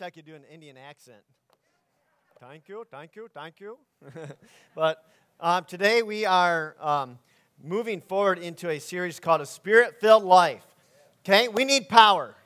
I 0.00 0.10
could 0.10 0.24
do 0.24 0.36
an 0.36 0.44
Indian 0.44 0.76
accent. 0.76 1.22
Thank 2.38 2.68
you, 2.68 2.86
thank 2.88 3.16
you, 3.16 3.28
thank 3.34 3.58
you. 3.58 3.78
but 4.76 5.04
um, 5.40 5.64
today 5.64 6.02
we 6.02 6.24
are 6.24 6.76
um, 6.80 7.18
moving 7.64 8.00
forward 8.00 8.38
into 8.38 8.68
a 8.68 8.78
series 8.78 9.18
called 9.18 9.40
A 9.40 9.46
Spirit 9.46 10.00
Filled 10.00 10.22
Life. 10.22 10.64
Okay, 11.24 11.48
we 11.48 11.64
need 11.64 11.88
power, 11.88 12.36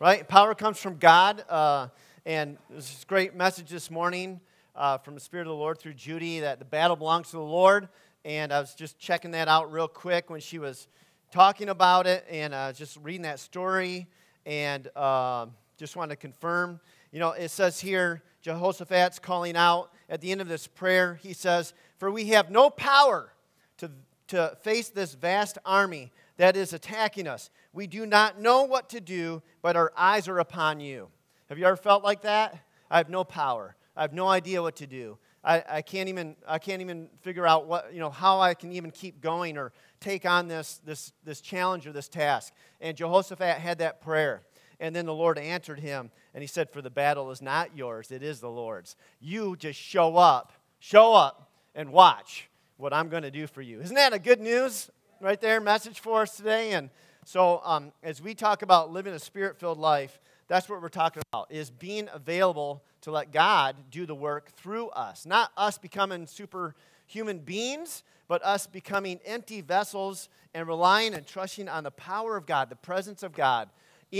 right? 0.00 0.26
Power 0.26 0.54
comes 0.54 0.78
from 0.78 0.96
God. 0.96 1.44
Uh, 1.46 1.88
and 2.24 2.56
this 2.70 2.90
is 2.90 3.02
a 3.02 3.06
great 3.06 3.34
message 3.34 3.68
this 3.68 3.90
morning 3.90 4.40
uh, 4.74 4.96
from 4.96 5.14
the 5.14 5.20
Spirit 5.20 5.42
of 5.42 5.50
the 5.50 5.56
Lord 5.56 5.78
through 5.78 5.94
Judy 5.94 6.40
that 6.40 6.58
the 6.58 6.64
battle 6.64 6.96
belongs 6.96 7.30
to 7.30 7.36
the 7.36 7.42
Lord. 7.42 7.88
And 8.24 8.50
I 8.50 8.60
was 8.60 8.74
just 8.74 8.98
checking 8.98 9.32
that 9.32 9.46
out 9.46 9.70
real 9.70 9.88
quick 9.88 10.30
when 10.30 10.40
she 10.40 10.58
was 10.58 10.88
talking 11.30 11.68
about 11.68 12.06
it 12.06 12.24
and 12.30 12.54
uh, 12.54 12.72
just 12.72 12.96
reading 13.02 13.22
that 13.22 13.40
story 13.40 14.06
and 14.46 14.88
uh, 14.96 15.46
just 15.76 15.96
wanted 15.96 16.10
to 16.10 16.16
confirm. 16.16 16.80
You 17.14 17.20
know, 17.20 17.30
it 17.30 17.52
says 17.52 17.78
here, 17.78 18.24
Jehoshaphat's 18.42 19.20
calling 19.20 19.54
out 19.56 19.92
at 20.08 20.20
the 20.20 20.32
end 20.32 20.40
of 20.40 20.48
this 20.48 20.66
prayer. 20.66 21.14
He 21.22 21.32
says, 21.32 21.72
For 21.96 22.10
we 22.10 22.26
have 22.30 22.50
no 22.50 22.70
power 22.70 23.32
to, 23.76 23.92
to 24.26 24.58
face 24.62 24.88
this 24.88 25.14
vast 25.14 25.56
army 25.64 26.10
that 26.38 26.56
is 26.56 26.72
attacking 26.72 27.28
us. 27.28 27.50
We 27.72 27.86
do 27.86 28.04
not 28.04 28.40
know 28.40 28.64
what 28.64 28.88
to 28.88 29.00
do, 29.00 29.42
but 29.62 29.76
our 29.76 29.92
eyes 29.96 30.26
are 30.26 30.40
upon 30.40 30.80
you. 30.80 31.06
Have 31.48 31.56
you 31.56 31.66
ever 31.66 31.76
felt 31.76 32.02
like 32.02 32.22
that? 32.22 32.58
I 32.90 32.96
have 32.96 33.08
no 33.08 33.22
power. 33.22 33.76
I 33.96 34.02
have 34.02 34.12
no 34.12 34.26
idea 34.26 34.60
what 34.60 34.74
to 34.76 34.86
do. 34.88 35.16
I, 35.44 35.62
I, 35.68 35.82
can't 35.82 36.08
even, 36.08 36.34
I 36.48 36.58
can't 36.58 36.82
even 36.82 37.08
figure 37.20 37.46
out 37.46 37.68
what, 37.68 37.94
you 37.94 38.00
know, 38.00 38.10
how 38.10 38.40
I 38.40 38.54
can 38.54 38.72
even 38.72 38.90
keep 38.90 39.20
going 39.20 39.56
or 39.56 39.72
take 40.00 40.26
on 40.26 40.48
this, 40.48 40.80
this, 40.84 41.12
this 41.22 41.40
challenge 41.40 41.86
or 41.86 41.92
this 41.92 42.08
task. 42.08 42.52
And 42.80 42.96
Jehoshaphat 42.96 43.58
had 43.58 43.78
that 43.78 44.00
prayer. 44.00 44.42
And 44.80 44.96
then 44.96 45.06
the 45.06 45.14
Lord 45.14 45.38
answered 45.38 45.78
him, 45.78 46.10
and 46.34 46.42
he 46.42 46.48
said, 46.48 46.68
For 46.68 46.82
the 46.82 46.90
battle 46.90 47.30
is 47.30 47.40
not 47.40 47.76
yours, 47.76 48.10
it 48.10 48.22
is 48.22 48.40
the 48.40 48.50
Lord's. 48.50 48.96
You 49.20 49.56
just 49.56 49.78
show 49.78 50.16
up, 50.16 50.52
show 50.80 51.14
up, 51.14 51.50
and 51.74 51.92
watch 51.92 52.50
what 52.76 52.92
I'm 52.92 53.08
going 53.08 53.22
to 53.22 53.30
do 53.30 53.46
for 53.46 53.62
you. 53.62 53.80
Isn't 53.80 53.94
that 53.94 54.12
a 54.12 54.18
good 54.18 54.40
news 54.40 54.90
right 55.20 55.40
there, 55.40 55.60
message 55.60 56.00
for 56.00 56.22
us 56.22 56.36
today? 56.36 56.72
And 56.72 56.90
so, 57.24 57.62
um, 57.64 57.92
as 58.02 58.20
we 58.20 58.34
talk 58.34 58.62
about 58.62 58.92
living 58.92 59.14
a 59.14 59.18
spirit 59.18 59.58
filled 59.58 59.78
life, 59.78 60.20
that's 60.48 60.68
what 60.68 60.82
we're 60.82 60.88
talking 60.88 61.22
about, 61.32 61.50
is 61.50 61.70
being 61.70 62.08
available 62.12 62.82
to 63.02 63.10
let 63.10 63.32
God 63.32 63.76
do 63.90 64.04
the 64.04 64.14
work 64.14 64.50
through 64.52 64.88
us. 64.88 65.24
Not 65.24 65.52
us 65.56 65.78
becoming 65.78 66.26
superhuman 66.26 67.38
beings, 67.38 68.02
but 68.28 68.44
us 68.44 68.66
becoming 68.66 69.20
empty 69.24 69.60
vessels 69.60 70.28
and 70.52 70.66
relying 70.66 71.14
and 71.14 71.26
trusting 71.26 71.68
on 71.68 71.84
the 71.84 71.90
power 71.92 72.36
of 72.36 72.46
God, 72.46 72.68
the 72.68 72.76
presence 72.76 73.22
of 73.22 73.32
God 73.32 73.68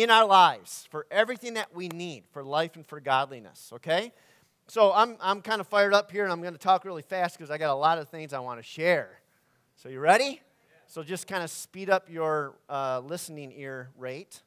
in 0.02 0.10
our 0.10 0.26
lives 0.26 0.88
for 0.90 1.06
everything 1.08 1.54
that 1.54 1.72
we 1.72 1.86
need 1.86 2.24
for 2.32 2.42
life 2.42 2.74
and 2.74 2.84
for 2.84 2.98
godliness, 2.98 3.70
okay? 3.72 4.12
So 4.66 4.92
I'm, 4.92 5.16
I'm 5.20 5.40
kind 5.40 5.60
of 5.60 5.68
fired 5.68 5.94
up 5.94 6.10
here 6.10 6.24
and 6.24 6.32
I'm 6.32 6.40
going 6.40 6.52
to 6.52 6.58
talk 6.58 6.84
really 6.84 7.02
fast 7.02 7.38
because 7.38 7.48
I 7.48 7.58
got 7.58 7.72
a 7.72 7.78
lot 7.78 7.98
of 7.98 8.08
things 8.08 8.32
I 8.32 8.40
want 8.40 8.58
to 8.58 8.64
share. 8.64 9.20
So, 9.76 9.88
you 9.88 10.00
ready? 10.00 10.40
So, 10.88 11.04
just 11.04 11.28
kind 11.28 11.44
of 11.44 11.50
speed 11.50 11.90
up 11.90 12.10
your 12.10 12.56
uh, 12.68 13.02
listening 13.04 13.52
ear 13.56 13.90
rate. 13.96 14.42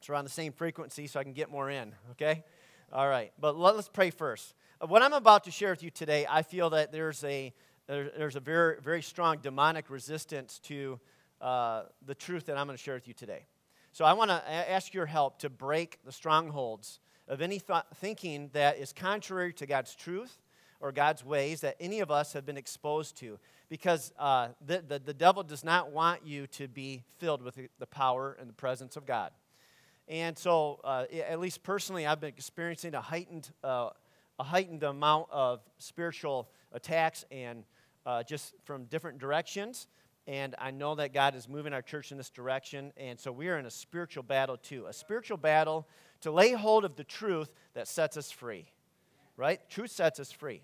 It's 0.00 0.10
around 0.10 0.24
the 0.24 0.30
same 0.30 0.52
frequency 0.52 1.06
so 1.06 1.18
I 1.18 1.22
can 1.22 1.32
get 1.32 1.50
more 1.50 1.70
in, 1.70 1.94
okay? 2.10 2.44
All 2.92 3.08
right, 3.08 3.32
but 3.40 3.56
let, 3.56 3.74
us 3.74 3.88
pray 3.88 4.10
first. 4.10 4.54
What 4.86 5.02
I'm 5.02 5.14
about 5.14 5.44
to 5.44 5.50
share 5.50 5.70
with 5.70 5.82
you 5.82 5.90
today, 5.90 6.26
I 6.28 6.42
feel 6.42 6.70
that 6.70 6.92
there's 6.92 7.24
a, 7.24 7.54
there's 7.86 8.36
a 8.36 8.40
very, 8.40 8.80
very 8.82 9.02
strong 9.02 9.38
demonic 9.38 9.88
resistance 9.88 10.58
to 10.64 11.00
uh, 11.40 11.84
the 12.04 12.14
truth 12.14 12.46
that 12.46 12.58
I'm 12.58 12.66
going 12.66 12.76
to 12.76 12.82
share 12.82 12.94
with 12.94 13.08
you 13.08 13.14
today. 13.14 13.46
So 13.98 14.04
I 14.04 14.12
want 14.12 14.30
to 14.30 14.48
ask 14.48 14.94
your 14.94 15.06
help 15.06 15.40
to 15.40 15.50
break 15.50 15.98
the 16.04 16.12
strongholds 16.12 17.00
of 17.26 17.42
any 17.42 17.58
th- 17.58 17.82
thinking 17.96 18.48
that 18.52 18.78
is 18.78 18.92
contrary 18.92 19.52
to 19.54 19.66
God's 19.66 19.92
truth 19.96 20.38
or 20.78 20.92
God's 20.92 21.24
ways 21.24 21.62
that 21.62 21.74
any 21.80 21.98
of 21.98 22.08
us 22.08 22.32
have 22.34 22.46
been 22.46 22.56
exposed 22.56 23.16
to. 23.16 23.40
Because 23.68 24.12
uh, 24.16 24.50
the, 24.64 24.84
the, 24.86 25.00
the, 25.00 25.12
devil 25.12 25.42
does 25.42 25.64
not 25.64 25.90
want 25.90 26.24
you 26.24 26.46
to 26.46 26.68
be 26.68 27.02
filled 27.18 27.42
with 27.42 27.58
the, 27.80 27.86
power 27.86 28.36
and 28.38 28.48
the 28.48 28.54
presence 28.54 28.96
of 28.96 29.04
God. 29.04 29.32
And 30.06 30.38
so, 30.38 30.78
uh, 30.84 31.06
at 31.28 31.40
least 31.40 31.64
personally, 31.64 32.06
I've 32.06 32.20
been 32.20 32.28
experiencing 32.28 32.94
a 32.94 33.00
heightened, 33.00 33.50
uh, 33.64 33.90
a 34.38 34.44
heightened 34.44 34.84
amount 34.84 35.26
of 35.32 35.58
spiritual 35.78 36.50
attacks 36.70 37.24
and 37.32 37.64
uh, 38.06 38.22
just 38.22 38.54
from 38.62 38.84
different 38.84 39.18
directions 39.18 39.88
and 40.28 40.54
I 40.58 40.70
know 40.70 40.94
that 40.96 41.14
God 41.14 41.34
is 41.34 41.48
moving 41.48 41.72
our 41.72 41.80
church 41.80 42.12
in 42.12 42.18
this 42.18 42.28
direction. 42.28 42.92
And 42.98 43.18
so 43.18 43.32
we 43.32 43.48
are 43.48 43.58
in 43.58 43.64
a 43.64 43.70
spiritual 43.70 44.22
battle 44.22 44.58
too 44.58 44.84
a 44.86 44.92
spiritual 44.92 45.38
battle 45.38 45.88
to 46.20 46.30
lay 46.30 46.52
hold 46.52 46.84
of 46.84 46.96
the 46.96 47.04
truth 47.04 47.48
that 47.74 47.88
sets 47.88 48.16
us 48.16 48.30
free, 48.30 48.66
right? 49.36 49.58
Truth 49.70 49.90
sets 49.90 50.20
us 50.20 50.30
free, 50.30 50.62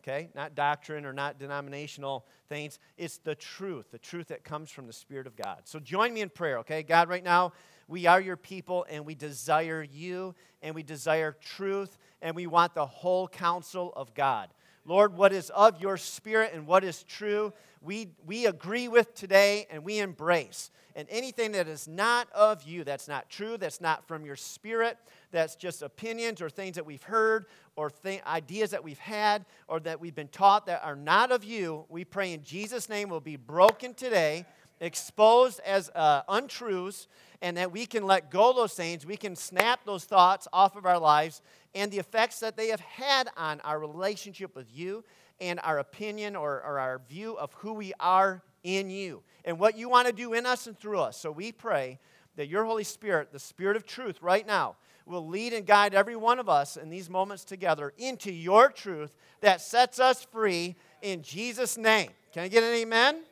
okay? 0.00 0.28
Not 0.34 0.54
doctrine 0.54 1.06
or 1.06 1.12
not 1.12 1.38
denominational 1.38 2.26
things. 2.48 2.78
It's 2.98 3.18
the 3.18 3.34
truth, 3.34 3.90
the 3.90 3.98
truth 3.98 4.28
that 4.28 4.44
comes 4.44 4.70
from 4.70 4.86
the 4.86 4.92
Spirit 4.92 5.26
of 5.26 5.36
God. 5.36 5.62
So 5.64 5.78
join 5.78 6.12
me 6.12 6.20
in 6.20 6.28
prayer, 6.28 6.58
okay? 6.58 6.82
God, 6.82 7.08
right 7.08 7.24
now, 7.24 7.52
we 7.86 8.06
are 8.06 8.20
your 8.20 8.36
people 8.36 8.84
and 8.90 9.06
we 9.06 9.14
desire 9.14 9.82
you 9.82 10.34
and 10.60 10.74
we 10.74 10.82
desire 10.82 11.34
truth 11.40 11.96
and 12.20 12.36
we 12.36 12.46
want 12.46 12.74
the 12.74 12.84
whole 12.84 13.26
counsel 13.26 13.92
of 13.96 14.12
God. 14.12 14.50
Lord, 14.84 15.16
what 15.16 15.32
is 15.32 15.50
of 15.50 15.80
your 15.80 15.96
spirit 15.96 16.52
and 16.54 16.66
what 16.66 16.84
is 16.84 17.02
true, 17.02 17.52
we, 17.82 18.10
we 18.26 18.46
agree 18.46 18.88
with 18.88 19.14
today 19.14 19.66
and 19.70 19.84
we 19.84 19.98
embrace. 19.98 20.70
And 20.96 21.06
anything 21.10 21.52
that 21.52 21.68
is 21.68 21.86
not 21.86 22.28
of 22.32 22.64
you, 22.64 22.82
that's 22.82 23.06
not 23.06 23.30
true, 23.30 23.56
that's 23.56 23.80
not 23.80 24.08
from 24.08 24.24
your 24.24 24.34
spirit, 24.34 24.98
that's 25.30 25.54
just 25.54 25.82
opinions 25.82 26.42
or 26.42 26.50
things 26.50 26.74
that 26.74 26.84
we've 26.84 27.02
heard 27.02 27.46
or 27.76 27.90
th- 27.90 28.20
ideas 28.26 28.70
that 28.70 28.82
we've 28.82 28.98
had 28.98 29.44
or 29.68 29.78
that 29.80 30.00
we've 30.00 30.16
been 30.16 30.26
taught 30.28 30.66
that 30.66 30.82
are 30.82 30.96
not 30.96 31.30
of 31.30 31.44
you, 31.44 31.84
we 31.88 32.04
pray 32.04 32.32
in 32.32 32.42
Jesus' 32.42 32.88
name 32.88 33.08
will 33.08 33.20
be 33.20 33.36
broken 33.36 33.94
today, 33.94 34.44
exposed 34.80 35.60
as 35.60 35.90
uh, 35.94 36.22
untruths, 36.28 37.08
and 37.40 37.56
that 37.56 37.72
we 37.72 37.86
can 37.86 38.04
let 38.04 38.30
go 38.30 38.52
those 38.52 38.74
things. 38.74 39.06
We 39.06 39.16
can 39.16 39.36
snap 39.36 39.80
those 39.84 40.04
thoughts 40.04 40.48
off 40.52 40.76
of 40.76 40.86
our 40.86 40.98
lives 40.98 41.42
and 41.74 41.90
the 41.90 41.98
effects 41.98 42.40
that 42.40 42.56
they 42.56 42.68
have 42.68 42.80
had 42.80 43.28
on 43.36 43.60
our 43.60 43.78
relationship 43.78 44.56
with 44.56 44.66
you 44.74 45.04
and 45.40 45.60
our 45.62 45.78
opinion 45.78 46.34
or, 46.34 46.62
or 46.64 46.78
our 46.78 47.00
view 47.08 47.36
of 47.38 47.52
who 47.54 47.74
we 47.74 47.92
are 48.00 48.42
in 48.64 48.90
you 48.90 49.22
and 49.44 49.58
what 49.58 49.76
you 49.76 49.88
want 49.88 50.06
to 50.06 50.12
do 50.12 50.32
in 50.32 50.46
us 50.46 50.66
and 50.66 50.78
through 50.78 51.00
us. 51.00 51.16
So 51.16 51.30
we 51.30 51.52
pray 51.52 51.98
that 52.36 52.48
your 52.48 52.64
Holy 52.64 52.84
Spirit, 52.84 53.32
the 53.32 53.38
Spirit 53.38 53.76
of 53.76 53.86
truth, 53.86 54.20
right 54.22 54.46
now, 54.46 54.76
will 55.06 55.26
lead 55.26 55.52
and 55.52 55.66
guide 55.66 55.94
every 55.94 56.16
one 56.16 56.38
of 56.38 56.48
us 56.48 56.76
in 56.76 56.90
these 56.90 57.08
moments 57.08 57.44
together 57.44 57.94
into 57.96 58.30
your 58.30 58.68
truth 58.68 59.14
that 59.40 59.60
sets 59.60 59.98
us 59.98 60.24
free 60.24 60.76
in 61.00 61.22
Jesus' 61.22 61.78
name. 61.78 62.10
Can 62.32 62.42
I 62.42 62.48
get 62.48 62.62
an 62.62 62.74
amen? 62.74 63.22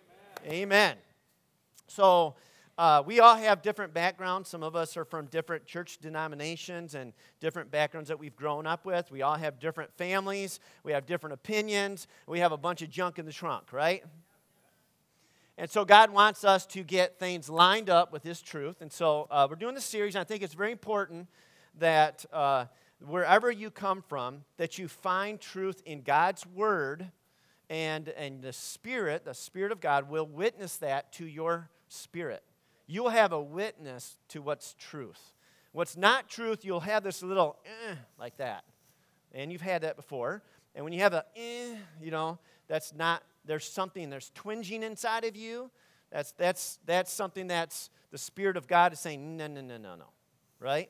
Amen. 0.46 0.54
amen. 0.54 0.96
So, 1.86 2.34
uh, 2.78 3.02
we 3.06 3.20
all 3.20 3.36
have 3.36 3.62
different 3.62 3.94
backgrounds. 3.94 4.50
Some 4.50 4.62
of 4.62 4.76
us 4.76 4.98
are 4.98 5.06
from 5.06 5.26
different 5.26 5.64
church 5.64 5.96
denominations 5.96 6.94
and 6.94 7.14
different 7.40 7.70
backgrounds 7.70 8.08
that 8.08 8.18
we've 8.18 8.36
grown 8.36 8.66
up 8.66 8.84
with. 8.84 9.10
We 9.10 9.22
all 9.22 9.36
have 9.36 9.58
different 9.58 9.90
families. 9.96 10.60
We 10.82 10.92
have 10.92 11.06
different 11.06 11.32
opinions. 11.32 12.06
We 12.26 12.40
have 12.40 12.52
a 12.52 12.58
bunch 12.58 12.82
of 12.82 12.90
junk 12.90 13.18
in 13.18 13.24
the 13.24 13.32
trunk, 13.32 13.72
right? 13.72 14.04
And 15.56 15.70
so 15.70 15.86
God 15.86 16.10
wants 16.10 16.44
us 16.44 16.66
to 16.66 16.82
get 16.82 17.18
things 17.18 17.48
lined 17.48 17.88
up 17.88 18.12
with 18.12 18.22
His 18.22 18.42
truth. 18.42 18.82
And 18.82 18.92
so 18.92 19.26
uh, 19.30 19.46
we're 19.48 19.56
doing 19.56 19.74
this 19.74 19.86
series, 19.86 20.14
and 20.14 20.20
I 20.20 20.24
think 20.24 20.42
it's 20.42 20.52
very 20.52 20.72
important 20.72 21.28
that 21.78 22.26
uh, 22.30 22.66
wherever 23.00 23.50
you 23.50 23.70
come 23.70 24.04
from, 24.06 24.44
that 24.58 24.76
you 24.76 24.86
find 24.86 25.40
truth 25.40 25.80
in 25.86 26.02
God's 26.02 26.44
Word, 26.44 27.10
and, 27.70 28.10
and 28.10 28.42
the 28.42 28.52
Spirit, 28.52 29.24
the 29.24 29.34
Spirit 29.34 29.72
of 29.72 29.80
God, 29.80 30.10
will 30.10 30.26
witness 30.26 30.76
that 30.76 31.10
to 31.14 31.26
your 31.26 31.70
spirit 31.88 32.42
you'll 32.86 33.08
have 33.08 33.32
a 33.32 33.40
witness 33.40 34.16
to 34.28 34.40
what's 34.40 34.74
truth. 34.74 35.32
What's 35.72 35.96
not 35.96 36.28
truth, 36.28 36.64
you'll 36.64 36.80
have 36.80 37.02
this 37.02 37.22
little 37.22 37.58
eh, 37.66 37.94
like 38.18 38.36
that. 38.38 38.64
And 39.32 39.52
you've 39.52 39.60
had 39.60 39.82
that 39.82 39.96
before. 39.96 40.42
And 40.74 40.84
when 40.84 40.92
you 40.92 41.00
have 41.00 41.12
a 41.12 41.24
eh, 41.36 41.74
you 42.00 42.10
know, 42.10 42.38
that's 42.68 42.94
not, 42.94 43.22
there's 43.44 43.68
something, 43.68 44.08
there's 44.08 44.30
twinging 44.34 44.82
inside 44.82 45.24
of 45.24 45.36
you. 45.36 45.70
That's, 46.10 46.32
that's, 46.32 46.78
that's 46.86 47.12
something 47.12 47.48
that's 47.48 47.90
the 48.10 48.18
Spirit 48.18 48.56
of 48.56 48.66
God 48.66 48.92
is 48.92 49.00
saying, 49.00 49.36
no, 49.36 49.46
no, 49.48 49.60
no, 49.60 49.76
no, 49.76 49.96
no. 49.96 50.06
Right? 50.60 50.88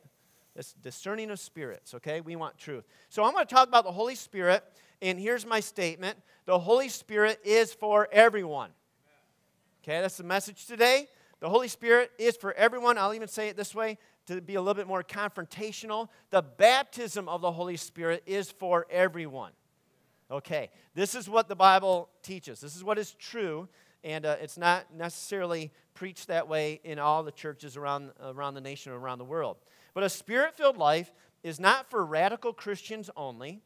It's 0.54 0.72
discerning 0.74 1.30
of 1.30 1.40
spirits, 1.40 1.94
okay? 1.94 2.20
We 2.20 2.36
want 2.36 2.56
truth. 2.56 2.84
So 3.08 3.24
I'm 3.24 3.32
going 3.32 3.46
to 3.46 3.54
talk 3.54 3.68
about 3.68 3.84
the 3.84 3.92
Holy 3.92 4.14
Spirit, 4.14 4.62
and 5.02 5.18
here's 5.18 5.44
my 5.44 5.60
statement 5.60 6.18
the 6.46 6.58
Holy 6.58 6.88
Spirit 6.88 7.40
is 7.44 7.74
for 7.74 8.08
everyone. 8.12 8.70
Okay, 9.88 10.00
that's 10.00 10.16
the 10.16 10.24
message 10.24 10.66
today. 10.66 11.06
The 11.38 11.48
Holy 11.48 11.68
Spirit 11.68 12.10
is 12.18 12.36
for 12.36 12.52
everyone. 12.54 12.98
I'll 12.98 13.14
even 13.14 13.28
say 13.28 13.48
it 13.50 13.56
this 13.56 13.72
way 13.72 13.98
to 14.26 14.40
be 14.40 14.56
a 14.56 14.60
little 14.60 14.74
bit 14.74 14.88
more 14.88 15.04
confrontational. 15.04 16.08
The 16.30 16.42
baptism 16.42 17.28
of 17.28 17.40
the 17.40 17.52
Holy 17.52 17.76
Spirit 17.76 18.24
is 18.26 18.50
for 18.50 18.88
everyone. 18.90 19.52
Okay, 20.28 20.70
this 20.96 21.14
is 21.14 21.30
what 21.30 21.46
the 21.46 21.54
Bible 21.54 22.08
teaches. 22.24 22.58
This 22.58 22.74
is 22.74 22.82
what 22.82 22.98
is 22.98 23.12
true, 23.12 23.68
and 24.02 24.26
uh, 24.26 24.34
it's 24.40 24.58
not 24.58 24.92
necessarily 24.92 25.70
preached 25.94 26.26
that 26.26 26.48
way 26.48 26.80
in 26.82 26.98
all 26.98 27.22
the 27.22 27.30
churches 27.30 27.76
around, 27.76 28.10
around 28.20 28.54
the 28.54 28.60
nation 28.60 28.90
or 28.90 28.98
around 28.98 29.18
the 29.18 29.24
world. 29.24 29.56
But 29.94 30.02
a 30.02 30.08
spirit 30.08 30.56
filled 30.56 30.78
life 30.78 31.12
is 31.44 31.60
not 31.60 31.88
for 31.88 32.04
radical 32.04 32.52
Christians 32.52 33.08
only. 33.16 33.60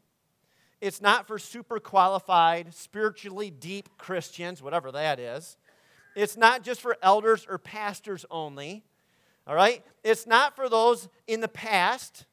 It's 0.82 1.00
not 1.00 1.26
for 1.26 1.38
super 1.38 1.81
qualified, 1.81 2.75
spiritually 2.75 3.50
deep 3.50 3.96
Christians, 3.96 4.62
whatever 4.62 4.93
that 4.93 5.19
is. 5.19 5.56
It's 6.14 6.36
not 6.36 6.62
just 6.62 6.80
for 6.80 6.96
elders 7.02 7.46
or 7.48 7.58
pastors 7.58 8.24
only. 8.30 8.84
All 9.46 9.54
right? 9.54 9.84
It's 10.04 10.26
not 10.26 10.56
for 10.56 10.68
those 10.68 11.08
in 11.26 11.40
the 11.40 11.48
past 11.48 12.26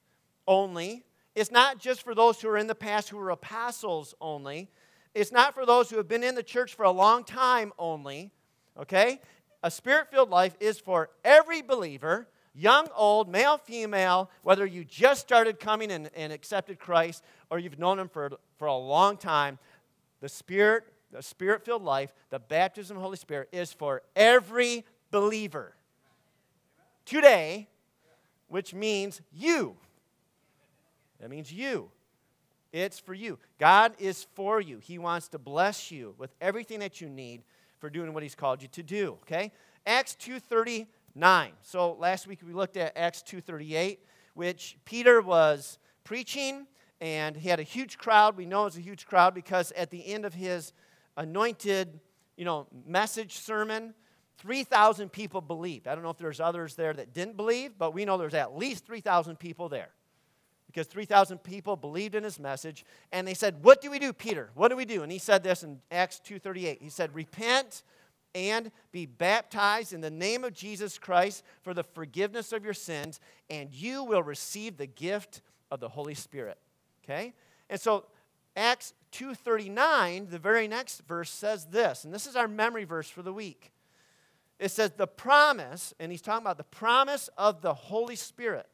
only. 0.48 1.04
It's 1.36 1.52
not 1.52 1.80
just 1.80 2.04
for 2.04 2.16
those 2.16 2.42
who 2.42 2.50
are 2.50 2.58
in 2.58 2.68
the 2.68 2.76
past 2.76 3.10
who 3.10 3.18
were 3.18 3.30
apostles 3.30 4.16
only. 4.20 4.70
It's 5.14 5.32
not 5.32 5.54
for 5.54 5.66
those 5.66 5.90
who 5.90 5.98
have 5.98 6.08
been 6.08 6.24
in 6.24 6.36
the 6.36 6.44
church 6.44 6.76
for 6.76 6.84
a 6.84 6.92
long 6.92 7.24
time 7.24 7.74
only. 7.78 8.32
Okay? 8.80 9.20
A 9.64 9.72
spirit 9.72 10.10
filled 10.12 10.30
life 10.30 10.56
is 10.60 10.80
for 10.80 11.10
every 11.24 11.62
believer, 11.62 12.28
young, 12.54 12.88
old, 12.96 13.30
male, 13.30 13.58
female, 13.58 14.30
whether 14.44 14.66
you 14.66 14.84
just 14.84 15.22
started 15.22 15.60
coming 15.60 15.92
and, 15.92 16.10
and 16.16 16.32
accepted 16.32 16.80
Christ 16.80 17.24
or 17.50 17.60
you've 17.60 17.80
known 17.80 18.00
Him 18.00 18.10
for, 18.10 18.32
for 18.58 18.68
a 18.68 18.78
long 18.78 19.18
time. 19.18 19.60
The 20.22 20.30
Spirit, 20.30 20.84
the 21.12 21.22
Spirit 21.22 21.64
filled 21.64 21.84
life, 21.84 22.14
the 22.30 22.40
baptism 22.40 22.98
of 22.98 23.02
the 23.02 23.06
Holy 23.06 23.18
Spirit 23.18 23.50
is 23.52 23.72
for 23.74 24.02
every 24.16 24.86
believer. 25.12 25.74
Today, 27.06 27.70
which 28.48 28.74
means 28.74 29.22
you. 29.32 29.78
That 31.20 31.30
means 31.30 31.52
you. 31.52 31.90
It's 32.74 33.00
for 33.00 33.14
you. 33.14 33.40
God 33.60 33.94
is 33.98 34.28
for 34.36 34.60
you. 34.60 34.80
He 34.80 35.00
wants 35.00 35.30
to 35.30 35.40
bless 35.40 35.90
you 35.90 36.14
with 36.18 36.36
everything 36.42 36.80
that 36.80 37.00
you 37.00 37.10
need 37.10 37.44
for 37.80 37.90
doing 37.90 38.14
what 38.14 38.24
he's 38.24 38.36
called 38.36 38.62
you 38.62 38.68
to 38.70 38.84
do, 38.84 39.18
okay? 39.24 39.52
Acts 39.86 40.16
2:39. 40.16 41.54
So 41.62 41.94
last 41.94 42.28
week 42.28 42.40
we 42.46 42.54
looked 42.54 42.76
at 42.76 42.98
Acts 42.98 43.22
2:38, 43.22 44.00
which 44.34 44.78
Peter 44.84 45.22
was 45.22 45.80
preaching 46.04 46.68
and 47.00 47.38
he 47.38 47.50
had 47.50 47.60
a 47.60 47.64
huge 47.64 47.98
crowd. 47.98 48.36
We 48.36 48.46
know 48.46 48.66
it's 48.66 48.78
a 48.78 48.82
huge 48.82 49.06
crowd 49.06 49.34
because 49.34 49.72
at 49.74 49.90
the 49.90 50.06
end 50.06 50.26
of 50.26 50.34
his 50.34 50.74
anointed, 51.18 52.00
you 52.38 52.46
know, 52.46 52.68
message 52.86 53.38
sermon, 53.40 53.94
3,000 54.38 55.12
people 55.12 55.42
believed. 55.42 55.88
I 55.88 55.96
don't 55.96 56.04
know 56.04 56.12
if 56.12 56.18
there's 56.18 56.40
others 56.40 56.76
there 56.76 56.94
that 56.94 57.14
didn't 57.14 57.36
believe, 57.36 57.78
but 57.78 57.94
we 57.94 58.06
know 58.06 58.18
there's 58.18 58.34
at 58.34 58.56
least 58.56 58.86
3,000 58.86 59.38
people 59.38 59.68
there 59.68 59.90
because 60.68 60.88
3,000 60.88 61.40
people 61.40 61.76
believed 61.76 62.14
in 62.14 62.24
his 62.24 62.40
message. 62.40 62.86
And 63.12 63.28
they 63.28 63.34
said, 63.34 63.64
What 63.64 63.82
do 63.82 63.90
we 63.90 63.98
do, 63.98 64.14
Peter? 64.14 64.52
What 64.54 64.68
do 64.68 64.76
we 64.76 64.86
do? 64.86 65.02
And 65.02 65.12
he 65.12 65.18
said 65.18 65.44
this 65.44 65.64
in 65.64 65.82
Acts 65.92 66.22
2.38. 66.24 66.82
He 66.82 66.90
said, 66.90 67.16
Repent 67.16 67.84
and 68.36 68.72
be 68.92 69.08
baptized 69.08 69.94
in 69.94 70.02
the 70.02 70.12
name 70.12 70.44
of 70.44 70.54
Jesus 70.54 71.00
Christ 71.00 71.44
for 71.64 71.74
the 71.74 71.84
forgiveness 71.84 72.54
of 72.54 72.64
your 72.64 72.76
sins, 72.76 73.20
and 73.50 73.74
you 73.74 74.04
will 74.04 74.22
receive 74.22 74.78
the 74.78 74.86
gift 74.86 75.42
of 75.72 75.80
the 75.80 75.90
Holy 75.90 76.14
Spirit. 76.14 76.60
Okay? 77.04 77.34
And 77.70 77.82
so 77.82 78.06
Acts 78.58 78.94
2:39, 79.14 80.30
the 80.30 80.40
very 80.40 80.68
next 80.68 81.02
verse 81.08 81.30
says 81.30 81.68
this, 81.68 82.04
and 82.04 82.14
this 82.14 82.28
is 82.28 82.36
our 82.36 82.48
memory 82.48 82.84
verse 82.84 83.10
for 83.10 83.22
the 83.22 83.32
week. 83.32 83.72
It 84.60 84.70
says 84.70 84.92
the 84.92 85.08
promise, 85.08 85.94
and 86.00 86.12
he's 86.12 86.22
talking 86.22 86.44
about 86.44 86.58
the 86.58 86.64
promise 86.66 87.30
of 87.38 87.62
the 87.62 87.74
Holy 87.74 88.16
Spirit 88.18 88.68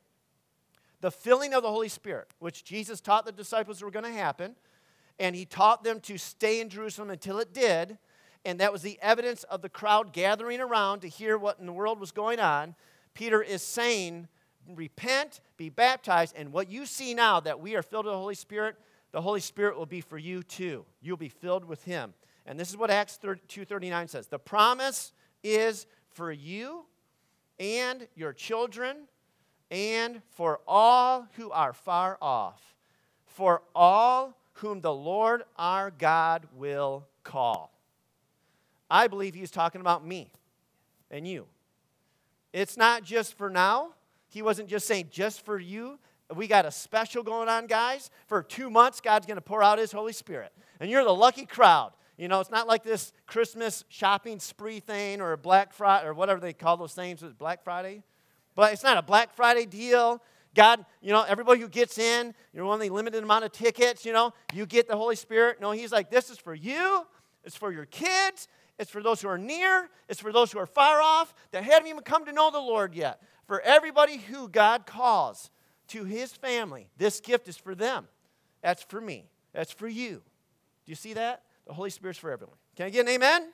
the 1.03 1.11
filling 1.11 1.53
of 1.53 1.63
the 1.63 1.69
Holy 1.69 1.89
Spirit, 1.89 2.29
which 2.39 2.63
Jesus 2.63 3.01
taught 3.01 3.25
the 3.25 3.33
disciples 3.33 3.81
were 3.81 3.91
going 3.91 4.05
to 4.05 4.11
happen, 4.11 4.55
and 5.19 5.35
he 5.35 5.43
taught 5.43 5.83
them 5.83 5.99
to 5.99 6.17
stay 6.17 6.61
in 6.61 6.69
Jerusalem 6.69 7.09
until 7.09 7.39
it 7.39 7.53
did, 7.53 7.97
and 8.45 8.57
that 8.61 8.71
was 8.71 8.83
the 8.83 8.97
evidence 9.01 9.43
of 9.43 9.61
the 9.61 9.67
crowd 9.67 10.13
gathering 10.13 10.61
around 10.61 11.01
to 11.01 11.09
hear 11.09 11.37
what 11.37 11.59
in 11.59 11.65
the 11.65 11.73
world 11.73 11.99
was 11.99 12.13
going 12.13 12.39
on. 12.39 12.73
Peter 13.13 13.41
is 13.43 13.61
saying, 13.61 14.29
Repent, 14.65 15.41
be 15.57 15.67
baptized, 15.67 16.35
and 16.37 16.53
what 16.53 16.71
you 16.71 16.85
see 16.85 17.13
now 17.13 17.41
that 17.41 17.59
we 17.59 17.75
are 17.75 17.83
filled 17.83 18.05
with 18.05 18.13
the 18.13 18.17
Holy 18.17 18.33
Spirit, 18.33 18.77
the 19.13 19.21
Holy 19.21 19.39
Spirit 19.39 19.77
will 19.77 19.85
be 19.85 20.01
for 20.01 20.17
you 20.17 20.43
too. 20.43 20.85
You'll 20.99 21.15
be 21.15 21.29
filled 21.29 21.63
with 21.63 21.85
Him. 21.85 22.13
And 22.45 22.59
this 22.59 22.69
is 22.69 22.75
what 22.75 22.91
Acts 22.91 23.17
2:39 23.17 24.09
says. 24.09 24.27
The 24.27 24.39
promise 24.39 25.13
is 25.43 25.85
for 26.09 26.31
you 26.31 26.85
and 27.59 28.07
your 28.15 28.33
children 28.33 29.07
and 29.71 30.21
for 30.31 30.59
all 30.67 31.27
who 31.35 31.51
are 31.51 31.73
far 31.73 32.17
off, 32.21 32.75
for 33.25 33.61
all 33.73 34.37
whom 34.53 34.81
the 34.81 34.93
Lord 34.93 35.43
our 35.57 35.89
God 35.91 36.47
will 36.53 37.07
call. 37.23 37.71
I 38.89 39.07
believe 39.07 39.33
he's 39.35 39.51
talking 39.51 39.81
about 39.81 40.05
me 40.05 40.31
and 41.09 41.27
you. 41.27 41.47
It's 42.51 42.77
not 42.77 43.03
just 43.03 43.37
for 43.37 43.49
now. 43.49 43.93
He 44.27 44.41
wasn't 44.41 44.69
just 44.69 44.87
saying 44.87 45.09
just 45.11 45.45
for 45.45 45.59
you. 45.59 45.99
We 46.35 46.47
got 46.47 46.65
a 46.65 46.71
special 46.71 47.23
going 47.23 47.49
on, 47.49 47.67
guys. 47.67 48.09
For 48.27 48.43
two 48.43 48.69
months, 48.69 49.01
God's 49.01 49.25
going 49.25 49.37
to 49.37 49.41
pour 49.41 49.63
out 49.63 49.79
his 49.79 49.91
Holy 49.91 50.13
Spirit. 50.13 50.51
And 50.79 50.89
you're 50.89 51.03
the 51.03 51.13
lucky 51.13 51.45
crowd. 51.45 51.93
You 52.17 52.27
know, 52.27 52.39
it's 52.39 52.51
not 52.51 52.67
like 52.67 52.83
this 52.83 53.11
Christmas 53.25 53.83
shopping 53.89 54.39
spree 54.39 54.79
thing 54.79 55.21
or 55.21 55.33
a 55.33 55.37
Black 55.37 55.73
Friday 55.73 56.07
or 56.07 56.13
whatever 56.13 56.39
they 56.39 56.53
call 56.53 56.77
those 56.77 56.93
things. 56.93 57.21
Was 57.21 57.33
Black 57.33 57.63
Friday? 57.63 58.03
But 58.55 58.73
it's 58.73 58.83
not 58.83 58.97
a 58.97 59.01
Black 59.01 59.35
Friday 59.35 59.65
deal. 59.65 60.21
God, 60.53 60.85
you 61.01 61.11
know, 61.11 61.23
everybody 61.23 61.59
who 61.59 61.67
gets 61.67 61.97
in, 61.97 62.35
you're 62.53 62.65
only 62.65 62.89
limited 62.89 63.23
amount 63.23 63.43
of 63.43 63.51
tickets, 63.51 64.05
you 64.05 64.13
know, 64.13 64.33
you 64.53 64.67
get 64.67 64.87
the 64.87 64.95
Holy 64.95 65.15
Spirit. 65.15 65.59
No, 65.59 65.71
He's 65.71 65.91
like, 65.91 66.11
this 66.11 66.29
is 66.29 66.37
for 66.37 66.53
you, 66.53 67.07
it's 67.43 67.55
for 67.55 67.71
your 67.71 67.85
kids, 67.85 68.47
it's 68.77 68.91
for 68.91 69.01
those 69.01 69.21
who 69.21 69.27
are 69.27 69.37
near, 69.37 69.89
it's 70.07 70.19
for 70.19 70.31
those 70.31 70.51
who 70.51 70.59
are 70.59 70.67
far 70.67 71.01
off 71.01 71.33
that 71.51 71.63
haven't 71.63 71.87
even 71.87 72.03
come 72.03 72.25
to 72.25 72.31
know 72.31 72.51
the 72.51 72.59
Lord 72.59 72.93
yet. 72.93 73.19
For 73.47 73.61
everybody 73.61 74.17
who 74.17 74.47
God 74.47 74.85
calls 74.85 75.49
to 75.89 76.03
His 76.03 76.33
family, 76.33 76.89
this 76.97 77.19
gift 77.19 77.47
is 77.47 77.57
for 77.57 77.75
them. 77.75 78.07
That's 78.61 78.83
for 78.83 79.01
me, 79.01 79.29
that's 79.53 79.71
for 79.71 79.87
you. 79.87 80.21
Do 80.85 80.91
you 80.91 80.95
see 80.95 81.13
that? 81.13 81.43
The 81.65 81.73
Holy 81.73 81.89
Spirit's 81.89 82.19
for 82.19 82.31
everyone. 82.31 82.57
Can 82.75 82.87
I 82.87 82.89
get 82.89 83.07
an 83.07 83.13
amen? 83.13 83.51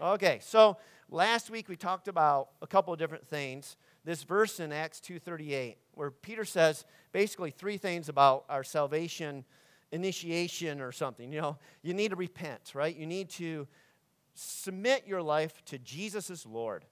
Okay, 0.00 0.40
so 0.42 0.76
last 1.10 1.50
week 1.50 1.68
we 1.68 1.76
talked 1.76 2.08
about 2.08 2.48
a 2.62 2.66
couple 2.66 2.92
of 2.92 2.98
different 2.98 3.26
things 3.26 3.76
this 4.04 4.24
verse 4.24 4.58
in 4.58 4.72
Acts 4.72 5.00
2:38 5.00 5.76
where 5.94 6.10
Peter 6.10 6.44
says 6.44 6.84
basically 7.12 7.50
three 7.50 7.76
things 7.76 8.08
about 8.08 8.44
our 8.48 8.64
salvation 8.64 9.44
initiation 9.92 10.80
or 10.80 10.90
something. 10.90 11.30
You 11.30 11.40
know, 11.40 11.58
you 11.82 11.92
need 11.94 12.10
to 12.10 12.16
repent, 12.16 12.72
right? 12.74 12.94
You 12.96 13.06
need 13.06 13.28
to 13.30 13.68
submit 14.34 15.06
your 15.06 15.22
life 15.22 15.62
to 15.66 15.78
Jesus 15.78 16.30
as 16.30 16.46
Lord. 16.46 16.86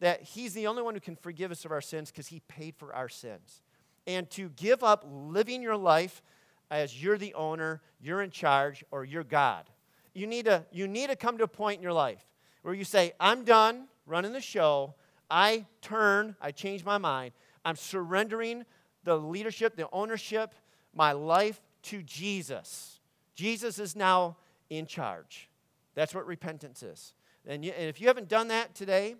That 0.00 0.22
he's 0.22 0.54
the 0.54 0.66
only 0.66 0.82
one 0.82 0.94
who 0.94 1.00
can 1.00 1.16
forgive 1.16 1.50
us 1.50 1.64
of 1.64 1.70
our 1.70 1.80
sins 1.80 2.10
because 2.10 2.28
he 2.28 2.40
paid 2.40 2.74
for 2.76 2.94
our 2.94 3.08
sins. 3.08 3.60
And 4.06 4.28
to 4.30 4.50
give 4.50 4.84
up 4.84 5.04
living 5.08 5.62
your 5.62 5.76
life 5.76 6.22
as 6.70 7.02
you're 7.02 7.18
the 7.18 7.34
owner, 7.34 7.80
you're 8.00 8.22
in 8.22 8.30
charge, 8.30 8.84
or 8.90 9.04
you're 9.04 9.24
God. 9.24 9.68
You 10.14 10.26
need 10.26 10.46
to, 10.46 10.64
you 10.72 10.88
need 10.88 11.10
to 11.10 11.16
come 11.16 11.38
to 11.38 11.44
a 11.44 11.48
point 11.48 11.78
in 11.78 11.82
your 11.82 11.92
life 11.92 12.24
where 12.62 12.74
you 12.74 12.84
say, 12.84 13.12
I'm 13.20 13.44
done 13.44 13.86
running 14.06 14.32
the 14.32 14.40
show. 14.40 14.94
I 15.30 15.66
turn, 15.82 16.36
I 16.40 16.52
change 16.52 16.84
my 16.84 16.98
mind. 16.98 17.32
I'm 17.64 17.76
surrendering 17.76 18.64
the 19.04 19.16
leadership, 19.16 19.76
the 19.76 19.88
ownership, 19.92 20.54
my 20.94 21.12
life 21.12 21.60
to 21.82 22.02
Jesus. 22.02 23.00
Jesus 23.34 23.78
is 23.78 23.94
now 23.94 24.36
in 24.70 24.86
charge. 24.86 25.48
That's 25.94 26.14
what 26.14 26.26
repentance 26.26 26.82
is. 26.82 27.14
And, 27.46 27.64
you, 27.64 27.72
and 27.76 27.88
if 27.88 28.00
you 28.00 28.08
haven't 28.08 28.28
done 28.28 28.48
that 28.48 28.74
today, 28.74 29.16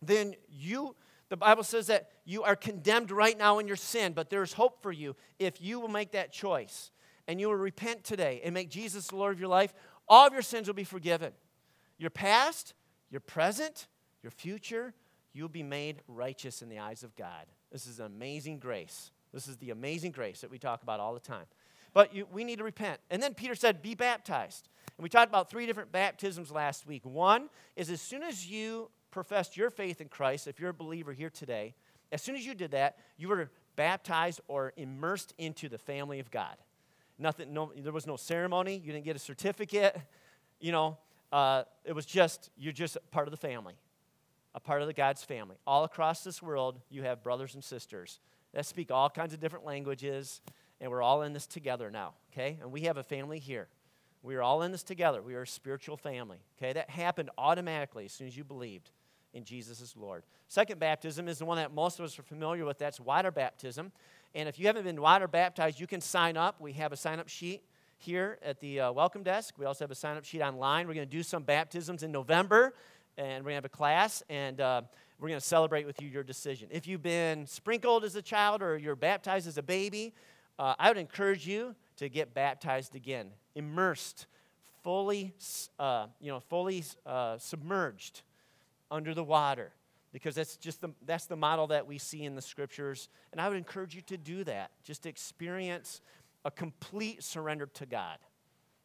then 0.00 0.34
you, 0.48 0.94
the 1.32 1.36
Bible 1.38 1.64
says 1.64 1.86
that 1.86 2.10
you 2.26 2.42
are 2.42 2.54
condemned 2.54 3.10
right 3.10 3.38
now 3.38 3.58
in 3.58 3.66
your 3.66 3.74
sin, 3.74 4.12
but 4.12 4.28
there's 4.28 4.52
hope 4.52 4.82
for 4.82 4.92
you 4.92 5.16
if 5.38 5.62
you 5.62 5.80
will 5.80 5.88
make 5.88 6.12
that 6.12 6.30
choice 6.30 6.90
and 7.26 7.40
you 7.40 7.48
will 7.48 7.54
repent 7.54 8.04
today 8.04 8.42
and 8.44 8.52
make 8.52 8.68
Jesus 8.68 9.06
the 9.06 9.16
Lord 9.16 9.32
of 9.32 9.40
your 9.40 9.48
life. 9.48 9.72
All 10.06 10.26
of 10.26 10.34
your 10.34 10.42
sins 10.42 10.66
will 10.66 10.74
be 10.74 10.84
forgiven. 10.84 11.32
Your 11.96 12.10
past, 12.10 12.74
your 13.10 13.22
present, 13.22 13.86
your 14.22 14.30
future, 14.30 14.92
you'll 15.32 15.48
be 15.48 15.62
made 15.62 16.02
righteous 16.06 16.60
in 16.60 16.68
the 16.68 16.80
eyes 16.80 17.02
of 17.02 17.16
God. 17.16 17.46
This 17.70 17.86
is 17.86 17.98
amazing 17.98 18.58
grace. 18.58 19.10
This 19.32 19.48
is 19.48 19.56
the 19.56 19.70
amazing 19.70 20.12
grace 20.12 20.42
that 20.42 20.50
we 20.50 20.58
talk 20.58 20.82
about 20.82 21.00
all 21.00 21.14
the 21.14 21.20
time. 21.20 21.46
But 21.94 22.14
you, 22.14 22.26
we 22.30 22.44
need 22.44 22.58
to 22.58 22.64
repent. 22.64 23.00
And 23.10 23.22
then 23.22 23.32
Peter 23.32 23.54
said, 23.54 23.80
Be 23.80 23.94
baptized. 23.94 24.68
And 24.98 25.02
we 25.02 25.08
talked 25.08 25.30
about 25.30 25.48
three 25.48 25.64
different 25.64 25.92
baptisms 25.92 26.50
last 26.50 26.86
week. 26.86 27.06
One 27.06 27.48
is 27.74 27.88
as 27.88 28.02
soon 28.02 28.22
as 28.22 28.46
you 28.46 28.90
professed 29.12 29.56
your 29.56 29.70
faith 29.70 30.00
in 30.00 30.08
Christ, 30.08 30.48
if 30.48 30.58
you're 30.58 30.70
a 30.70 30.74
believer 30.74 31.12
here 31.12 31.30
today, 31.30 31.74
as 32.10 32.20
soon 32.20 32.34
as 32.34 32.44
you 32.44 32.54
did 32.54 32.72
that, 32.72 32.98
you 33.16 33.28
were 33.28 33.50
baptized 33.76 34.40
or 34.48 34.72
immersed 34.76 35.34
into 35.38 35.68
the 35.68 35.78
family 35.78 36.18
of 36.18 36.30
God. 36.30 36.56
Nothing, 37.18 37.54
no, 37.54 37.72
there 37.76 37.92
was 37.92 38.06
no 38.06 38.16
ceremony. 38.16 38.74
You 38.84 38.92
didn't 38.92 39.04
get 39.04 39.14
a 39.14 39.20
certificate. 39.20 39.96
You 40.60 40.72
know, 40.72 40.98
uh, 41.30 41.62
it 41.84 41.92
was 41.92 42.04
just, 42.04 42.50
you're 42.56 42.72
just 42.72 42.98
part 43.12 43.28
of 43.28 43.30
the 43.30 43.38
family 43.38 43.74
a 44.54 44.60
part 44.60 44.82
of 44.82 44.86
the 44.86 44.92
God's 44.92 45.24
family. 45.24 45.56
All 45.66 45.84
across 45.84 46.22
this 46.24 46.42
world, 46.42 46.78
you 46.90 47.02
have 47.04 47.22
brothers 47.22 47.54
and 47.54 47.64
sisters 47.64 48.20
that 48.52 48.66
speak 48.66 48.90
all 48.90 49.08
kinds 49.08 49.32
of 49.32 49.40
different 49.40 49.64
languages, 49.64 50.42
and 50.80 50.90
we're 50.90 51.02
all 51.02 51.22
in 51.22 51.32
this 51.32 51.46
together 51.46 51.90
now, 51.90 52.12
okay? 52.32 52.58
And 52.60 52.70
we 52.70 52.82
have 52.82 52.98
a 52.98 53.02
family 53.02 53.38
here. 53.38 53.68
We 54.22 54.36
are 54.36 54.42
all 54.42 54.62
in 54.62 54.70
this 54.70 54.82
together. 54.82 55.22
We 55.22 55.34
are 55.34 55.42
a 55.42 55.46
spiritual 55.46 55.96
family, 55.96 56.38
okay? 56.58 56.74
That 56.74 56.90
happened 56.90 57.30
automatically 57.38 58.04
as 58.04 58.12
soon 58.12 58.26
as 58.26 58.36
you 58.36 58.44
believed 58.44 58.90
in 59.34 59.44
Jesus 59.44 59.80
as 59.80 59.96
Lord. 59.96 60.24
Second 60.48 60.78
baptism 60.78 61.28
is 61.28 61.38
the 61.38 61.44
one 61.44 61.56
that 61.56 61.72
most 61.72 61.98
of 61.98 62.04
us 62.04 62.18
are 62.18 62.22
familiar 62.22 62.64
with. 62.64 62.78
That's 62.78 63.00
water 63.00 63.30
baptism. 63.30 63.92
And 64.34 64.48
if 64.48 64.58
you 64.58 64.66
haven't 64.66 64.84
been 64.84 65.00
water 65.00 65.28
baptized, 65.28 65.80
you 65.80 65.86
can 65.86 66.00
sign 66.00 66.36
up. 66.36 66.60
We 66.60 66.72
have 66.74 66.92
a 66.92 66.96
sign 66.96 67.18
up 67.18 67.28
sheet 67.28 67.62
here 67.98 68.38
at 68.42 68.60
the 68.60 68.80
uh, 68.80 68.92
welcome 68.92 69.22
desk. 69.22 69.54
We 69.58 69.64
also 69.64 69.84
have 69.84 69.90
a 69.90 69.96
sign 69.96 70.16
up 70.16 70.24
sheet 70.24 70.42
online. 70.42 70.86
We're 70.86 70.94
going 70.94 71.08
to 71.08 71.16
do 71.16 71.22
some 71.22 71.42
baptisms 71.42 72.02
in 72.02 72.10
November, 72.10 72.74
and 73.16 73.44
we're 73.44 73.50
going 73.50 73.52
to 73.52 73.54
have 73.54 73.64
a 73.64 73.68
class, 73.68 74.22
and 74.28 74.60
uh, 74.60 74.82
we're 75.18 75.28
going 75.28 75.40
to 75.40 75.46
celebrate 75.46 75.86
with 75.86 76.00
you 76.02 76.08
your 76.08 76.24
decision. 76.24 76.68
If 76.70 76.86
you've 76.86 77.02
been 77.02 77.46
sprinkled 77.46 78.04
as 78.04 78.16
a 78.16 78.22
child 78.22 78.62
or 78.62 78.76
you're 78.76 78.96
baptized 78.96 79.46
as 79.46 79.58
a 79.58 79.62
baby, 79.62 80.14
uh, 80.58 80.74
I 80.78 80.88
would 80.88 80.98
encourage 80.98 81.46
you 81.46 81.74
to 81.96 82.08
get 82.08 82.34
baptized 82.34 82.96
again, 82.96 83.28
immersed, 83.54 84.26
fully, 84.82 85.32
uh, 85.78 86.06
you 86.20 86.32
know, 86.32 86.40
fully 86.40 86.84
uh, 87.06 87.38
submerged 87.38 88.22
under 88.92 89.14
the 89.14 89.24
water 89.24 89.72
because 90.12 90.34
that's 90.34 90.56
just 90.56 90.82
the, 90.82 90.90
that's 91.06 91.24
the 91.24 91.36
model 91.36 91.68
that 91.68 91.86
we 91.86 91.98
see 91.98 92.24
in 92.24 92.36
the 92.36 92.42
scriptures. 92.42 93.08
And 93.32 93.40
I 93.40 93.48
would 93.48 93.56
encourage 93.56 93.94
you 93.94 94.02
to 94.02 94.18
do 94.18 94.44
that, 94.44 94.70
just 94.84 95.06
experience 95.06 96.00
a 96.44 96.50
complete 96.50 97.24
surrender 97.24 97.66
to 97.66 97.86
God, 97.86 98.18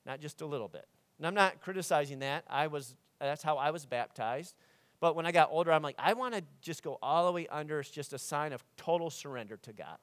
not 0.05 0.21
just 0.21 0.41
a 0.41 0.45
little 0.45 0.69
bit. 0.69 0.85
And 1.17 1.27
I'm 1.27 1.33
not 1.33 1.61
criticizing 1.61 2.19
that. 2.19 2.45
I 2.49 2.67
was, 2.67 2.95
that's 3.19 3.43
how 3.43 3.57
I 3.57 3.71
was 3.71 3.85
baptized. 3.85 4.55
But 4.99 5.15
when 5.15 5.25
I 5.25 5.31
got 5.31 5.49
older, 5.51 5.71
I'm 5.71 5.83
like, 5.83 5.95
I 5.99 6.13
want 6.13 6.33
to 6.33 6.43
just 6.61 6.81
go 6.81 6.97
all 7.01 7.25
the 7.25 7.31
way 7.31 7.47
under. 7.47 7.79
It's 7.79 7.89
just 7.89 8.13
a 8.13 8.17
sign 8.17 8.53
of 8.53 8.63
total 8.77 9.09
surrender 9.09 9.57
to 9.57 9.73
God. 9.73 9.97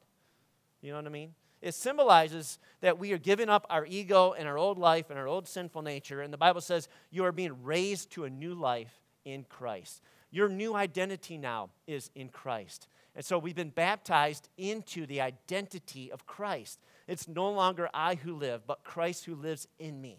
You 0.83 0.91
know 0.91 0.99
what 0.99 1.07
I 1.07 1.11
mean? 1.11 1.35
It 1.63 1.75
symbolizes 1.75 2.59
that 2.83 2.99
we 2.99 3.13
are 3.13 3.19
giving 3.19 3.49
up 3.49 3.67
our 3.71 3.87
ego 3.87 4.35
and 4.37 4.47
our 4.47 4.59
old 4.59 4.79
life 4.79 5.09
and 5.09 5.19
our 5.19 5.27
old 5.27 5.49
sinful 5.49 5.81
nature. 5.81 6.21
And 6.21 6.31
the 6.33 6.37
Bible 6.37 6.61
says 6.61 6.89
you 7.11 7.25
are 7.25 7.33
being 7.33 7.63
raised 7.63 8.11
to 8.13 8.25
a 8.25 8.31
new 8.31 8.55
life 8.55 8.93
in 9.25 9.45
Christ. 9.49 10.02
Your 10.31 10.49
new 10.49 10.75
identity 10.75 11.38
now 11.38 11.71
is 11.87 12.11
in 12.14 12.28
Christ. 12.28 12.88
And 13.14 13.25
so 13.25 13.38
we've 13.38 13.54
been 13.54 13.71
baptized 13.71 14.49
into 14.59 15.07
the 15.07 15.21
identity 15.21 16.11
of 16.11 16.26
Christ. 16.26 16.81
It's 17.07 17.28
no 17.28 17.50
longer 17.50 17.88
I 17.95 18.16
who 18.16 18.35
live, 18.35 18.66
but 18.66 18.83
Christ 18.83 19.25
who 19.25 19.37
lives 19.37 19.69
in 19.78 20.00
me. 20.00 20.19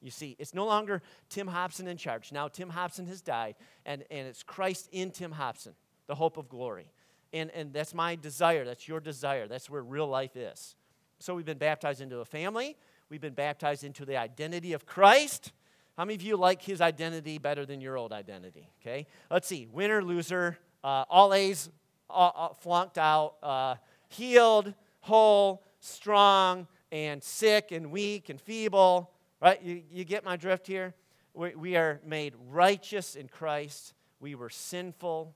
You 0.00 0.10
see, 0.10 0.34
it's 0.40 0.52
no 0.52 0.66
longer 0.66 1.00
Tim 1.28 1.46
Hobson 1.46 1.86
in 1.86 1.96
charge. 1.96 2.32
Now 2.32 2.48
Tim 2.48 2.70
Hobson 2.70 3.06
has 3.06 3.20
died, 3.20 3.54
and, 3.86 4.02
and 4.10 4.26
it's 4.26 4.42
Christ 4.42 4.88
in 4.90 5.12
Tim 5.12 5.30
Hobson, 5.30 5.74
the 6.08 6.16
hope 6.16 6.36
of 6.36 6.48
glory. 6.48 6.90
And, 7.32 7.50
and 7.52 7.72
that's 7.72 7.94
my 7.94 8.16
desire. 8.16 8.64
That's 8.64 8.88
your 8.88 8.98
desire. 8.98 9.46
That's 9.46 9.70
where 9.70 9.82
real 9.82 10.08
life 10.08 10.36
is. 10.36 10.74
So 11.20 11.36
we've 11.36 11.46
been 11.46 11.58
baptized 11.58 12.00
into 12.00 12.18
a 12.18 12.24
family. 12.24 12.76
We've 13.08 13.20
been 13.20 13.32
baptized 13.32 13.84
into 13.84 14.04
the 14.04 14.16
identity 14.16 14.72
of 14.72 14.86
Christ. 14.86 15.52
How 15.96 16.04
many 16.04 16.14
of 16.14 16.22
you 16.22 16.36
like 16.36 16.62
his 16.62 16.80
identity 16.80 17.38
better 17.38 17.66
than 17.66 17.80
your 17.80 17.98
old 17.98 18.12
identity? 18.12 18.70
Okay, 18.80 19.06
let's 19.30 19.46
see. 19.46 19.66
Winner, 19.70 20.02
loser, 20.02 20.58
uh, 20.82 21.04
all 21.10 21.34
A's, 21.34 21.68
uh, 22.08 22.30
uh, 22.34 22.48
flunked 22.54 22.96
out, 22.96 23.34
uh, 23.42 23.74
healed, 24.08 24.72
whole, 25.00 25.62
strong, 25.80 26.66
and 26.90 27.22
sick, 27.22 27.72
and 27.72 27.90
weak, 27.90 28.30
and 28.30 28.40
feeble. 28.40 29.10
Right? 29.40 29.60
You, 29.62 29.82
you 29.90 30.04
get 30.04 30.24
my 30.24 30.36
drift 30.36 30.66
here? 30.66 30.94
We, 31.34 31.54
we 31.54 31.76
are 31.76 32.00
made 32.06 32.34
righteous 32.48 33.14
in 33.14 33.28
Christ. 33.28 33.92
We 34.18 34.34
were 34.34 34.50
sinful 34.50 35.34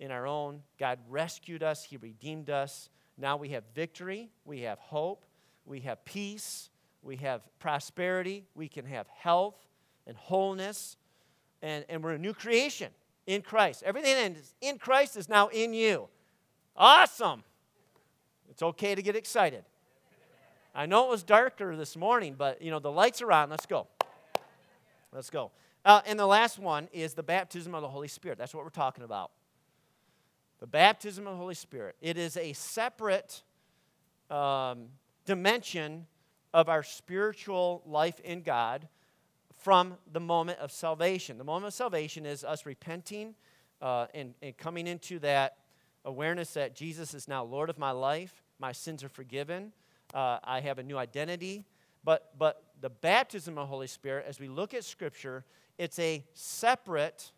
in 0.00 0.10
our 0.10 0.26
own. 0.26 0.62
God 0.78 0.98
rescued 1.08 1.62
us, 1.62 1.84
He 1.84 1.96
redeemed 1.96 2.50
us. 2.50 2.90
Now 3.16 3.36
we 3.36 3.50
have 3.50 3.62
victory, 3.74 4.30
we 4.44 4.62
have 4.62 4.78
hope, 4.78 5.24
we 5.64 5.80
have 5.80 6.04
peace, 6.04 6.70
we 7.02 7.16
have 7.16 7.42
prosperity, 7.58 8.44
we 8.54 8.68
can 8.68 8.84
have 8.84 9.06
health 9.08 9.56
and 10.06 10.16
wholeness, 10.16 10.96
and, 11.60 11.84
and 11.88 12.02
we're 12.02 12.12
a 12.12 12.18
new 12.18 12.32
creation 12.32 12.90
in 13.26 13.42
Christ. 13.42 13.82
Everything 13.84 14.14
that 14.14 14.40
is 14.40 14.54
in 14.60 14.78
Christ 14.78 15.16
is 15.16 15.28
now 15.28 15.48
in 15.48 15.74
you. 15.74 16.08
Awesome! 16.76 17.42
It's 18.50 18.62
okay 18.62 18.94
to 18.94 19.02
get 19.02 19.16
excited. 19.16 19.64
I 20.74 20.86
know 20.86 21.04
it 21.04 21.10
was 21.10 21.22
darker 21.22 21.76
this 21.76 21.96
morning, 21.96 22.34
but 22.36 22.62
you 22.62 22.70
know, 22.70 22.78
the 22.78 22.90
lights 22.90 23.20
are 23.20 23.30
on. 23.30 23.50
Let's 23.50 23.66
go. 23.66 23.86
Let's 25.12 25.28
go. 25.28 25.50
Uh, 25.84 26.00
and 26.06 26.18
the 26.18 26.26
last 26.26 26.58
one 26.58 26.88
is 26.92 27.14
the 27.14 27.22
baptism 27.22 27.74
of 27.74 27.82
the 27.82 27.88
Holy 27.88 28.08
Spirit. 28.08 28.38
That's 28.38 28.54
what 28.54 28.64
we're 28.64 28.70
talking 28.70 29.04
about. 29.04 29.32
The 30.60 30.66
baptism 30.66 31.26
of 31.26 31.34
the 31.34 31.38
Holy 31.38 31.54
Spirit. 31.54 31.96
It 32.00 32.16
is 32.16 32.36
a 32.36 32.52
separate 32.52 33.42
um, 34.30 34.86
dimension 35.26 36.06
of 36.54 36.68
our 36.68 36.82
spiritual 36.82 37.82
life 37.86 38.20
in 38.20 38.42
God 38.42 38.88
from 39.56 39.94
the 40.12 40.20
moment 40.20 40.58
of 40.58 40.72
salvation. 40.72 41.38
The 41.38 41.44
moment 41.44 41.66
of 41.66 41.74
salvation 41.74 42.26
is 42.26 42.44
us 42.44 42.66
repenting 42.66 43.34
uh, 43.80 44.06
and, 44.14 44.34
and 44.42 44.56
coming 44.56 44.86
into 44.86 45.18
that 45.20 45.58
awareness 46.04 46.54
that 46.54 46.74
Jesus 46.74 47.14
is 47.14 47.28
now 47.28 47.44
Lord 47.44 47.70
of 47.70 47.78
my 47.78 47.90
life, 47.90 48.42
my 48.58 48.72
sins 48.72 49.04
are 49.04 49.08
forgiven, 49.08 49.72
uh, 50.14 50.38
I 50.42 50.60
have 50.60 50.78
a 50.78 50.82
new 50.82 50.98
identity. 50.98 51.64
But, 52.04 52.36
but 52.36 52.64
the 52.80 52.90
baptism 52.90 53.56
of 53.56 53.62
the 53.62 53.66
Holy 53.66 53.86
Spirit, 53.86 54.26
as 54.28 54.40
we 54.40 54.48
look 54.48 54.74
at 54.74 54.84
Scripture, 54.84 55.44
it's 55.78 55.98
a 55.98 56.24
separate 56.34 57.30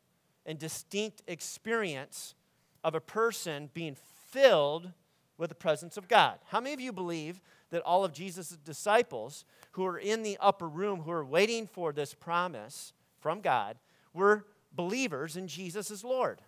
and 0.47 0.59
distinct 0.59 1.23
experience 1.27 2.35
of 2.83 2.95
a 2.95 3.01
person 3.01 3.71
being 3.75 3.97
filled 4.31 4.91
with 5.37 5.51
the 5.51 5.55
presence 5.55 5.97
of 5.97 6.09
God. 6.09 6.39
How 6.47 6.61
many 6.61 6.73
of 6.73 6.81
you 6.81 6.93
believe 6.93 7.41
that 7.75 7.83
all 7.83 8.05
of 8.05 8.13
Jesus' 8.13 8.57
disciples 8.65 9.45
who 9.73 9.85
are 9.85 9.99
in 9.99 10.23
the 10.23 10.39
upper 10.41 10.69
room, 10.69 11.01
who 11.01 11.11
are 11.11 11.25
waiting 11.25 11.67
for 11.67 11.93
this 11.93 12.15
promise 12.15 12.93
from 13.19 13.41
God, 13.41 13.77
were 14.13 14.47
believers 14.73 15.37
in 15.37 15.49
Jesus 15.49 15.91
as 15.91 16.05
Lord? 16.05 16.41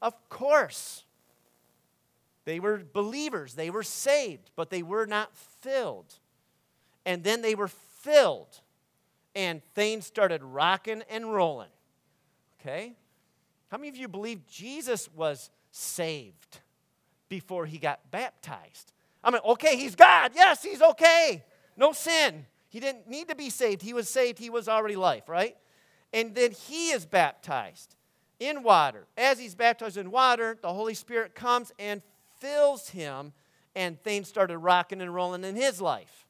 Of 0.00 0.28
course. 0.28 1.04
They 2.44 2.60
were 2.60 2.82
believers, 2.92 3.54
they 3.54 3.68
were 3.68 3.82
saved, 3.82 4.52
but 4.54 4.70
they 4.70 4.84
were 4.84 5.06
not 5.06 5.36
filled. 5.36 6.14
And 7.04 7.24
then 7.24 7.42
they 7.42 7.56
were 7.56 7.68
filled, 7.68 8.60
and 9.34 9.64
things 9.74 10.06
started 10.06 10.40
rocking 10.40 11.02
and 11.10 11.34
rolling. 11.34 11.70
Okay? 12.60 12.94
How 13.72 13.78
many 13.78 13.88
of 13.88 13.96
you 13.96 14.06
believe 14.06 14.46
Jesus 14.46 15.08
was 15.16 15.50
saved 15.72 16.60
before 17.28 17.66
he 17.66 17.78
got 17.78 18.12
baptized? 18.12 18.92
I 19.22 19.30
mean, 19.30 19.40
okay, 19.44 19.76
he's 19.76 19.94
God. 19.94 20.32
Yes, 20.34 20.62
he's 20.62 20.82
okay. 20.82 21.44
No 21.76 21.92
sin. 21.92 22.46
He 22.68 22.80
didn't 22.80 23.08
need 23.08 23.28
to 23.28 23.34
be 23.34 23.50
saved. 23.50 23.82
He 23.82 23.92
was 23.92 24.08
saved. 24.08 24.38
He 24.38 24.50
was 24.50 24.68
already 24.68 24.96
life, 24.96 25.28
right? 25.28 25.56
And 26.12 26.34
then 26.34 26.52
he 26.52 26.90
is 26.90 27.04
baptized 27.04 27.96
in 28.38 28.62
water. 28.62 29.06
As 29.16 29.38
he's 29.38 29.54
baptized 29.54 29.96
in 29.96 30.10
water, 30.10 30.56
the 30.60 30.72
Holy 30.72 30.94
Spirit 30.94 31.34
comes 31.34 31.72
and 31.78 32.02
fills 32.38 32.88
him, 32.88 33.32
and 33.74 34.02
things 34.02 34.28
started 34.28 34.58
rocking 34.58 35.00
and 35.00 35.14
rolling 35.14 35.44
in 35.44 35.56
his 35.56 35.80
life. 35.80 36.26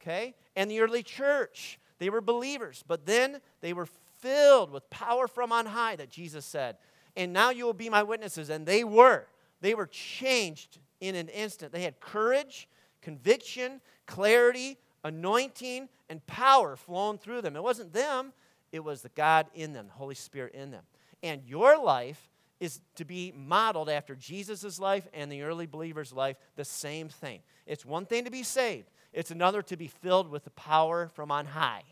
Okay? 0.00 0.34
And 0.54 0.70
the 0.70 0.80
early 0.80 1.02
church, 1.02 1.78
they 1.98 2.08
were 2.10 2.20
believers, 2.20 2.84
but 2.86 3.06
then 3.06 3.40
they 3.60 3.72
were 3.72 3.88
filled 4.20 4.70
with 4.70 4.88
power 4.88 5.26
from 5.26 5.52
on 5.52 5.66
high 5.66 5.96
that 5.96 6.10
Jesus 6.10 6.44
said. 6.44 6.76
And 7.16 7.32
now 7.32 7.50
you 7.50 7.64
will 7.64 7.74
be 7.74 7.88
my 7.88 8.02
witnesses. 8.02 8.50
And 8.50 8.66
they 8.66 8.84
were. 8.84 9.26
They 9.60 9.74
were 9.74 9.86
changed 9.86 10.78
in 11.00 11.14
an 11.14 11.28
instant. 11.28 11.72
They 11.72 11.82
had 11.82 12.00
courage, 12.00 12.68
conviction, 13.02 13.80
clarity, 14.06 14.78
anointing, 15.04 15.88
and 16.08 16.26
power 16.26 16.76
flowing 16.76 17.18
through 17.18 17.42
them. 17.42 17.56
It 17.56 17.62
wasn't 17.62 17.92
them, 17.92 18.32
it 18.72 18.82
was 18.82 19.02
the 19.02 19.08
God 19.10 19.46
in 19.54 19.72
them, 19.72 19.86
the 19.86 19.92
Holy 19.92 20.14
Spirit 20.14 20.54
in 20.54 20.70
them. 20.70 20.84
And 21.22 21.42
your 21.44 21.82
life 21.82 22.30
is 22.60 22.80
to 22.94 23.04
be 23.04 23.32
modeled 23.36 23.88
after 23.88 24.14
Jesus' 24.14 24.78
life 24.78 25.06
and 25.12 25.30
the 25.30 25.42
early 25.42 25.66
believers' 25.66 26.12
life, 26.12 26.36
the 26.56 26.64
same 26.64 27.08
thing. 27.08 27.40
It's 27.66 27.84
one 27.84 28.06
thing 28.06 28.24
to 28.24 28.30
be 28.30 28.42
saved, 28.42 28.90
it's 29.12 29.30
another 29.30 29.62
to 29.62 29.76
be 29.76 29.86
filled 29.86 30.30
with 30.30 30.44
the 30.44 30.50
power 30.50 31.08
from 31.08 31.30
on 31.30 31.46
high. 31.46 31.82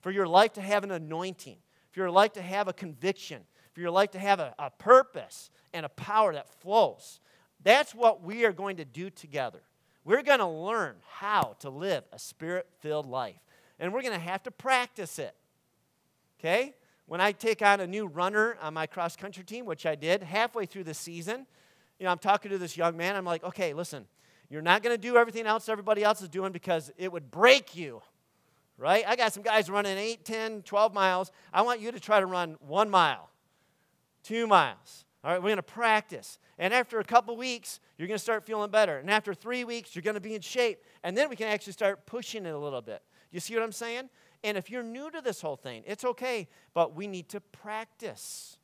For 0.00 0.10
your 0.10 0.26
life 0.26 0.54
to 0.54 0.60
have 0.60 0.82
an 0.82 0.90
anointing, 0.90 1.58
for 1.92 2.00
your 2.00 2.10
life 2.10 2.32
to 2.32 2.42
have 2.42 2.66
a 2.66 2.72
conviction, 2.72 3.42
for 3.72 3.80
your 3.80 3.90
life 3.90 4.10
to 4.12 4.18
have 4.18 4.40
a, 4.40 4.54
a 4.58 4.70
purpose 4.70 5.50
and 5.72 5.86
a 5.86 5.90
power 5.90 6.32
that 6.32 6.48
flows. 6.60 7.20
That's 7.64 7.94
what 7.94 8.22
we 8.22 8.44
are 8.44 8.52
going 8.52 8.76
to 8.76 8.84
do 8.84 9.10
together. 9.10 9.60
We're 10.04 10.22
going 10.22 10.40
to 10.40 10.46
learn 10.46 10.96
how 11.08 11.56
to 11.60 11.70
live 11.70 12.04
a 12.12 12.18
spirit 12.18 12.66
filled 12.80 13.06
life. 13.06 13.38
And 13.78 13.92
we're 13.92 14.02
going 14.02 14.14
to 14.14 14.18
have 14.18 14.42
to 14.44 14.50
practice 14.50 15.18
it. 15.18 15.34
Okay? 16.40 16.74
When 17.06 17.20
I 17.20 17.32
take 17.32 17.62
on 17.62 17.80
a 17.80 17.86
new 17.86 18.06
runner 18.06 18.56
on 18.60 18.74
my 18.74 18.86
cross 18.86 19.16
country 19.16 19.44
team, 19.44 19.64
which 19.64 19.86
I 19.86 19.94
did 19.94 20.22
halfway 20.22 20.66
through 20.66 20.84
the 20.84 20.94
season, 20.94 21.46
you 21.98 22.04
know, 22.04 22.10
I'm 22.10 22.18
talking 22.18 22.50
to 22.50 22.58
this 22.58 22.76
young 22.76 22.96
man. 22.96 23.14
I'm 23.14 23.24
like, 23.24 23.44
okay, 23.44 23.74
listen, 23.74 24.06
you're 24.48 24.62
not 24.62 24.82
going 24.82 24.94
to 24.94 25.00
do 25.00 25.16
everything 25.16 25.46
else 25.46 25.68
everybody 25.68 26.02
else 26.02 26.20
is 26.20 26.28
doing 26.28 26.52
because 26.52 26.92
it 26.96 27.12
would 27.12 27.30
break 27.30 27.76
you, 27.76 28.02
right? 28.76 29.04
I 29.06 29.14
got 29.14 29.32
some 29.32 29.42
guys 29.42 29.70
running 29.70 29.96
8, 29.96 30.24
10, 30.24 30.62
12 30.62 30.94
miles. 30.94 31.32
I 31.52 31.62
want 31.62 31.80
you 31.80 31.92
to 31.92 32.00
try 32.00 32.18
to 32.18 32.26
run 32.26 32.56
one 32.60 32.90
mile, 32.90 33.30
two 34.22 34.46
miles. 34.46 35.04
All 35.24 35.30
right, 35.30 35.40
we're 35.40 35.50
going 35.50 35.56
to 35.56 35.62
practice. 35.62 36.38
And 36.58 36.74
after 36.74 36.98
a 36.98 37.04
couple 37.04 37.36
weeks, 37.36 37.78
you're 37.96 38.08
going 38.08 38.18
to 38.18 38.22
start 38.22 38.44
feeling 38.44 38.70
better. 38.70 38.98
And 38.98 39.08
after 39.08 39.34
three 39.34 39.62
weeks, 39.62 39.94
you're 39.94 40.02
going 40.02 40.14
to 40.14 40.20
be 40.20 40.34
in 40.34 40.40
shape. 40.40 40.82
And 41.04 41.16
then 41.16 41.28
we 41.28 41.36
can 41.36 41.46
actually 41.46 41.74
start 41.74 42.06
pushing 42.06 42.44
it 42.44 42.50
a 42.50 42.58
little 42.58 42.82
bit. 42.82 43.02
You 43.30 43.38
see 43.38 43.54
what 43.54 43.62
I'm 43.62 43.72
saying? 43.72 44.10
And 44.42 44.56
if 44.56 44.68
you're 44.68 44.82
new 44.82 45.10
to 45.12 45.20
this 45.20 45.40
whole 45.40 45.56
thing, 45.56 45.84
it's 45.86 46.04
okay, 46.04 46.48
but 46.74 46.96
we 46.96 47.06
need 47.06 47.28
to 47.28 47.40
practice. 47.40 48.58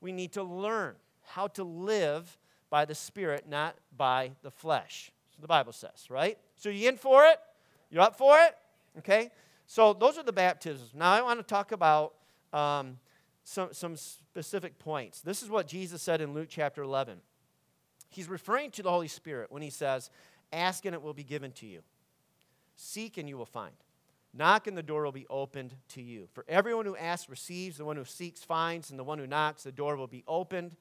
We 0.00 0.10
need 0.10 0.32
to 0.32 0.42
learn 0.42 0.96
how 1.22 1.46
to 1.48 1.62
live 1.62 2.38
by 2.70 2.84
the 2.84 2.94
Spirit, 2.94 3.44
not 3.48 3.76
by 3.96 4.32
the 4.42 4.50
flesh. 4.50 5.12
So 5.30 5.40
the 5.40 5.48
Bible 5.48 5.72
says, 5.72 6.06
right? 6.10 6.38
So 6.56 6.68
you 6.68 6.88
in 6.88 6.96
for 6.96 7.24
it? 7.26 7.38
You 7.90 8.00
up 8.00 8.18
for 8.18 8.36
it? 8.38 8.56
Okay? 8.98 9.30
So 9.66 9.92
those 9.92 10.18
are 10.18 10.24
the 10.24 10.32
baptisms. 10.32 10.90
Now 10.92 11.12
I 11.12 11.22
want 11.22 11.38
to 11.38 11.44
talk 11.44 11.70
about 11.70 12.14
um, 12.52 12.98
some, 13.50 13.70
some 13.72 13.96
specific 13.96 14.78
points. 14.78 15.20
This 15.20 15.42
is 15.42 15.50
what 15.50 15.66
Jesus 15.66 16.00
said 16.00 16.20
in 16.20 16.34
Luke 16.34 16.46
chapter 16.48 16.82
11. 16.82 17.18
He's 18.08 18.28
referring 18.28 18.70
to 18.72 18.82
the 18.82 18.90
Holy 18.90 19.08
Spirit 19.08 19.50
when 19.50 19.60
he 19.60 19.70
says, 19.70 20.08
Ask 20.52 20.84
and 20.84 20.94
it 20.94 21.02
will 21.02 21.14
be 21.14 21.24
given 21.24 21.50
to 21.52 21.66
you. 21.66 21.80
Seek 22.76 23.18
and 23.18 23.28
you 23.28 23.36
will 23.36 23.44
find. 23.44 23.74
Knock 24.32 24.68
and 24.68 24.78
the 24.78 24.84
door 24.84 25.02
will 25.02 25.10
be 25.10 25.26
opened 25.28 25.74
to 25.88 26.00
you. 26.00 26.28
For 26.32 26.44
everyone 26.48 26.86
who 26.86 26.96
asks 26.96 27.28
receives, 27.28 27.76
the 27.76 27.84
one 27.84 27.96
who 27.96 28.04
seeks 28.04 28.44
finds, 28.44 28.90
and 28.90 28.98
the 28.98 29.04
one 29.04 29.18
who 29.18 29.26
knocks, 29.26 29.64
the 29.64 29.72
door 29.72 29.96
will 29.96 30.06
be 30.06 30.22
opened. 30.28 30.76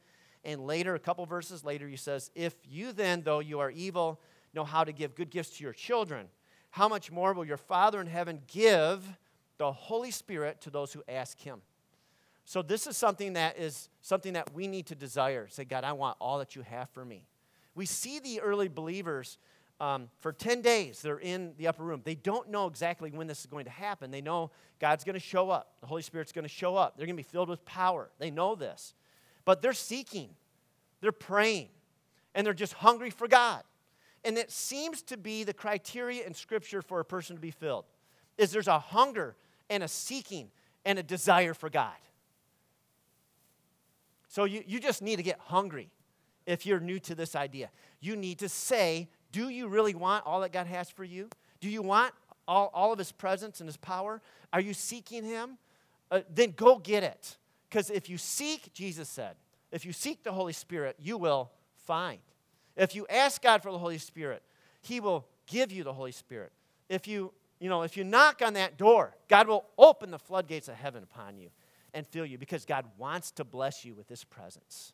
And 0.45 0.67
later, 0.67 0.93
a 0.93 0.99
couple 0.99 1.25
verses 1.25 1.65
later, 1.65 1.87
he 1.87 1.97
says, 1.97 2.29
If 2.35 2.53
you 2.63 2.93
then, 2.93 3.23
though 3.23 3.39
you 3.39 3.59
are 3.59 3.71
evil, 3.71 4.21
know 4.53 4.63
how 4.63 4.83
to 4.83 4.91
give 4.91 5.15
good 5.15 5.31
gifts 5.31 5.57
to 5.57 5.63
your 5.63 5.73
children, 5.73 6.27
how 6.69 6.87
much 6.87 7.11
more 7.11 7.33
will 7.33 7.45
your 7.45 7.57
Father 7.57 7.99
in 7.99 8.05
heaven 8.05 8.41
give 8.45 9.03
the 9.57 9.71
Holy 9.71 10.11
Spirit 10.11 10.61
to 10.61 10.69
those 10.69 10.93
who 10.93 11.03
ask 11.07 11.39
him? 11.39 11.61
So 12.49 12.63
this 12.63 12.87
is 12.87 12.97
something 12.97 13.33
that 13.33 13.59
is 13.59 13.89
something 14.01 14.33
that 14.33 14.55
we 14.55 14.65
need 14.65 14.87
to 14.87 14.95
desire. 14.95 15.47
Say, 15.49 15.65
God, 15.65 15.83
I 15.83 15.93
want 15.93 16.17
all 16.19 16.39
that 16.39 16.55
you 16.55 16.63
have 16.63 16.89
for 16.89 17.05
me. 17.05 17.27
We 17.75 17.85
see 17.85 18.17
the 18.17 18.41
early 18.41 18.67
believers 18.67 19.37
um, 19.79 20.09
for 20.19 20.33
10 20.33 20.63
days, 20.63 21.03
they're 21.03 21.19
in 21.19 21.53
the 21.59 21.67
upper 21.67 21.83
room. 21.83 22.01
They 22.03 22.15
don't 22.15 22.49
know 22.49 22.65
exactly 22.65 23.11
when 23.11 23.27
this 23.27 23.41
is 23.41 23.45
going 23.45 23.65
to 23.65 23.69
happen. 23.69 24.09
They 24.09 24.21
know 24.21 24.49
God's 24.79 25.03
going 25.03 25.13
to 25.13 25.19
show 25.19 25.51
up, 25.51 25.75
the 25.79 25.85
Holy 25.85 26.01
Spirit's 26.01 26.31
going 26.31 26.41
to 26.41 26.49
show 26.49 26.75
up. 26.75 26.97
They're 26.97 27.05
going 27.05 27.15
to 27.15 27.23
be 27.23 27.29
filled 27.29 27.49
with 27.49 27.63
power. 27.65 28.09
They 28.17 28.31
know 28.31 28.55
this. 28.55 28.95
But 29.45 29.61
they're 29.61 29.71
seeking, 29.71 30.31
they're 31.01 31.11
praying, 31.11 31.69
and 32.33 32.47
they're 32.47 32.55
just 32.55 32.73
hungry 32.73 33.11
for 33.11 33.27
God. 33.27 33.61
And 34.25 34.39
it 34.39 34.49
seems 34.49 35.03
to 35.03 35.17
be 35.17 35.43
the 35.43 35.53
criteria 35.53 36.25
in 36.25 36.33
Scripture 36.33 36.81
for 36.81 36.99
a 36.99 37.05
person 37.05 37.35
to 37.35 37.41
be 37.41 37.51
filled 37.51 37.85
is 38.39 38.49
there's 38.49 38.67
a 38.67 38.79
hunger 38.79 39.35
and 39.69 39.83
a 39.83 39.87
seeking 39.87 40.49
and 40.83 40.97
a 40.97 41.03
desire 41.03 41.53
for 41.53 41.69
God. 41.69 41.93
So 44.29 44.45
you, 44.45 44.63
you 44.65 44.79
just 44.79 45.01
need 45.01 45.17
to 45.17 45.23
get 45.23 45.39
hungry 45.39 45.89
if 46.45 46.65
you're 46.65 46.79
new 46.79 46.99
to 46.99 47.15
this 47.15 47.35
idea. 47.35 47.69
You 47.99 48.15
need 48.15 48.39
to 48.39 48.47
say, 48.47 49.09
Do 49.31 49.49
you 49.49 49.67
really 49.67 49.95
want 49.95 50.25
all 50.25 50.41
that 50.41 50.53
God 50.53 50.67
has 50.67 50.89
for 50.89 51.03
you? 51.03 51.29
Do 51.59 51.67
you 51.67 51.81
want 51.81 52.13
all, 52.47 52.71
all 52.73 52.93
of 52.93 52.99
His 52.99 53.11
presence 53.11 53.59
and 53.59 53.67
His 53.67 53.75
power? 53.75 54.21
Are 54.53 54.61
you 54.61 54.73
seeking 54.73 55.25
Him? 55.25 55.57
Uh, 56.11 56.21
then 56.33 56.53
go 56.55 56.77
get 56.77 57.03
it. 57.03 57.37
Because 57.69 57.89
if 57.89 58.07
you 58.07 58.17
seek, 58.17 58.71
Jesus 58.73 59.09
said, 59.09 59.35
if 59.71 59.83
you 59.85 59.93
seek 59.93 60.23
the 60.23 60.31
Holy 60.31 60.53
Spirit, 60.53 60.95
you 60.99 61.17
will 61.17 61.51
find. 61.85 62.19
If 62.75 62.95
you 62.95 63.05
ask 63.09 63.41
God 63.41 63.61
for 63.61 63.71
the 63.71 63.77
Holy 63.77 63.97
Spirit, 63.97 64.43
He 64.81 64.99
will 64.99 65.25
give 65.47 65.71
you 65.71 65.83
the 65.83 65.93
Holy 65.93 66.11
Spirit. 66.11 66.51
If 66.87 67.07
you, 67.07 67.33
you 67.59 67.67
know, 67.67 67.81
if 67.81 67.97
you 67.97 68.03
knock 68.03 68.41
on 68.43 68.53
that 68.53 68.77
door, 68.77 69.15
God 69.27 69.47
will 69.47 69.65
open 69.77 70.11
the 70.11 70.19
floodgates 70.19 70.67
of 70.67 70.75
heaven 70.75 71.03
upon 71.03 71.37
you 71.37 71.49
and 71.93 72.05
fill 72.05 72.25
you 72.25 72.37
because 72.37 72.65
God 72.65 72.85
wants 72.97 73.31
to 73.31 73.43
bless 73.43 73.85
you 73.85 73.93
with 73.95 74.09
His 74.09 74.23
presence. 74.23 74.93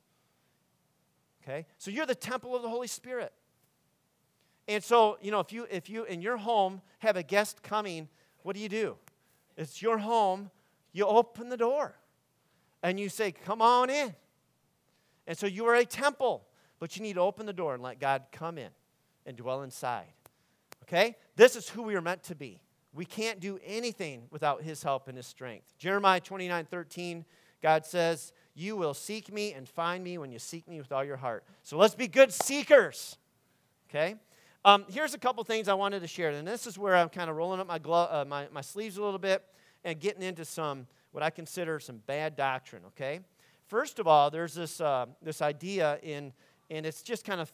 Okay? 1.43 1.65
So 1.77 1.91
you're 1.91 2.05
the 2.05 2.15
temple 2.15 2.55
of 2.55 2.61
the 2.61 2.69
Holy 2.69 2.87
Spirit. 2.87 3.33
And 4.67 4.83
so, 4.83 5.17
you 5.21 5.31
know, 5.31 5.39
if 5.39 5.53
you 5.53 5.67
if 5.69 5.89
you 5.89 6.05
in 6.05 6.21
your 6.21 6.37
home 6.37 6.81
have 6.99 7.17
a 7.17 7.23
guest 7.23 7.61
coming, 7.61 8.09
what 8.41 8.55
do 8.55 8.61
you 8.61 8.69
do? 8.69 8.97
It's 9.57 9.81
your 9.81 9.99
home, 9.99 10.49
you 10.91 11.05
open 11.05 11.49
the 11.49 11.57
door 11.57 11.95
and 12.81 12.99
you 12.99 13.09
say, 13.09 13.31
"Come 13.31 13.61
on 13.61 13.89
in." 13.89 14.15
And 15.27 15.37
so 15.37 15.45
you 15.47 15.65
are 15.65 15.75
a 15.75 15.85
temple, 15.85 16.47
but 16.79 16.95
you 16.95 17.03
need 17.03 17.13
to 17.13 17.21
open 17.21 17.45
the 17.45 17.53
door 17.53 17.73
and 17.73 17.83
let 17.83 17.99
God 17.99 18.23
come 18.31 18.57
in 18.57 18.69
and 19.25 19.37
dwell 19.37 19.61
inside. 19.63 20.13
Okay? 20.83 21.15
This 21.35 21.55
is 21.55 21.69
who 21.69 21.83
we 21.83 21.95
are 21.95 22.01
meant 22.01 22.23
to 22.23 22.35
be. 22.35 22.61
We 22.95 23.03
can't 23.05 23.41
do 23.41 23.59
anything 23.63 24.23
without 24.31 24.63
his 24.63 24.81
help 24.81 25.09
and 25.09 25.17
his 25.17 25.27
strength. 25.27 25.73
Jeremiah 25.77 26.21
29 26.21 26.65
13, 26.65 27.25
God 27.61 27.85
says, 27.85 28.31
You 28.55 28.77
will 28.77 28.93
seek 28.93 29.31
me 29.31 29.51
and 29.51 29.67
find 29.67 30.01
me 30.01 30.17
when 30.17 30.31
you 30.31 30.39
seek 30.39 30.65
me 30.67 30.77
with 30.77 30.93
all 30.93 31.03
your 31.03 31.17
heart. 31.17 31.43
So 31.61 31.77
let's 31.77 31.93
be 31.93 32.07
good 32.07 32.31
seekers. 32.31 33.17
Okay? 33.89 34.15
Um, 34.63 34.85
here's 34.89 35.13
a 35.13 35.17
couple 35.17 35.43
things 35.43 35.67
I 35.67 35.73
wanted 35.73 35.99
to 35.99 36.07
share. 36.07 36.29
And 36.29 36.47
this 36.47 36.65
is 36.65 36.77
where 36.79 36.95
I'm 36.95 37.09
kind 37.09 37.29
of 37.29 37.35
rolling 37.35 37.59
up 37.59 37.67
my, 37.67 37.79
glo- 37.79 38.07
uh, 38.09 38.25
my, 38.25 38.47
my 38.51 38.61
sleeves 38.61 38.97
a 38.97 39.03
little 39.03 39.19
bit 39.19 39.43
and 39.83 39.99
getting 39.99 40.23
into 40.23 40.45
some, 40.45 40.87
what 41.11 41.21
I 41.21 41.29
consider 41.29 41.79
some 41.79 41.97
bad 42.07 42.35
doctrine, 42.35 42.83
okay? 42.87 43.19
First 43.67 43.99
of 43.99 44.07
all, 44.07 44.31
there's 44.31 44.53
this, 44.53 44.79
uh, 44.79 45.05
this 45.21 45.41
idea 45.41 45.99
in, 46.01 46.33
and 46.71 46.85
it's 46.85 47.03
just 47.03 47.25
kind 47.25 47.41
of 47.41 47.51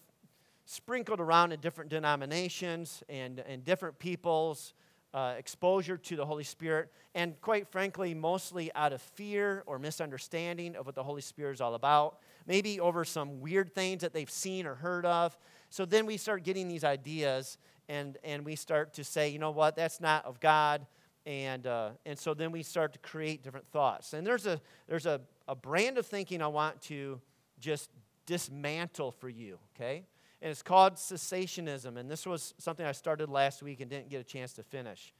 sprinkled 0.65 1.19
around 1.19 1.51
in 1.51 1.59
different 1.59 1.89
denominations 1.89 3.03
and, 3.09 3.39
and 3.39 3.65
different 3.65 3.97
peoples 3.99 4.73
uh, 5.13 5.35
exposure 5.37 5.97
to 5.97 6.15
the 6.15 6.25
Holy 6.25 6.43
Spirit, 6.43 6.91
and 7.13 7.39
quite 7.41 7.67
frankly, 7.67 8.13
mostly 8.13 8.71
out 8.75 8.93
of 8.93 9.01
fear 9.01 9.63
or 9.65 9.77
misunderstanding 9.77 10.75
of 10.75 10.85
what 10.85 10.95
the 10.95 11.03
Holy 11.03 11.21
Spirit 11.21 11.53
is 11.53 11.61
all 11.61 11.75
about, 11.75 12.19
maybe 12.47 12.79
over 12.79 13.03
some 13.03 13.41
weird 13.41 13.73
things 13.73 14.01
that 14.01 14.13
they've 14.13 14.29
seen 14.29 14.65
or 14.65 14.75
heard 14.75 15.05
of. 15.05 15.37
So 15.69 15.85
then 15.85 16.05
we 16.05 16.17
start 16.17 16.43
getting 16.43 16.67
these 16.67 16.83
ideas, 16.83 17.57
and, 17.89 18.17
and 18.23 18.45
we 18.45 18.55
start 18.55 18.93
to 18.93 19.03
say, 19.03 19.29
you 19.29 19.39
know 19.39 19.51
what, 19.51 19.75
that's 19.75 19.99
not 19.99 20.25
of 20.25 20.39
God. 20.39 20.85
And, 21.25 21.67
uh, 21.67 21.89
and 22.05 22.17
so 22.17 22.33
then 22.33 22.51
we 22.51 22.63
start 22.63 22.93
to 22.93 22.99
create 22.99 23.43
different 23.43 23.67
thoughts. 23.67 24.13
And 24.13 24.25
there's, 24.25 24.47
a, 24.47 24.59
there's 24.87 25.05
a, 25.05 25.21
a 25.47 25.55
brand 25.55 25.97
of 25.97 26.05
thinking 26.05 26.41
I 26.41 26.47
want 26.47 26.81
to 26.83 27.21
just 27.59 27.89
dismantle 28.25 29.11
for 29.11 29.29
you, 29.29 29.59
okay? 29.75 30.03
And 30.41 30.49
it's 30.49 30.63
called 30.63 30.95
cessationism. 30.95 31.97
And 31.97 32.09
this 32.09 32.25
was 32.25 32.53
something 32.57 32.85
I 32.85 32.91
started 32.93 33.29
last 33.29 33.61
week 33.61 33.79
and 33.79 33.89
didn't 33.89 34.09
get 34.09 34.21
a 34.21 34.23
chance 34.23 34.53
to 34.53 34.63
finish. 34.63 35.13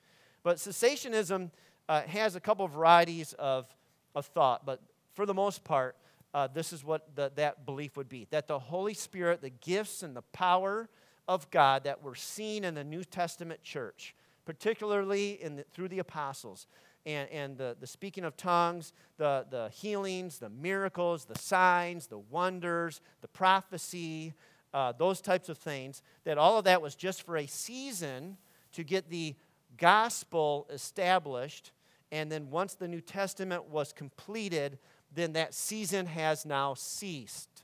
But 0.44 0.58
cessationism 0.58 1.52
uh, 1.88 2.02
has 2.04 2.36
a 2.36 2.40
couple 2.40 2.68
varieties 2.68 3.34
of, 3.34 3.68
of 4.16 4.26
thought, 4.28 4.66
but 4.66 4.82
for 5.14 5.26
the 5.26 5.34
most 5.34 5.64
part, 5.64 5.96
uh, 6.34 6.48
this 6.48 6.72
is 6.72 6.84
what 6.84 7.16
the, 7.16 7.32
that 7.36 7.66
belief 7.66 7.98
would 7.98 8.08
be 8.08 8.26
that 8.32 8.48
the 8.48 8.58
Holy 8.58 8.94
Spirit, 8.94 9.42
the 9.42 9.50
gifts 9.50 10.02
and 10.02 10.16
the 10.16 10.22
power 10.22 10.90
of 11.28 11.50
God 11.52 11.84
that 11.84 12.02
were 12.02 12.16
seen 12.16 12.64
in 12.64 12.74
the 12.74 12.84
New 12.84 13.04
Testament 13.04 13.62
church, 13.62 14.16
particularly 14.46 15.42
in 15.42 15.58
the, 15.58 15.66
through 15.74 15.90
the 15.90 16.00
apostles, 16.00 16.68
and, 17.06 17.30
and 17.30 17.58
the, 17.58 17.76
the 17.80 17.88
speaking 17.88 18.24
of 18.24 18.38
tongues, 18.38 18.94
the, 19.18 19.46
the 19.50 19.70
healings, 19.70 20.40
the 20.40 20.50
miracles, 20.50 21.26
the 21.26 21.38
signs, 21.38 22.08
the 22.08 22.20
wonders, 22.20 23.02
the 23.22 23.28
prophecy, 23.28 24.34
uh, 24.74 24.94
those 24.94 25.22
types 25.22 25.50
of 25.50 25.58
things, 25.58 26.02
that 26.24 26.38
all 26.38 26.58
of 26.58 26.66
that 26.66 26.82
was 26.82 26.96
just 26.96 27.24
for 27.24 27.38
a 27.38 27.46
season 27.46 28.38
to 28.74 28.84
get 28.84 29.10
the 29.10 29.36
gospel 29.78 30.68
established. 30.70 31.72
And 32.12 32.32
then 32.32 32.50
once 32.50 32.76
the 32.76 32.88
New 32.88 33.02
Testament 33.02 33.70
was 33.70 33.94
completed, 33.94 34.80
then 35.14 35.34
that 35.34 35.54
season 35.54 36.06
has 36.06 36.46
now 36.46 36.74
ceased. 36.74 37.64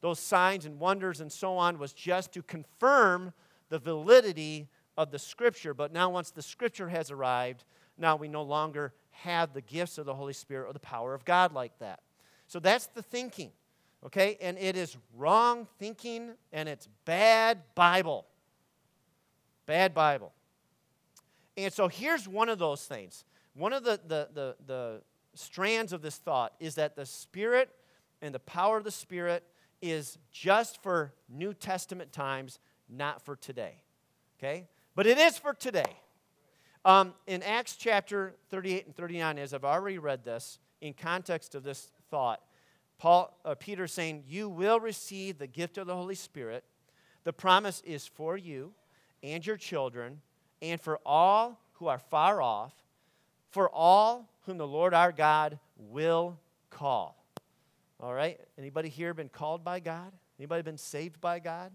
Those 0.00 0.20
signs 0.20 0.66
and 0.66 0.78
wonders 0.78 1.20
and 1.20 1.32
so 1.32 1.56
on 1.56 1.78
was 1.78 1.92
just 1.92 2.32
to 2.32 2.42
confirm 2.42 3.32
the 3.70 3.78
validity 3.78 4.68
of 4.96 5.10
the 5.10 5.18
Scripture. 5.18 5.74
But 5.74 5.92
now, 5.92 6.10
once 6.10 6.30
the 6.30 6.42
Scripture 6.42 6.88
has 6.88 7.10
arrived, 7.10 7.64
now 7.96 8.16
we 8.16 8.28
no 8.28 8.42
longer 8.42 8.92
have 9.10 9.52
the 9.52 9.60
gifts 9.62 9.98
of 9.98 10.06
the 10.06 10.14
Holy 10.14 10.32
Spirit 10.32 10.68
or 10.68 10.72
the 10.72 10.78
power 10.80 11.14
of 11.14 11.24
God 11.24 11.52
like 11.52 11.78
that. 11.78 12.00
So 12.46 12.60
that's 12.60 12.86
the 12.88 13.02
thinking. 13.02 13.50
Okay? 14.04 14.36
And 14.40 14.58
it 14.58 14.76
is 14.76 14.96
wrong 15.16 15.66
thinking 15.78 16.32
and 16.52 16.68
it's 16.68 16.88
bad 17.04 17.62
Bible. 17.74 18.26
Bad 19.66 19.94
Bible. 19.94 20.32
And 21.56 21.72
so 21.72 21.88
here's 21.88 22.28
one 22.28 22.48
of 22.48 22.58
those 22.58 22.84
things. 22.84 23.24
One 23.54 23.72
of 23.72 23.84
the, 23.84 24.00
the, 24.06 24.28
the, 24.34 24.56
the 24.66 25.02
strands 25.34 25.92
of 25.92 26.02
this 26.02 26.16
thought 26.16 26.52
is 26.58 26.74
that 26.74 26.96
the 26.96 27.06
Spirit 27.06 27.70
and 28.20 28.34
the 28.34 28.40
power 28.40 28.76
of 28.76 28.84
the 28.84 28.90
Spirit 28.90 29.44
is 29.80 30.18
just 30.32 30.82
for 30.82 31.12
New 31.28 31.54
Testament 31.54 32.12
times, 32.12 32.58
not 32.88 33.22
for 33.22 33.36
today. 33.36 33.82
Okay? 34.38 34.66
But 34.94 35.06
it 35.06 35.18
is 35.18 35.38
for 35.38 35.54
today. 35.54 35.96
Um, 36.84 37.14
in 37.26 37.42
Acts 37.42 37.76
chapter 37.76 38.34
38 38.50 38.86
and 38.86 38.96
39, 38.96 39.38
as 39.38 39.54
I've 39.54 39.64
already 39.64 39.98
read 39.98 40.24
this, 40.24 40.58
in 40.80 40.92
context 40.92 41.54
of 41.54 41.62
this 41.62 41.90
thought, 42.10 42.40
Paul, 42.98 43.36
uh, 43.44 43.54
Peter 43.54 43.86
saying, 43.86 44.24
You 44.26 44.48
will 44.48 44.80
receive 44.80 45.38
the 45.38 45.46
gift 45.46 45.78
of 45.78 45.86
the 45.86 45.94
Holy 45.94 46.14
Spirit. 46.14 46.64
The 47.24 47.32
promise 47.32 47.82
is 47.84 48.06
for 48.06 48.36
you 48.36 48.72
and 49.22 49.44
your 49.46 49.56
children, 49.56 50.20
and 50.60 50.80
for 50.80 51.00
all 51.06 51.58
who 51.74 51.86
are 51.86 51.98
far 51.98 52.42
off, 52.42 52.74
for 53.50 53.70
all 53.70 54.28
whom 54.46 54.58
the 54.58 54.66
Lord 54.66 54.92
our 54.92 55.12
God 55.12 55.58
will 55.78 56.38
call. 56.70 57.24
All 58.00 58.12
right? 58.12 58.38
Anybody 58.58 58.88
here 58.88 59.14
been 59.14 59.28
called 59.30 59.64
by 59.64 59.80
God? 59.80 60.12
Anybody 60.38 60.62
been 60.62 60.76
saved 60.76 61.20
by 61.20 61.38
God? 61.38 61.72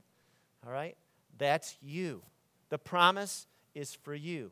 All 0.65 0.71
right? 0.71 0.95
That's 1.37 1.75
you. 1.81 2.21
The 2.69 2.77
promise 2.77 3.47
is 3.73 3.95
for 3.95 4.13
you. 4.13 4.51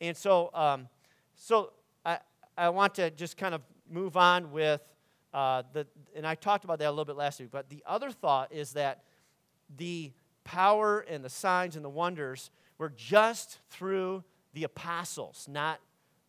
And 0.00 0.16
so, 0.16 0.50
um, 0.54 0.88
so 1.34 1.72
I, 2.04 2.18
I 2.56 2.68
want 2.68 2.94
to 2.96 3.10
just 3.10 3.36
kind 3.36 3.54
of 3.54 3.62
move 3.90 4.16
on 4.16 4.52
with 4.52 4.80
uh, 5.32 5.62
the, 5.72 5.86
and 6.14 6.26
I 6.26 6.34
talked 6.34 6.64
about 6.64 6.78
that 6.78 6.88
a 6.88 6.90
little 6.90 7.04
bit 7.04 7.16
last 7.16 7.40
week, 7.40 7.50
but 7.50 7.68
the 7.68 7.82
other 7.86 8.10
thought 8.10 8.52
is 8.52 8.72
that 8.72 9.04
the 9.76 10.12
power 10.44 11.00
and 11.00 11.24
the 11.24 11.28
signs 11.28 11.76
and 11.76 11.84
the 11.84 11.90
wonders 11.90 12.50
were 12.78 12.88
just 12.88 13.58
through 13.70 14.24
the 14.54 14.64
apostles, 14.64 15.46
not 15.50 15.80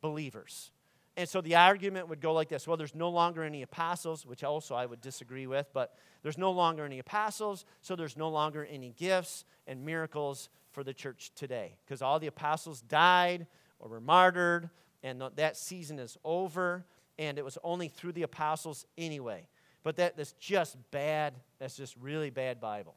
believers. 0.02 0.72
And 1.16 1.28
so 1.28 1.42
the 1.42 1.56
argument 1.56 2.08
would 2.08 2.22
go 2.22 2.34
like 2.34 2.50
this 2.50 2.68
well, 2.68 2.78
there's 2.78 2.96
no 2.96 3.10
longer 3.10 3.44
any 3.44 3.62
apostles, 3.62 4.26
which 4.26 4.44
also 4.44 4.76
I 4.76 4.86
would 4.86 5.02
disagree 5.02 5.48
with, 5.48 5.68
but 5.74 5.96
there's 6.24 6.38
no 6.38 6.52
longer 6.52 6.86
any 6.86 7.00
apostles, 7.00 7.66
so 7.82 7.96
there's 7.96 8.18
no 8.18 8.30
longer 8.30 8.66
any 8.66 8.94
gifts 8.98 9.46
and 9.68 9.86
miracles 9.86 10.50
for 10.72 10.84
the 10.84 10.94
church 10.94 11.32
today 11.36 11.78
because 11.86 12.02
all 12.02 12.20
the 12.20 12.28
apostles 12.28 12.82
died 12.82 13.48
or 13.80 13.90
were 13.90 14.02
martyred, 14.02 14.70
and 15.04 15.22
that 15.36 15.58
season 15.58 16.00
is 16.00 16.18
over, 16.24 16.86
and 17.20 17.38
it 17.38 17.46
was 17.46 17.58
only 17.64 17.90
through 17.90 18.14
the 18.14 18.24
apostles 18.24 18.88
anyway. 18.98 19.46
But 19.84 19.98
that, 19.98 20.18
that's 20.18 20.32
just 20.34 20.78
bad. 20.90 21.36
That's 21.60 21.76
just 21.76 21.96
really 21.98 22.32
bad 22.32 22.60
Bible. 22.60 22.96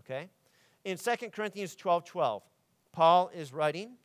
Okay? 0.00 0.30
In 0.84 0.96
2 0.96 1.30
Corinthians 1.30 1.74
12 1.74 2.04
12, 2.04 2.42
Paul 2.92 3.30
is 3.34 3.52
writing 3.52 3.96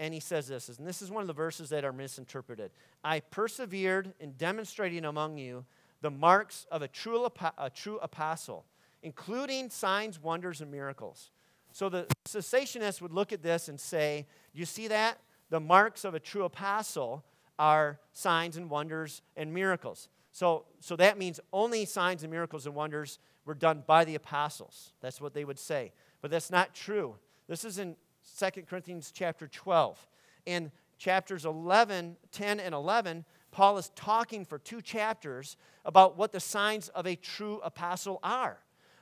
and 0.00 0.14
he 0.14 0.20
says 0.20 0.46
this, 0.46 0.68
and 0.78 0.86
this 0.86 1.02
is 1.02 1.10
one 1.10 1.22
of 1.22 1.26
the 1.26 1.32
verses 1.32 1.70
that 1.70 1.84
are 1.84 1.92
misinterpreted. 1.92 2.70
I 3.02 3.18
persevered 3.18 4.14
in 4.20 4.32
demonstrating 4.32 5.04
among 5.04 5.38
you 5.38 5.64
the 6.00 6.10
marks 6.10 6.66
of 6.70 6.82
a 6.82 6.88
true, 6.88 7.28
a 7.58 7.68
true 7.68 7.98
apostle, 8.00 8.64
including 9.02 9.70
signs, 9.70 10.22
wonders, 10.22 10.60
and 10.60 10.70
miracles. 10.70 11.32
So 11.72 11.88
the 11.88 12.06
cessationists 12.24 13.02
would 13.02 13.12
look 13.12 13.32
at 13.32 13.42
this 13.42 13.68
and 13.68 13.78
say, 13.78 14.28
You 14.52 14.64
see 14.64 14.86
that? 14.86 15.18
The 15.50 15.58
marks 15.58 16.04
of 16.04 16.14
a 16.14 16.20
true 16.20 16.44
apostle 16.44 17.24
are 17.58 17.98
signs 18.12 18.56
and 18.56 18.70
wonders 18.70 19.22
and 19.36 19.52
miracles. 19.52 20.08
So, 20.32 20.66
so 20.80 20.96
that 20.96 21.18
means 21.18 21.40
only 21.52 21.84
signs 21.84 22.22
and 22.22 22.30
miracles 22.30 22.66
and 22.66 22.74
wonders 22.74 23.18
were 23.44 23.54
done 23.54 23.82
by 23.86 24.04
the 24.04 24.14
apostles. 24.14 24.92
That's 25.00 25.20
what 25.20 25.34
they 25.34 25.44
would 25.44 25.58
say. 25.58 25.92
But 26.20 26.30
that's 26.30 26.50
not 26.50 26.74
true. 26.74 27.16
This 27.48 27.64
is 27.64 27.78
in 27.78 27.96
2 28.38 28.62
Corinthians 28.62 29.10
chapter 29.12 29.48
12. 29.48 30.06
In 30.46 30.70
chapters 30.98 31.44
11, 31.44 32.16
10, 32.30 32.60
and 32.60 32.74
11, 32.74 33.24
Paul 33.50 33.78
is 33.78 33.90
talking 33.94 34.44
for 34.44 34.58
two 34.58 34.82
chapters 34.82 35.56
about 35.84 36.16
what 36.16 36.32
the 36.32 36.40
signs 36.40 36.88
of 36.90 37.06
a 37.06 37.16
true 37.16 37.60
apostle 37.64 38.20
are. 38.22 38.58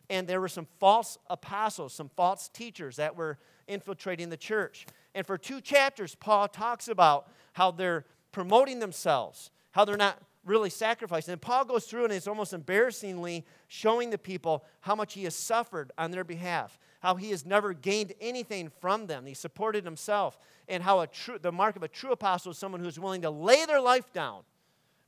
And 0.09 0.29
there 0.29 0.41
were 0.41 0.49
some 0.49 0.69
false 0.79 1.19
apostles, 1.29 1.93
some 1.93 2.11
false 2.17 2.49
teachers 2.49 2.97
that 2.97 3.17
were 3.17 3.39
infiltrating 3.67 4.29
the 4.29 4.37
church. 4.37 4.87
And 5.15 5.27
for 5.27 5.37
two 5.37 5.61
chapters, 5.61 6.15
Paul 6.15 6.47
talks 6.47 6.87
about 6.87 7.29
how 7.55 7.73
they're 7.73 8.05
promoting 8.37 8.81
themselves, 8.81 9.51
how 9.71 9.83
they're 9.87 9.97
not 9.97 10.19
really 10.45 10.69
sacrificing. 10.69 11.33
And 11.33 11.41
Paul 11.41 11.65
goes 11.65 11.87
through 11.87 12.05
and 12.05 12.13
it's 12.13 12.29
almost 12.29 12.53
embarrassingly 12.53 13.47
showing 13.67 14.11
the 14.11 14.19
people 14.19 14.63
how 14.83 14.95
much 14.95 15.15
he 15.15 15.25
has 15.25 15.35
suffered 15.35 15.91
on 15.97 16.11
their 16.11 16.23
behalf, 16.23 16.79
how 17.01 17.15
he 17.15 17.31
has 17.31 17.47
never 17.47 17.73
gained 17.73 18.13
anything 18.21 18.71
from 18.79 19.07
them. 19.07 19.25
He 19.25 19.33
supported 19.33 19.87
himself, 19.87 20.39
and 20.69 20.83
how 20.83 21.01
a 21.01 21.07
true, 21.07 21.39
the 21.39 21.51
mark 21.51 21.77
of 21.77 21.83
a 21.83 21.89
true 21.89 22.13
apostle 22.13 22.53
is 22.53 22.59
someone 22.59 22.83
who's 22.83 23.01
willing 23.01 23.23
to 23.23 23.31
lay 23.31 23.65
their 23.65 23.81
life 23.81 24.13
down 24.13 24.43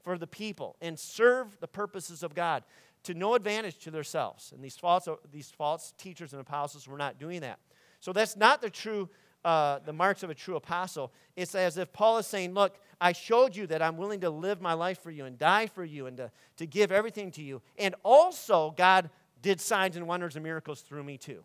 for 0.03 0.17
the 0.17 0.27
people 0.27 0.77
and 0.81 0.99
serve 0.99 1.61
the 1.61 1.69
purposes 1.69 2.23
of 2.23 2.35
God 2.35 2.65
to 3.03 3.13
no 3.13 3.35
advantage 3.35 3.77
to 3.81 3.91
themselves. 3.91 4.53
And 4.53 4.65
these 4.65 4.79
false, 4.79 5.07
these 5.31 5.51
false 5.51 5.93
teachers 5.99 6.33
and 6.33 6.41
apostles 6.41 6.89
were 6.89 6.97
not 6.97 7.21
doing 7.21 7.43
that. 7.43 7.59
So 8.01 8.15
that's 8.15 8.39
not 8.39 8.63
the 8.63 8.71
true, 8.71 9.11
uh, 9.45 9.79
the 9.85 9.93
marks 9.93 10.23
of 10.23 10.31
a 10.31 10.35
true 10.35 10.57
apostle. 10.57 11.13
It's 11.37 11.55
as 11.55 11.77
if 11.79 11.93
Paul 11.93 12.19
is 12.19 12.27
saying, 12.27 12.55
Look, 12.55 12.79
I 13.01 13.13
showed 13.13 13.55
you 13.55 13.67
that 13.69 13.81
I'm 13.81 13.97
willing 13.97 14.21
to 14.21 14.31
live 14.31 14.61
my 14.61 14.73
life 14.73 15.01
for 15.03 15.11
you 15.11 15.25
and 15.25 15.39
die 15.39 15.67
for 15.67 15.85
you 15.85 16.07
and 16.07 16.17
to, 16.17 16.31
to 16.57 16.67
give 16.67 16.91
everything 16.91 17.31
to 17.33 17.43
you. 17.43 17.63
And 17.79 17.95
also, 18.03 18.75
God 18.77 19.11
did 19.41 19.61
signs 19.61 19.97
and 19.97 20.09
wonders 20.09 20.35
and 20.35 20.43
miracles 20.43 20.81
through 20.81 21.05
me 21.05 21.17
too. 21.17 21.45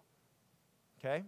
Okay? 1.00 1.24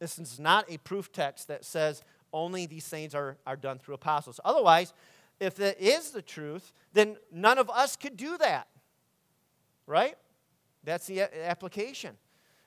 This 0.00 0.18
is 0.18 0.40
not 0.40 0.64
a 0.68 0.78
proof 0.78 1.12
text 1.12 1.48
that 1.48 1.64
says 1.64 2.02
only 2.32 2.66
these 2.66 2.86
things 2.86 3.14
are, 3.14 3.36
are 3.46 3.56
done 3.56 3.78
through 3.78 3.94
apostles. 3.94 4.40
Otherwise, 4.44 4.92
if 5.38 5.54
that 5.56 5.80
is 5.80 6.10
the 6.10 6.22
truth, 6.22 6.72
then 6.92 7.16
none 7.32 7.58
of 7.58 7.70
us 7.70 7.96
could 7.96 8.16
do 8.16 8.36
that. 8.38 8.68
Right? 9.86 10.16
That's 10.84 11.06
the 11.06 11.22
application. 11.46 12.16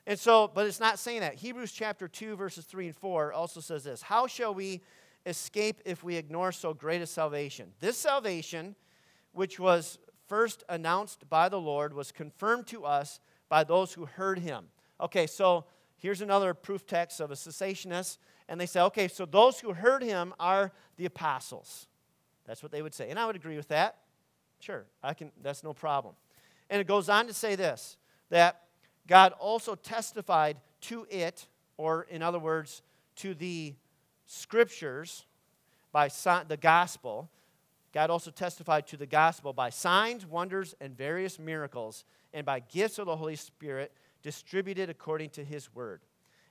And 0.05 0.19
so, 0.19 0.51
but 0.53 0.67
it's 0.67 0.79
not 0.79 0.99
saying 0.99 1.21
that. 1.21 1.35
Hebrews 1.35 1.71
chapter 1.71 2.07
2, 2.07 2.35
verses 2.35 2.65
3 2.65 2.87
and 2.87 2.95
4 2.95 3.33
also 3.33 3.59
says 3.59 3.83
this 3.83 4.01
How 4.01 4.27
shall 4.27 4.53
we 4.53 4.81
escape 5.25 5.81
if 5.85 6.03
we 6.03 6.15
ignore 6.15 6.51
so 6.51 6.73
great 6.73 7.01
a 7.01 7.07
salvation? 7.07 7.71
This 7.79 7.97
salvation, 7.97 8.75
which 9.31 9.59
was 9.59 9.97
first 10.27 10.63
announced 10.67 11.29
by 11.29 11.49
the 11.49 11.59
Lord, 11.59 11.93
was 11.93 12.11
confirmed 12.11 12.67
to 12.67 12.85
us 12.85 13.19
by 13.49 13.63
those 13.63 13.93
who 13.93 14.05
heard 14.05 14.39
him. 14.39 14.65
Okay, 14.99 15.27
so 15.27 15.65
Here's 16.03 16.19
another 16.19 16.53
proof 16.53 16.85
text 16.85 17.21
of 17.21 17.31
a 17.31 17.33
cessationist. 17.33 18.17
And 18.49 18.59
they 18.59 18.65
say, 18.65 18.81
okay, 18.81 19.07
so 19.07 19.25
those 19.25 19.61
who 19.61 19.71
heard 19.71 20.03
him 20.03 20.33
are 20.37 20.73
the 20.97 21.05
apostles. 21.05 21.87
That's 22.45 22.61
what 22.61 22.73
they 22.73 22.81
would 22.81 22.93
say. 22.93 23.09
And 23.09 23.17
I 23.17 23.25
would 23.25 23.37
agree 23.37 23.55
with 23.55 23.69
that. 23.69 23.99
Sure, 24.59 24.85
I 25.01 25.13
can, 25.13 25.31
that's 25.41 25.63
no 25.63 25.73
problem. 25.73 26.15
And 26.69 26.81
it 26.81 26.87
goes 26.87 27.07
on 27.07 27.27
to 27.27 27.33
say 27.33 27.55
this 27.55 27.95
that 28.31 28.63
God 29.07 29.33
also 29.39 29.75
testified 29.75 30.57
to 30.81 31.05
it, 31.09 31.47
or 31.77 32.03
in 32.09 32.21
other 32.21 32.39
words, 32.39 32.81
to 33.17 33.33
the 33.33 33.75
scriptures 34.25 35.25
by 35.91 36.09
the 36.47 36.57
gospel. 36.57 37.29
God 37.93 38.09
also 38.09 38.31
testified 38.31 38.87
to 38.87 38.97
the 38.97 39.05
gospel 39.05 39.53
by 39.53 39.69
signs, 39.69 40.25
wonders, 40.25 40.73
and 40.81 40.97
various 40.97 41.37
miracles, 41.37 42.05
and 42.33 42.45
by 42.45 42.59
gifts 42.59 42.97
of 42.97 43.05
the 43.05 43.15
Holy 43.15 43.35
Spirit 43.35 43.91
distributed 44.23 44.89
according 44.89 45.29
to 45.31 45.43
his 45.43 45.73
word. 45.75 46.01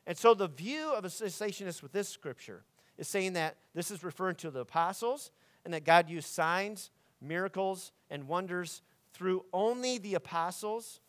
And 0.06 0.16
so 0.16 0.34
the 0.34 0.48
view 0.48 0.92
of 0.92 1.04
a 1.04 1.08
cessationist 1.08 1.82
with 1.82 1.92
this 1.92 2.08
scripture 2.08 2.64
is 2.98 3.08
saying 3.08 3.32
that 3.32 3.56
this 3.74 3.90
is 3.90 4.04
referring 4.04 4.36
to 4.36 4.50
the 4.50 4.60
apostles 4.60 5.30
and 5.64 5.72
that 5.74 5.84
God 5.84 6.08
used 6.08 6.28
signs, 6.28 6.90
miracles, 7.20 7.92
and 8.10 8.28
wonders 8.28 8.82
through 9.12 9.44
only 9.52 9.98
the 9.98 10.14
apostles 10.14 11.00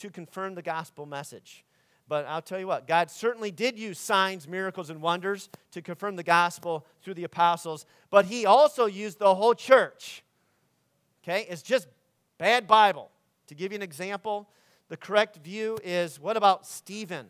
to 0.00 0.10
confirm 0.10 0.54
the 0.54 0.62
gospel 0.62 1.06
message. 1.06 1.64
But 2.08 2.26
I'll 2.26 2.42
tell 2.42 2.58
you 2.58 2.66
what, 2.66 2.88
God 2.88 3.08
certainly 3.10 3.52
did 3.52 3.78
use 3.78 3.98
signs, 3.98 4.48
miracles, 4.48 4.90
and 4.90 5.00
wonders 5.00 5.48
to 5.70 5.80
confirm 5.80 6.16
the 6.16 6.24
gospel 6.24 6.84
through 7.02 7.14
the 7.14 7.24
apostles, 7.24 7.86
but 8.10 8.24
He 8.24 8.44
also 8.44 8.86
used 8.86 9.20
the 9.20 9.34
whole 9.34 9.54
church. 9.54 10.24
Okay? 11.22 11.46
It's 11.48 11.62
just 11.62 11.86
bad 12.36 12.66
Bible. 12.66 13.10
To 13.46 13.54
give 13.54 13.70
you 13.70 13.76
an 13.76 13.82
example, 13.82 14.48
the 14.88 14.96
correct 14.96 15.36
view 15.36 15.78
is 15.84 16.18
what 16.18 16.36
about 16.36 16.66
Stephen 16.66 17.28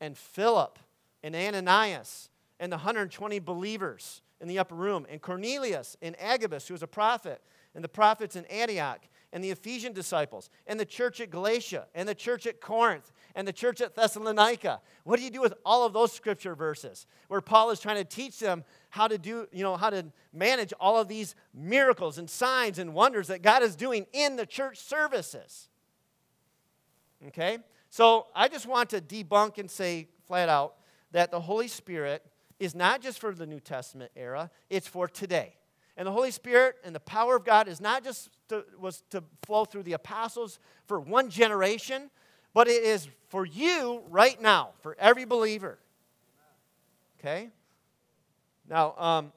and 0.00 0.18
Philip 0.18 0.80
and 1.22 1.36
Ananias 1.36 2.28
and 2.58 2.72
the 2.72 2.76
120 2.76 3.38
believers 3.38 4.22
in 4.40 4.48
the 4.48 4.58
upper 4.58 4.74
room 4.74 5.06
and 5.08 5.22
Cornelius 5.22 5.96
and 6.02 6.16
Agabus, 6.20 6.66
who 6.66 6.74
was 6.74 6.82
a 6.82 6.88
prophet, 6.88 7.40
and 7.74 7.84
the 7.84 7.88
prophets 7.88 8.34
in 8.34 8.44
Antioch 8.46 9.02
and 9.32 9.44
the 9.44 9.50
Ephesian 9.50 9.92
disciples 9.92 10.48
and 10.66 10.80
the 10.80 10.84
church 10.84 11.20
at 11.20 11.30
Galatia 11.30 11.86
and 11.94 12.08
the 12.08 12.14
church 12.14 12.46
at 12.46 12.60
Corinth 12.60 13.12
and 13.34 13.46
the 13.46 13.52
church 13.52 13.80
at 13.80 13.94
Thessalonica. 13.94 14.80
What 15.04 15.18
do 15.18 15.24
you 15.24 15.30
do 15.30 15.40
with 15.40 15.54
all 15.64 15.84
of 15.84 15.92
those 15.92 16.12
scripture 16.12 16.54
verses 16.54 17.06
where 17.28 17.40
Paul 17.40 17.70
is 17.70 17.80
trying 17.80 17.96
to 17.96 18.04
teach 18.04 18.38
them 18.38 18.64
how 18.90 19.06
to 19.06 19.18
do, 19.18 19.46
you 19.52 19.62
know, 19.62 19.76
how 19.76 19.90
to 19.90 20.06
manage 20.32 20.72
all 20.80 20.98
of 20.98 21.08
these 21.08 21.34
miracles 21.52 22.18
and 22.18 22.28
signs 22.28 22.78
and 22.78 22.94
wonders 22.94 23.28
that 23.28 23.42
God 23.42 23.62
is 23.62 23.76
doing 23.76 24.06
in 24.12 24.36
the 24.36 24.46
church 24.46 24.78
services? 24.78 25.68
Okay? 27.28 27.58
So 27.90 28.26
I 28.34 28.48
just 28.48 28.66
want 28.66 28.90
to 28.90 29.00
debunk 29.00 29.58
and 29.58 29.70
say 29.70 30.08
flat 30.26 30.48
out 30.48 30.76
that 31.12 31.30
the 31.30 31.40
Holy 31.40 31.68
Spirit 31.68 32.24
is 32.58 32.74
not 32.74 33.00
just 33.00 33.18
for 33.18 33.34
the 33.34 33.46
New 33.46 33.60
Testament 33.60 34.10
era, 34.16 34.50
it's 34.68 34.88
for 34.88 35.06
today. 35.06 35.57
And 35.98 36.06
the 36.06 36.12
Holy 36.12 36.30
Spirit 36.30 36.76
and 36.84 36.94
the 36.94 37.00
power 37.00 37.34
of 37.34 37.44
God 37.44 37.66
is 37.66 37.80
not 37.80 38.04
just 38.04 38.30
to, 38.50 38.64
was 38.78 39.02
to 39.10 39.24
flow 39.42 39.64
through 39.64 39.82
the 39.82 39.94
apostles 39.94 40.60
for 40.86 41.00
one 41.00 41.28
generation, 41.28 42.08
but 42.54 42.68
it 42.68 42.84
is 42.84 43.08
for 43.28 43.44
you 43.44 44.02
right 44.08 44.40
now, 44.40 44.70
for 44.80 44.96
every 45.00 45.24
believer. 45.24 45.76
Okay? 47.18 47.48
Now, 48.70 48.94
um, 48.96 49.32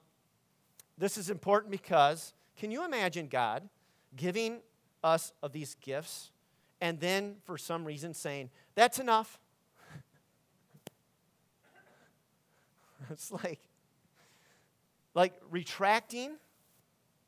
this 0.99 1.17
is 1.17 1.31
important 1.31 1.71
because 1.71 2.31
can 2.57 2.69
you 2.69 2.85
imagine 2.85 3.27
God 3.27 3.67
giving 4.15 4.59
us 5.03 5.33
of 5.41 5.53
these 5.53 5.75
gifts 5.81 6.29
and 6.79 6.99
then 6.99 7.37
for 7.43 7.57
some 7.57 7.85
reason 7.85 8.13
saying, 8.13 8.51
That's 8.75 8.99
enough. 8.99 9.39
it's 13.09 13.31
like, 13.31 13.61
like 15.15 15.33
retracting 15.49 16.35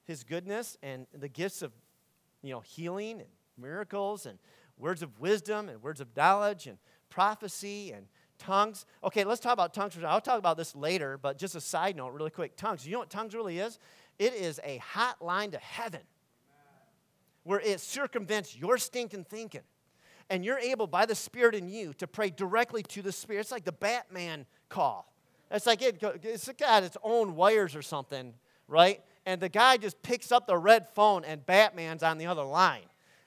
his 0.06 0.24
goodness 0.24 0.78
and 0.84 1.08
the 1.13 1.30
gifts 1.30 1.62
of 1.62 1.72
you 2.42 2.52
know 2.52 2.60
healing 2.62 3.20
and 3.20 3.30
miracles 3.58 4.26
and 4.26 4.39
words 4.78 5.02
of 5.02 5.20
wisdom 5.20 5.70
and 5.70 5.82
words 5.82 6.02
of 6.02 6.08
knowledge 6.16 6.68
and 6.68 6.78
prophecy 7.10 7.92
and 7.92 8.08
tongues. 8.39 8.86
Okay, 9.04 9.24
let's 9.24 9.39
talk 9.39 9.54
about 9.54 9.74
tongues. 9.74 9.98
I'll 10.04 10.20
talk 10.20 10.39
about 10.39 10.58
this 10.58 10.76
later, 10.76 11.18
but 11.18 11.38
just 11.38 11.56
a 11.56 11.62
side 11.62 11.96
note, 11.96 12.10
really 12.10 12.32
quick. 12.32 12.56
Tongues. 12.58 12.86
You 12.86 12.94
know 12.94 13.00
what 13.00 13.10
tongues 13.10 13.34
really 13.34 13.60
is? 13.60 13.80
It 14.20 14.34
is 14.34 14.60
a 14.63 14.80
hotline 14.80 15.52
to 15.52 15.58
heaven. 15.60 16.02
where 17.44 17.60
it 17.60 17.80
circumvents 17.80 18.56
your 18.58 18.78
stinking 18.78 19.26
thinking. 19.26 19.62
And 20.30 20.46
you're 20.46 20.60
able, 20.60 20.88
by 20.88 21.06
the 21.06 21.16
Spirit 21.16 21.56
in 21.56 21.68
you, 21.68 21.94
to 21.96 22.08
pray 22.08 22.30
directly 22.30 22.82
to 22.84 23.02
the 23.02 23.12
Spirit. 23.12 23.42
It's 23.42 23.52
like 23.52 23.66
the 23.66 23.74
Batman 23.74 24.46
call. 24.70 25.13
It's 25.52 25.66
like 25.66 25.82
it, 25.82 26.02
it's 26.24 26.50
got 26.58 26.84
its 26.84 26.98
own 27.04 27.36
wires 27.36 27.76
or 27.76 27.82
something, 27.82 28.34
right? 28.68 29.02
And 29.26 29.42
the 29.42 29.50
guy 29.50 29.78
just 29.78 30.02
picks 30.02 30.32
up 30.32 30.48
the 30.48 30.58
red 30.58 30.88
phone 30.90 31.24
and 31.24 31.46
Batman's 31.46 32.04
on 32.04 32.18
the 32.18 32.26
other 32.26 32.44
line. 32.44 32.84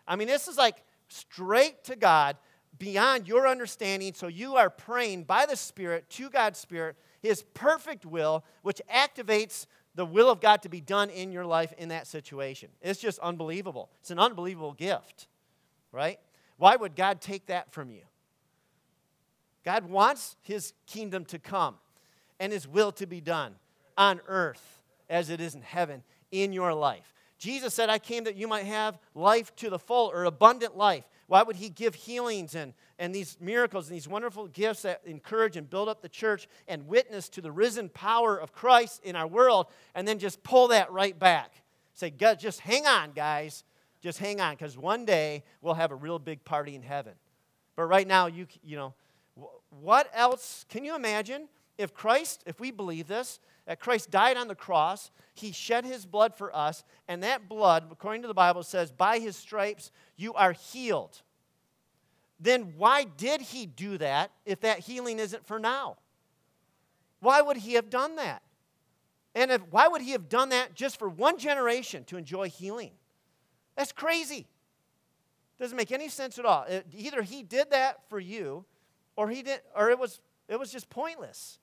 I 0.07 0.17
mean, 0.17 0.29
this 0.29 0.47
is 0.49 0.57
like 0.57 0.83
straight 1.09 1.85
to 1.85 1.97
God, 1.97 2.37
beyond 2.79 3.27
your 3.27 3.47
understanding. 3.47 4.13
So 4.15 4.27
you 4.27 4.57
are 4.57 4.71
praying 4.71 5.25
by 5.25 5.47
the 5.47 5.57
Spirit 5.57 6.09
to 6.11 6.29
God's 6.29 6.59
Spirit, 6.59 6.97
His 7.23 7.43
perfect 7.55 8.05
will, 8.05 8.45
which 8.63 8.81
activates 8.93 9.67
the 9.95 10.05
will 10.05 10.31
of 10.31 10.41
God 10.41 10.63
to 10.63 10.69
be 10.69 10.81
done 10.81 11.09
in 11.09 11.33
your 11.33 11.47
life 11.47 11.73
in 11.79 11.89
that 11.89 12.07
situation. 12.07 12.69
It's 12.83 13.01
just 13.01 13.19
unbelievable. 13.21 13.91
It's 14.01 14.11
an 14.11 14.19
unbelievable 14.19 14.75
gift, 14.75 15.27
right? 15.91 16.19
Why 16.59 16.77
would 16.77 16.95
God 16.95 17.21
take 17.21 17.47
that 17.47 17.73
from 17.73 17.91
you? 17.91 18.03
God 19.65 19.89
wants 19.89 20.37
His 20.43 20.75
kingdom 20.87 21.25
to 21.27 21.39
come 21.39 21.77
and 22.39 22.53
His 22.53 22.69
will 22.69 22.93
to 22.93 23.07
be 23.07 23.21
done 23.21 23.55
on 23.97 24.21
earth 24.29 24.76
as 25.09 25.31
it 25.31 25.41
is 25.41 25.55
in 25.55 25.63
heaven 25.63 26.03
in 26.31 26.53
your 26.53 26.75
life. 26.75 27.15
Jesus 27.39 27.75
said, 27.75 27.91
I 27.91 27.99
came 27.99 28.25
that 28.25 28.37
you 28.37 28.49
might 28.49 28.65
have 28.65 28.99
life 29.15 29.55
to 29.57 29.69
the 29.69 29.79
full 29.79 30.11
or 30.11 30.25
abundant 30.25 30.77
life. 30.77 31.05
Why 31.27 31.43
would 31.43 31.57
he 31.57 31.69
give 31.69 31.95
healings 31.95 32.55
and, 32.55 32.73
and 32.99 33.15
these 33.15 33.37
miracles 33.41 33.89
and 33.89 33.97
these 33.97 34.09
wonderful 34.09 34.47
gifts 34.47 34.83
that 34.83 35.03
encourage 35.05 35.57
and 35.57 35.69
build 35.69 35.89
up 35.89 36.01
the 36.01 36.09
church 36.09 36.49
and 36.67 36.87
witness 36.87 37.29
to 37.31 37.41
the 37.41 37.53
risen 37.53 37.89
power 37.89 38.37
of 38.37 38.53
Christ 38.53 39.03
in 39.05 39.17
our 39.17 39.27
world 39.27 39.67
and 39.95 40.09
then 40.09 40.19
just 40.19 40.43
pull 40.43 40.69
that 40.69 40.91
right 40.93 41.19
back? 41.19 41.63
Say, 41.95 42.11
God, 42.11 42.39
just 42.39 42.61
hang 42.61 42.87
on, 42.87 43.13
guys. 43.13 43.65
Just 44.03 44.19
hang 44.19 44.41
on, 44.41 44.55
because 44.55 44.79
one 44.79 45.05
day 45.05 45.43
we'll 45.61 45.75
have 45.75 45.91
a 45.91 45.97
real 45.97 46.19
big 46.19 46.45
party 46.45 46.75
in 46.75 46.83
heaven. 46.83 47.15
But 47.75 47.85
right 47.85 48.07
now, 48.07 48.27
you, 48.27 48.47
you 48.63 48.77
know, 48.77 48.95
what 49.83 50.11
else? 50.15 50.65
Can 50.69 50.85
you 50.85 50.95
imagine 50.95 51.49
if 51.77 51.93
Christ, 51.93 52.43
if 52.47 52.61
we 52.61 52.71
believe 52.71 53.09
this, 53.09 53.41
that 53.67 53.81
Christ 53.81 54.11
died 54.11 54.37
on 54.37 54.49
the 54.49 54.55
cross, 54.55 55.11
he 55.35 55.53
shed 55.53 55.85
his 55.85 56.07
blood 56.07 56.35
for 56.35 56.55
us, 56.55 56.85
and 57.09 57.23
that 57.23 57.49
blood, 57.49 57.89
according 57.91 58.23
to 58.23 58.29
the 58.29 58.35
Bible, 58.35 58.63
says, 58.63 58.93
by 58.93 59.19
his 59.19 59.37
stripes 59.37 59.91
you 60.17 60.33
are 60.35 60.53
healed. 60.53 61.23
Then 62.39 62.75
why 62.77 63.05
did 63.05 63.41
he 63.41 63.67
do 63.67 63.99
that 63.99 64.31
if 64.45 64.61
that 64.61 64.81
healing 64.81 65.19
isn't 65.19 65.47
for 65.47 65.59
now? 65.59 65.97
Why 67.21 67.41
would 67.41 67.57
he 67.57 67.75
have 67.75 67.91
done 67.91 68.17
that? 68.17 68.43
And 69.35 69.51
if, 69.51 69.63
why 69.71 69.89
would 69.89 70.01
he 70.01 70.13
have 70.13 70.29
done 70.29 70.51
that 70.51 70.75
just 70.75 70.99
for 70.99 71.09
one 71.09 71.39
generation 71.39 72.05
to 72.05 72.17
enjoy 72.17 72.49
healing? 72.49 72.93
That's 73.77 73.93
crazy. 73.93 74.47
Doesn't 75.59 75.77
make 75.77 75.93
any 75.93 76.09
sense 76.09 76.39
at 76.39 76.45
all. 76.45 76.65
It, 76.69 76.87
either 76.95 77.23
he 77.23 77.43
did 77.43 77.71
that 77.71 78.09
for 78.09 78.21
you, 78.21 78.65
or 79.17 79.29
he 79.29 79.43
didn't, 79.43 79.63
or 79.75 79.91
it 79.91 79.99
was 79.99 80.21
it 80.49 80.59
was 80.59 80.71
just 80.71 80.89
pointless. 80.91 81.59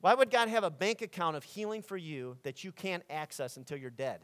Why 0.00 0.14
would 0.14 0.30
God 0.30 0.48
have 0.48 0.64
a 0.64 0.70
bank 0.70 1.02
account 1.02 1.36
of 1.36 1.44
healing 1.44 1.82
for 1.82 1.96
you 1.96 2.36
that 2.44 2.62
you 2.62 2.70
can't 2.72 3.02
access 3.10 3.56
until 3.56 3.78
you're 3.78 3.90
dead? 3.90 4.20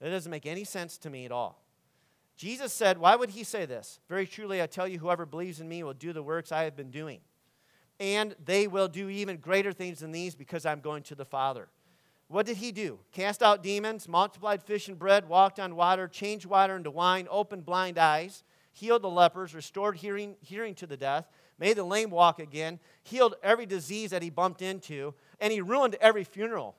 That 0.00 0.10
doesn't 0.10 0.30
make 0.30 0.46
any 0.46 0.64
sense 0.64 0.98
to 0.98 1.10
me 1.10 1.24
at 1.24 1.32
all. 1.32 1.62
Jesus 2.36 2.72
said, 2.72 2.98
Why 2.98 3.16
would 3.16 3.30
he 3.30 3.44
say 3.44 3.64
this? 3.64 4.00
Very 4.08 4.26
truly, 4.26 4.60
I 4.60 4.66
tell 4.66 4.86
you, 4.86 4.98
whoever 4.98 5.24
believes 5.24 5.60
in 5.60 5.68
me 5.68 5.82
will 5.82 5.94
do 5.94 6.12
the 6.12 6.22
works 6.22 6.52
I 6.52 6.64
have 6.64 6.76
been 6.76 6.90
doing. 6.90 7.20
And 7.98 8.36
they 8.44 8.66
will 8.66 8.88
do 8.88 9.08
even 9.08 9.38
greater 9.38 9.72
things 9.72 10.00
than 10.00 10.12
these 10.12 10.34
because 10.34 10.66
I'm 10.66 10.80
going 10.80 11.02
to 11.04 11.14
the 11.14 11.24
Father. 11.24 11.68
What 12.28 12.44
did 12.44 12.58
he 12.58 12.72
do? 12.72 12.98
Cast 13.12 13.42
out 13.42 13.62
demons, 13.62 14.06
multiplied 14.06 14.62
fish 14.62 14.88
and 14.88 14.98
bread, 14.98 15.28
walked 15.28 15.58
on 15.58 15.76
water, 15.76 16.08
changed 16.08 16.44
water 16.44 16.76
into 16.76 16.90
wine, 16.90 17.26
opened 17.30 17.64
blind 17.64 17.96
eyes, 17.96 18.44
healed 18.72 19.02
the 19.02 19.08
lepers, 19.08 19.54
restored 19.54 19.96
hearing, 19.96 20.36
hearing 20.40 20.74
to 20.74 20.86
the 20.86 20.96
deaf 20.98 21.24
made 21.58 21.76
the 21.76 21.84
lame 21.84 22.10
walk 22.10 22.38
again, 22.38 22.78
healed 23.02 23.34
every 23.42 23.66
disease 23.66 24.10
that 24.10 24.22
he 24.22 24.30
bumped 24.30 24.62
into, 24.62 25.14
and 25.40 25.52
he 25.52 25.60
ruined 25.60 25.96
every 26.00 26.24
funeral. 26.24 26.76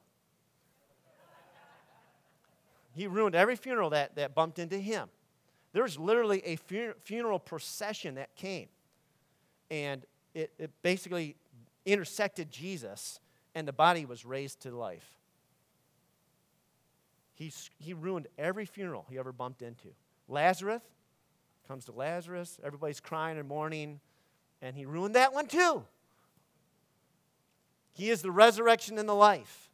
He 2.93 3.07
ruined 3.07 3.35
every 3.35 3.55
funeral 3.55 3.91
that, 3.91 4.15
that 4.15 4.33
bumped 4.33 4.59
into 4.59 4.77
him. 4.77 5.09
There 5.73 5.83
was 5.83 5.99
literally 5.99 6.41
a 6.45 6.55
funeral 7.03 7.39
procession 7.39 8.15
that 8.15 8.35
came, 8.35 8.67
and 9.69 10.03
it, 10.33 10.51
it 10.57 10.71
basically 10.81 11.35
intersected 11.85 12.49
Jesus, 12.49 13.19
and 13.53 13.67
the 13.67 13.73
body 13.73 14.05
was 14.05 14.25
raised 14.25 14.61
to 14.61 14.71
life. 14.75 15.07
He, 17.35 17.51
he 17.77 17.93
ruined 17.93 18.27
every 18.37 18.65
funeral 18.65 19.05
he 19.09 19.19
ever 19.19 19.31
bumped 19.31 19.61
into. 19.61 19.89
Lazarus 20.27 20.81
comes 21.67 21.85
to 21.85 21.91
Lazarus, 21.91 22.59
everybody's 22.63 22.99
crying 22.99 23.37
and 23.37 23.47
mourning. 23.47 23.99
And 24.61 24.75
he 24.75 24.85
ruined 24.85 25.15
that 25.15 25.33
one 25.33 25.47
too. 25.47 25.83
He 27.93 28.09
is 28.09 28.21
the 28.21 28.31
resurrection 28.31 28.97
and 28.97 29.07
the 29.07 29.15
life. 29.15 29.69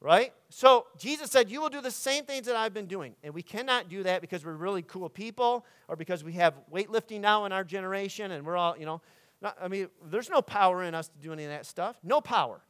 Right? 0.00 0.32
So 0.50 0.86
Jesus 0.98 1.30
said, 1.30 1.50
You 1.50 1.60
will 1.60 1.70
do 1.70 1.80
the 1.80 1.90
same 1.90 2.24
things 2.24 2.46
that 2.46 2.56
I've 2.56 2.74
been 2.74 2.86
doing. 2.86 3.14
And 3.22 3.32
we 3.32 3.42
cannot 3.42 3.88
do 3.88 4.02
that 4.02 4.20
because 4.20 4.44
we're 4.44 4.52
really 4.52 4.82
cool 4.82 5.08
people 5.08 5.64
or 5.88 5.96
because 5.96 6.22
we 6.22 6.32
have 6.32 6.54
weightlifting 6.72 7.20
now 7.20 7.44
in 7.44 7.52
our 7.52 7.64
generation 7.64 8.30
and 8.32 8.44
we're 8.44 8.56
all, 8.56 8.76
you 8.76 8.84
know, 8.84 9.00
not, 9.40 9.56
I 9.60 9.68
mean, 9.68 9.88
there's 10.04 10.30
no 10.30 10.42
power 10.42 10.82
in 10.82 10.94
us 10.94 11.08
to 11.08 11.18
do 11.18 11.32
any 11.32 11.44
of 11.44 11.50
that 11.50 11.66
stuff. 11.66 11.96
No 12.02 12.20
power. 12.20 12.60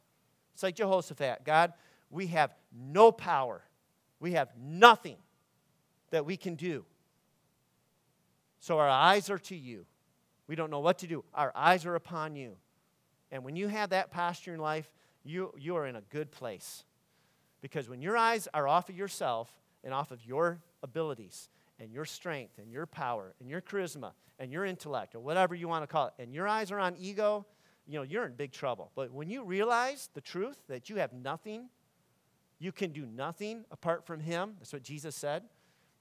It's 0.53 0.63
like 0.63 0.75
Jehoshaphat. 0.75 1.43
God, 1.43 1.73
we 2.09 2.27
have 2.27 2.53
no 2.73 3.11
power. 3.11 3.61
We 4.19 4.33
have 4.33 4.49
nothing 4.59 5.17
that 6.11 6.25
we 6.25 6.37
can 6.37 6.55
do. 6.55 6.85
So 8.59 8.79
our 8.79 8.89
eyes 8.89 9.29
are 9.29 9.37
to 9.39 9.55
you. 9.55 9.85
We 10.47 10.55
don't 10.55 10.71
know 10.71 10.79
what 10.79 10.99
to 10.99 11.07
do. 11.07 11.23
Our 11.33 11.51
eyes 11.55 11.85
are 11.85 11.95
upon 11.95 12.35
you. 12.35 12.55
And 13.31 13.43
when 13.43 13.55
you 13.55 13.67
have 13.67 13.89
that 13.89 14.11
posture 14.11 14.53
in 14.53 14.59
life, 14.59 14.89
you, 15.23 15.53
you 15.57 15.75
are 15.75 15.85
in 15.85 15.97
a 15.97 16.01
good 16.01 16.31
place. 16.31 16.85
Because 17.61 17.89
when 17.89 18.01
your 18.01 18.15
eyes 18.15 18.47
are 18.53 18.67
off 18.67 18.89
of 18.89 18.95
yourself 18.95 19.49
and 19.83 19.93
off 19.93 20.11
of 20.11 20.25
your 20.25 20.61
abilities 20.83 21.49
and 21.79 21.91
your 21.91 22.05
strength 22.05 22.57
and 22.59 22.71
your 22.71 22.85
power 22.85 23.33
and 23.39 23.49
your 23.49 23.61
charisma 23.61 24.11
and 24.39 24.51
your 24.51 24.63
intellect 24.63 25.15
or 25.15 25.19
whatever 25.19 25.53
you 25.53 25.67
want 25.67 25.83
to 25.83 25.87
call 25.87 26.07
it, 26.07 26.13
and 26.19 26.33
your 26.33 26.47
eyes 26.47 26.71
are 26.71 26.79
on 26.79 26.95
ego, 26.97 27.45
you 27.85 27.95
know, 27.95 28.03
you're 28.03 28.25
in 28.25 28.33
big 28.33 28.51
trouble. 28.51 28.91
But 28.95 29.11
when 29.11 29.29
you 29.29 29.43
realize 29.43 30.09
the 30.13 30.21
truth 30.21 30.57
that 30.69 30.89
you 30.89 30.97
have 30.97 31.11
nothing, 31.11 31.69
you 32.59 32.71
can 32.71 32.91
do 32.91 33.05
nothing 33.05 33.65
apart 33.71 34.05
from 34.05 34.19
Him, 34.19 34.55
that's 34.59 34.73
what 34.73 34.83
Jesus 34.83 35.15
said, 35.15 35.43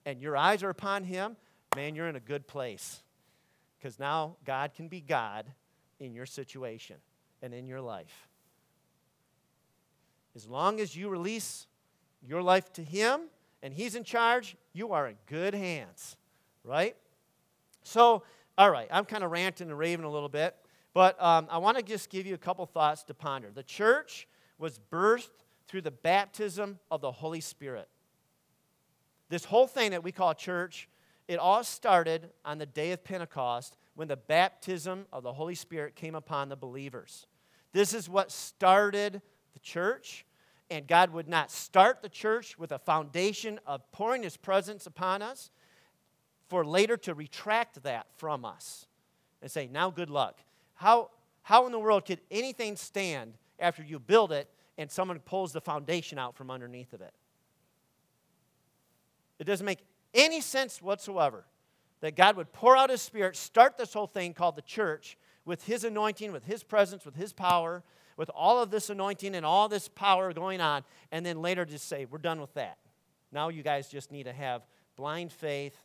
and 0.05 0.21
your 0.21 0.37
eyes 0.37 0.63
are 0.63 0.71
upon 0.71 1.05
Him, 1.05 1.37
man, 1.75 1.95
you're 1.95 2.09
in 2.09 2.17
a 2.17 2.21
good 2.21 2.47
place 2.47 3.03
because 3.79 3.99
now 3.99 4.37
God 4.45 4.75
can 4.75 4.89
be 4.89 5.01
God 5.01 5.47
in 5.99 6.15
your 6.15 6.27
situation 6.27 6.97
and 7.43 7.55
in 7.55 7.67
your 7.67 7.81
life. 7.81 8.29
As 10.35 10.47
long 10.47 10.81
as 10.81 10.95
you 10.95 11.09
release 11.09 11.67
your 12.27 12.43
life 12.43 12.73
to 12.75 12.83
Him 12.83 13.23
and 13.63 13.73
He's 13.73 13.95
in 13.95 14.05
charge, 14.05 14.57
you 14.73 14.93
are 14.93 15.09
in 15.09 15.17
good 15.27 15.55
hands, 15.55 16.17
right? 16.65 16.97
So, 17.83 18.23
all 18.59 18.71
right, 18.71 18.89
I'm 18.91 19.05
kind 19.05 19.25
of 19.25 19.31
ranting 19.31 19.69
and 19.69 19.79
raving 19.79 20.05
a 20.05 20.11
little 20.11 20.29
bit, 20.29 20.57
but 20.93 21.21
um, 21.23 21.47
I 21.51 21.59
want 21.59 21.77
to 21.79 21.83
just 21.83 22.11
give 22.11 22.27
you 22.27 22.35
a 22.35 22.39
couple 22.39 22.67
thoughts 22.67 23.03
to 23.05 23.15
ponder. 23.15 23.51
The 23.55 23.63
church 23.63 24.27
was 24.59 24.81
birthed 24.91 25.31
through 25.67 25.83
the 25.83 25.91
baptism 25.91 26.79
of 26.91 27.01
the 27.01 27.13
Holy 27.13 27.41
Spirit. 27.41 27.89
This 29.29 29.45
whole 29.45 29.67
thing 29.67 29.91
that 29.91 30.05
we 30.05 30.13
call 30.13 30.35
church 30.35 30.89
it 31.29 31.39
all 31.39 31.65
started 31.65 32.31
on 32.45 32.59
the 32.59 32.67
day 32.67 32.93
of 32.93 33.03
Pentecost 33.03 33.77
when 33.95 34.09
the 34.09 34.17
baptism 34.17 35.07
of 35.13 35.23
the 35.23 35.33
Holy 35.33 35.55
Spirit 35.55 35.97
came 35.97 36.15
upon 36.15 36.49
the 36.49 36.57
believers. 36.57 37.27
This 37.73 37.93
is 37.93 38.09
what 38.09 38.31
started 38.31 39.21
the 39.53 39.61
church, 39.61 40.25
and 40.71 40.87
God 40.87 41.11
would 41.11 41.29
not 41.29 41.51
start 41.51 42.03
the 42.03 42.09
church 42.09 42.59
with 42.59 42.73
a 42.73 42.79
foundation 42.79 43.59
of 43.67 43.91
pouring 43.93 44.23
His 44.23 44.37
presence 44.37 44.87
upon 44.87 45.23
us 45.23 45.51
for 46.49 46.65
later 46.65 46.97
to 46.99 47.15
retract 47.15 47.83
that 47.83 48.07
from 48.17 48.45
us 48.45 48.87
and 49.43 49.51
say, 49.51 49.69
now 49.71 49.91
good 49.91 50.11
luck. 50.11 50.39
How, 50.75 51.11
how 51.43 51.67
in 51.67 51.73
the 51.73 51.79
world 51.79 52.05
could 52.05 52.21
anything 52.31 52.77
stand 52.77 53.35
after 53.59 53.83
you 53.83 53.99
build 53.99 54.31
it 54.33 54.49
and 54.79 54.91
someone 54.91 55.19
pulls 55.21 55.53
the 55.53 55.61
foundation 55.61 56.19
out 56.19 56.37
from 56.37 56.51
underneath 56.51 56.93
of 56.93 57.01
it? 57.01 57.13
It 59.39 59.45
doesn't 59.45 59.67
make 59.67 59.81
any 60.17 60.41
sense 60.41 60.83
whatsoever 60.83 61.45
that 62.01 62.17
God 62.17 62.37
would 62.37 62.53
pour 62.53 62.77
out 62.77 62.91
His 62.91 63.03
Spirit, 63.03 63.37
start 63.37 63.79
this 63.79 63.93
whole 63.93 64.07
thing 64.07 64.35
called 64.35 64.57
the 64.57 64.63
church 64.63 65.17
with 65.45 65.65
His 65.65 65.85
anointing, 65.85 66.33
with 66.33 66.45
His 66.45 66.63
presence, 66.63 67.05
with 67.05 67.15
His 67.15 67.33
power, 67.33 67.85
with 68.17 68.31
all 68.35 68.61
of 68.63 68.71
this 68.71 68.91
anointing 68.91 69.35
and 69.35 69.47
all 69.47 69.69
this 69.69 69.89
power 69.89 70.33
going 70.33 70.61
on, 70.61 70.83
and 71.13 71.25
then 71.25 71.41
later 71.41 71.65
just 71.65 71.89
say, 71.89 72.07
We're 72.07 72.19
done 72.19 72.41
with 72.41 72.55
that. 72.55 72.79
Now 73.33 73.49
you 73.49 73.63
guys 73.63 73.89
just 73.89 74.11
need 74.11 74.25
to 74.25 74.33
have 74.33 74.63
blind 74.97 75.33
faith 75.33 75.77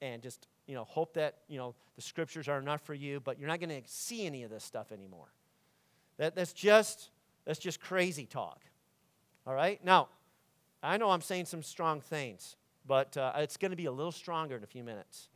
and 0.00 0.22
just 0.22 0.46
you 0.66 0.74
know 0.74 0.84
hope 0.84 1.14
that 1.14 1.38
you 1.48 1.58
know 1.58 1.74
the 1.96 2.02
scriptures 2.02 2.48
are 2.48 2.58
enough 2.58 2.82
for 2.82 2.94
you 2.94 3.18
but 3.18 3.38
you're 3.38 3.48
not 3.48 3.58
going 3.58 3.70
to 3.70 3.88
see 3.88 4.26
any 4.26 4.42
of 4.42 4.50
this 4.50 4.62
stuff 4.62 4.92
anymore. 4.92 5.32
That, 6.18 6.34
that's 6.34 6.52
just 6.52 7.10
that's 7.44 7.58
just 7.58 7.80
crazy 7.80 8.26
talk. 8.26 8.60
All 9.46 9.54
right? 9.54 9.82
Now 9.84 10.08
i 10.80 10.96
know 10.96 11.10
i'm 11.10 11.20
saying 11.20 11.44
some 11.44 11.62
strong 11.62 12.00
things 12.00 12.54
but 12.88 13.16
uh, 13.16 13.32
it's 13.36 13.58
going 13.58 13.70
to 13.70 13.76
be 13.76 13.84
a 13.84 13.92
little 13.92 14.10
stronger 14.10 14.56
in 14.56 14.64
a 14.64 14.66
few 14.66 14.82
minutes. 14.82 15.28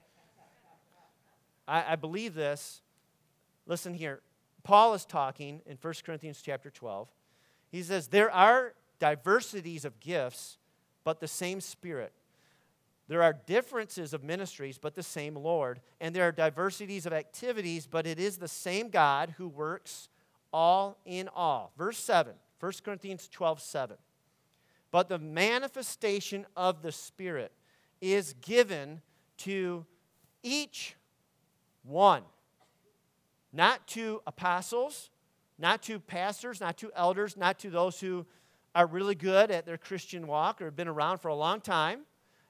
I, 1.69 1.93
I 1.93 1.97
believe 1.97 2.35
this. 2.35 2.81
Listen 3.67 3.95
here. 3.95 4.21
Paul 4.65 4.95
is 4.95 5.05
talking 5.05 5.61
in 5.67 5.77
1 5.81 5.95
Corinthians 6.05 6.41
chapter 6.43 6.71
12. 6.71 7.09
He 7.71 7.83
says, 7.83 8.09
There 8.09 8.31
are 8.31 8.75
diversities 8.99 9.85
of 9.85 10.01
gifts, 10.01 10.57
but 11.05 11.21
the 11.21 11.29
same 11.29 11.61
Spirit. 11.61 12.13
There 13.09 13.23
are 13.23 13.33
differences 13.33 14.15
of 14.15 14.25
ministries, 14.25 14.79
but 14.79 14.95
the 14.95 15.03
same 15.03 15.35
Lord. 15.35 15.81
And 16.01 16.15
there 16.15 16.27
are 16.27 16.33
diversities 16.33 17.05
of 17.05 17.13
activities, 17.13 17.87
but 17.87 18.07
it 18.07 18.19
is 18.19 18.39
the 18.39 18.49
same 18.49 18.89
God 18.89 19.35
who 19.37 19.49
works 19.49 20.09
all 20.53 20.97
in 21.05 21.29
all. 21.29 21.73
Verse 21.77 21.99
7, 21.99 22.35
1 22.61 22.73
Corinthians 22.85 23.29
12 23.31 23.61
7. 23.61 23.97
But 24.93 25.09
the 25.09 25.19
manifestation 25.19 26.47
of 26.57 26.83
the 26.83 26.93
Spirit 26.93 27.51
is 28.01 28.35
given 28.43 29.01
to 29.39 29.85
each 30.43 30.95
one, 31.83 32.23
not 33.53 33.87
to 33.89 34.21
apostles, 34.27 35.11
not 35.59 35.83
to 35.85 35.99
pastors, 35.99 36.61
not 36.61 36.77
to 36.79 36.93
elders, 36.95 37.37
not 37.37 37.59
to 37.61 37.71
those 37.71 38.01
who 38.01 38.27
are 38.75 38.87
really 38.87 39.15
good 39.15 39.51
at 39.51 39.67
their 39.67 39.79
Christian 39.79 40.27
walk 40.27 40.61
or 40.61 40.67
have 40.67 40.77
been 40.77 40.89
around 40.89 41.19
for 41.19 41.29
a 41.29 41.35
long 41.35 41.61
time, 41.61 42.01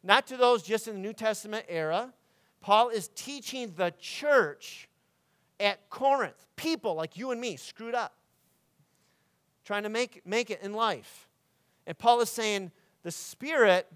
not 0.02 0.26
to 0.26 0.36
those 0.36 0.62
just 0.62 0.88
in 0.88 0.94
the 0.94 1.00
New 1.00 1.12
Testament 1.12 1.64
era. 1.68 2.12
Paul 2.60 2.88
is 2.88 3.08
teaching 3.14 3.72
the 3.76 3.92
church 4.00 4.88
at 5.60 5.88
Corinth, 5.90 6.46
people 6.56 6.94
like 6.94 7.16
you 7.16 7.30
and 7.30 7.40
me, 7.40 7.56
screwed 7.56 7.94
up, 7.94 8.14
trying 9.64 9.84
to 9.84 9.88
make, 9.88 10.26
make 10.26 10.50
it 10.50 10.60
in 10.62 10.72
life. 10.72 11.28
And 11.86 11.98
Paul 11.98 12.20
is 12.20 12.30
saying 12.30 12.70
the 13.02 13.10
Spirit 13.10 13.90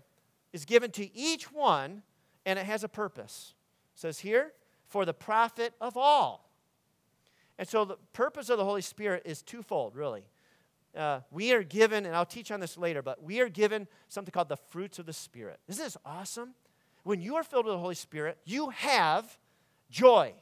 is 0.53 0.64
given 0.64 0.90
to 0.92 1.16
each 1.16 1.53
one 1.53 2.03
and 2.44 2.59
it 2.59 2.66
has 2.66 2.85
a 2.85 2.88
purpose. 2.88 3.55
It 3.94 4.01
says 4.01 4.18
here, 4.20 4.53
for 4.87 5.05
the 5.05 5.14
profit 5.14 5.75
of 5.81 5.96
all. 5.96 6.49
And 7.59 7.66
so 7.66 7.85
the 7.85 7.96
purpose 8.12 8.49
of 8.51 8.59
the 8.59 8.64
Holy 8.64 8.83
Spirit 8.83 9.22
is 9.25 9.42
twofold, 9.42 9.96
really. 9.96 10.25
Uh, 10.96 11.20
we 11.31 11.53
are 11.53 11.62
given, 11.62 12.07
and 12.07 12.14
I'll 12.14 12.25
teach 12.25 12.51
on 12.51 12.61
this 12.61 12.79
later, 12.79 13.03
but 13.03 13.22
we 13.22 13.40
are 13.40 13.49
given 13.49 13.87
something 14.09 14.33
called 14.33 14.49
the 14.49 14.57
fruits 14.57 14.99
of 14.99 15.07
the 15.07 15.12
Spirit. 15.12 15.59
Isn't 15.68 15.85
this 15.85 15.96
awesome? 16.07 16.55
When 17.03 17.20
you 17.20 17.37
are 17.37 17.44
filled 17.44 17.66
with 17.66 17.75
the 17.75 17.79
Holy 17.79 17.94
Spirit, 17.94 18.38
you 18.44 18.70
have 18.70 19.38
joy, 19.90 20.33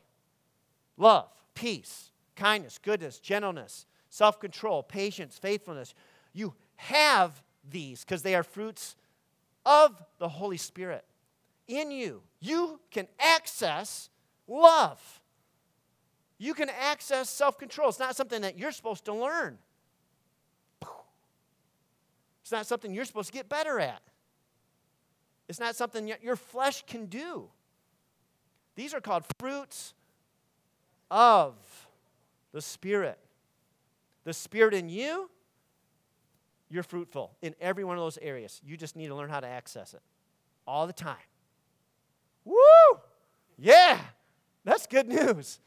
love, 0.97 1.29
peace, 1.55 2.11
kindness, 2.37 2.79
goodness, 2.83 3.19
gentleness, 3.19 3.87
self 4.11 4.41
control, 4.41 4.83
patience, 4.83 5.37
faithfulness. 5.39 5.95
You 6.33 6.55
have 6.77 7.43
these 7.71 8.05
because 8.05 8.23
they 8.23 8.35
are 8.35 8.43
fruits 8.43 8.97
of 9.65 10.03
the 10.19 10.29
Holy 10.29 10.57
Spirit 10.57 11.05
in 11.67 11.91
you. 11.91 12.23
You 12.41 12.81
can 12.91 13.09
access 13.19 14.11
love. 14.47 15.21
You 16.39 16.55
can 16.55 16.69
access 16.69 17.31
self 17.31 17.59
control. 17.59 17.89
It's 17.89 17.99
not 17.99 18.17
something 18.17 18.43
that 18.43 18.59
you're 18.59 18.73
supposed 18.73 19.05
to 19.07 19.15
learn, 19.15 19.59
it's 22.43 22.53
not 22.53 22.67
something 22.67 22.93
you're 22.93 23.05
supposed 23.05 23.29
to 23.29 23.33
get 23.33 23.49
better 23.49 23.81
at. 23.81 24.03
It's 25.49 25.61
not 25.61 25.77
something 25.77 26.11
your 26.23 26.37
flesh 26.37 26.85
can 26.87 27.07
do. 27.07 27.49
These 28.77 28.95
are 28.95 29.01
called 29.01 29.25
fruits 29.39 29.93
of 31.11 31.55
the 32.53 32.63
Spirit. 32.63 33.19
The 34.25 34.33
Spirit 34.33 34.73
in 34.73 34.89
you 34.89 35.29
you're 36.75 36.83
fruitful 36.83 37.37
in 37.41 37.55
every 37.61 37.85
one 37.85 37.97
of 37.97 38.03
those 38.03 38.19
areas. 38.21 38.61
You 38.65 38.77
just 38.77 38.97
need 38.97 39.07
to 39.07 39.15
learn 39.15 39.31
how 39.31 39.41
to 39.41 39.47
access 39.47 39.95
it 39.95 40.03
all 40.67 40.87
the 40.87 40.93
time. 40.93 41.17
Woo! 42.45 42.57
Yeah, 43.57 44.01
that's 44.65 44.87
good 44.87 45.07
news. 45.07 45.61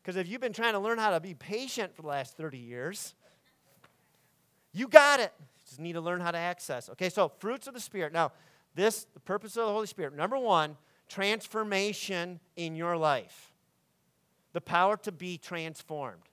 Because 0.00 0.16
if 0.16 0.28
you've 0.28 0.40
been 0.40 0.52
trying 0.52 0.74
to 0.74 0.78
learn 0.78 0.98
how 0.98 1.10
to 1.10 1.20
be 1.20 1.34
patient 1.34 1.94
for 1.94 2.02
the 2.02 2.08
last 2.08 2.36
30 2.36 2.58
years, 2.58 3.14
you 4.72 4.86
got 4.86 5.20
it. 5.20 5.32
You 5.38 5.46
just 5.66 5.80
need 5.80 5.94
to 5.94 6.00
learn 6.00 6.20
how 6.20 6.30
to 6.30 6.38
access. 6.38 6.88
Okay, 6.90 7.10
so 7.10 7.28
fruits 7.28 7.66
of 7.66 7.74
the 7.74 7.80
Spirit. 7.80 8.12
Now, 8.12 8.32
this, 8.74 9.06
the 9.12 9.20
purpose 9.20 9.56
of 9.56 9.66
the 9.66 9.72
Holy 9.72 9.88
Spirit. 9.88 10.16
Number 10.16 10.38
one, 10.38 10.76
transformation 11.08 12.38
in 12.56 12.76
your 12.76 12.96
life. 12.96 13.52
The 14.52 14.60
power 14.60 14.96
to 14.98 15.12
be 15.12 15.38
transformed 15.38 16.29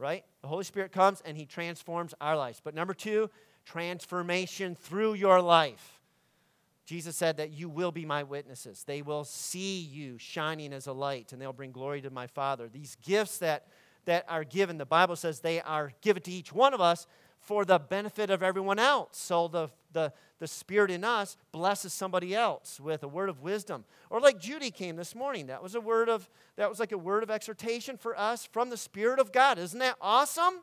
right? 0.00 0.24
The 0.42 0.48
Holy 0.48 0.64
Spirit 0.64 0.90
comes 0.90 1.22
and 1.24 1.36
He 1.36 1.46
transforms 1.46 2.14
our 2.20 2.36
lives. 2.36 2.60
But 2.62 2.74
number 2.74 2.94
two, 2.94 3.30
transformation 3.64 4.74
through 4.74 5.14
your 5.14 5.40
life. 5.40 6.00
Jesus 6.86 7.14
said 7.16 7.36
that 7.36 7.52
you 7.52 7.68
will 7.68 7.92
be 7.92 8.04
my 8.04 8.24
witnesses. 8.24 8.82
They 8.84 9.02
will 9.02 9.24
see 9.24 9.78
you 9.78 10.18
shining 10.18 10.72
as 10.72 10.88
a 10.88 10.92
light 10.92 11.32
and 11.32 11.40
they'll 11.40 11.52
bring 11.52 11.70
glory 11.70 12.00
to 12.00 12.10
my 12.10 12.26
Father. 12.26 12.68
These 12.68 12.96
gifts 13.02 13.38
that, 13.38 13.68
that 14.06 14.24
are 14.28 14.42
given, 14.42 14.78
the 14.78 14.86
Bible 14.86 15.14
says 15.14 15.38
they 15.38 15.60
are 15.60 15.92
given 16.00 16.22
to 16.24 16.32
each 16.32 16.52
one 16.52 16.74
of 16.74 16.80
us 16.80 17.06
for 17.40 17.64
the 17.64 17.78
benefit 17.78 18.30
of 18.30 18.42
everyone 18.42 18.78
else. 18.78 19.16
So 19.18 19.48
the, 19.48 19.70
the, 19.92 20.12
the 20.38 20.46
Spirit 20.46 20.90
in 20.90 21.04
us 21.04 21.36
blesses 21.52 21.92
somebody 21.92 22.34
else 22.34 22.78
with 22.78 23.02
a 23.02 23.08
word 23.08 23.28
of 23.28 23.40
wisdom. 23.40 23.84
Or 24.10 24.20
like 24.20 24.38
Judy 24.38 24.70
came 24.70 24.96
this 24.96 25.14
morning, 25.14 25.46
that 25.48 25.62
was 25.62 25.74
a 25.74 25.80
word 25.80 26.08
of 26.08 26.28
that 26.56 26.68
was 26.68 26.78
like 26.78 26.92
a 26.92 26.98
word 26.98 27.22
of 27.22 27.30
exhortation 27.30 27.96
for 27.96 28.18
us 28.18 28.46
from 28.46 28.70
the 28.70 28.76
Spirit 28.76 29.18
of 29.18 29.32
God. 29.32 29.58
Isn't 29.58 29.78
that 29.78 29.96
awesome? 30.00 30.60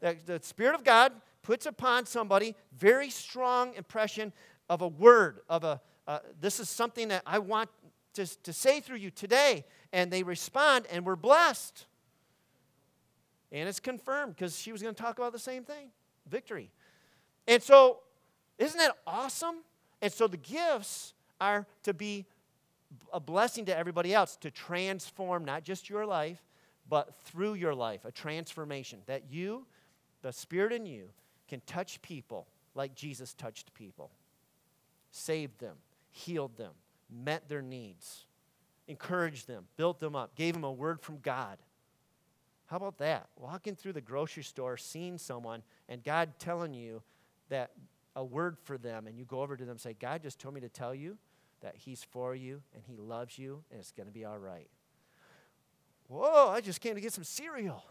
That 0.00 0.26
the 0.26 0.40
Spirit 0.42 0.74
of 0.74 0.84
God 0.84 1.12
puts 1.42 1.66
upon 1.66 2.06
somebody 2.06 2.54
very 2.76 3.10
strong 3.10 3.74
impression 3.74 4.32
of 4.68 4.82
a 4.82 4.88
word, 4.88 5.40
of 5.48 5.64
a 5.64 5.80
uh, 6.06 6.18
this 6.40 6.58
is 6.58 6.68
something 6.68 7.08
that 7.08 7.22
I 7.24 7.38
want 7.38 7.70
to, 8.14 8.26
to 8.42 8.52
say 8.52 8.80
through 8.80 8.96
you 8.96 9.10
today. 9.10 9.64
And 9.92 10.10
they 10.10 10.22
respond, 10.22 10.86
and 10.90 11.06
we're 11.06 11.16
blessed. 11.16 11.86
And 13.52 13.68
it's 13.68 13.80
confirmed 13.80 14.34
because 14.34 14.58
she 14.58 14.72
was 14.72 14.82
going 14.82 14.94
to 14.94 15.00
talk 15.00 15.18
about 15.18 15.32
the 15.32 15.38
same 15.38 15.64
thing 15.64 15.90
victory. 16.30 16.70
And 17.46 17.62
so, 17.62 17.98
isn't 18.58 18.78
that 18.78 18.96
awesome? 19.06 19.56
And 20.00 20.12
so, 20.12 20.26
the 20.26 20.36
gifts 20.36 21.14
are 21.40 21.66
to 21.82 21.94
be 21.94 22.26
a 23.12 23.20
blessing 23.20 23.64
to 23.66 23.76
everybody 23.76 24.14
else, 24.14 24.36
to 24.36 24.50
transform 24.50 25.44
not 25.44 25.62
just 25.62 25.88
your 25.88 26.06
life, 26.06 26.42
but 26.88 27.14
through 27.24 27.54
your 27.54 27.74
life, 27.74 28.04
a 28.04 28.12
transformation 28.12 29.00
that 29.06 29.24
you, 29.30 29.66
the 30.22 30.32
Spirit 30.32 30.72
in 30.72 30.86
you, 30.86 31.08
can 31.48 31.60
touch 31.66 32.00
people 32.02 32.46
like 32.74 32.94
Jesus 32.94 33.34
touched 33.34 33.72
people, 33.74 34.10
saved 35.10 35.58
them, 35.60 35.76
healed 36.10 36.56
them, 36.56 36.72
met 37.10 37.48
their 37.48 37.62
needs, 37.62 38.26
encouraged 38.88 39.46
them, 39.46 39.64
built 39.76 39.98
them 40.00 40.14
up, 40.16 40.34
gave 40.34 40.54
them 40.54 40.64
a 40.64 40.72
word 40.72 41.00
from 41.00 41.18
God. 41.18 41.58
How 42.70 42.76
about 42.76 42.98
that? 42.98 43.26
Walking 43.36 43.74
through 43.74 43.94
the 43.94 44.00
grocery 44.00 44.44
store, 44.44 44.76
seeing 44.76 45.18
someone, 45.18 45.64
and 45.88 46.04
God 46.04 46.34
telling 46.38 46.72
you 46.72 47.02
that 47.48 47.72
a 48.14 48.24
word 48.24 48.56
for 48.62 48.78
them, 48.78 49.08
and 49.08 49.18
you 49.18 49.24
go 49.24 49.40
over 49.40 49.56
to 49.56 49.64
them 49.64 49.72
and 49.72 49.80
say, 49.80 49.96
God 49.98 50.22
just 50.22 50.38
told 50.38 50.54
me 50.54 50.60
to 50.60 50.68
tell 50.68 50.94
you 50.94 51.18
that 51.62 51.74
He's 51.76 52.04
for 52.04 52.32
you 52.32 52.62
and 52.72 52.84
He 52.86 52.96
loves 52.96 53.36
you, 53.36 53.64
and 53.72 53.80
it's 53.80 53.90
going 53.90 54.06
to 54.06 54.12
be 54.12 54.24
all 54.24 54.38
right. 54.38 54.68
Whoa, 56.06 56.50
I 56.50 56.60
just 56.60 56.80
came 56.80 56.94
to 56.94 57.00
get 57.00 57.12
some 57.12 57.24
cereal. 57.24 57.84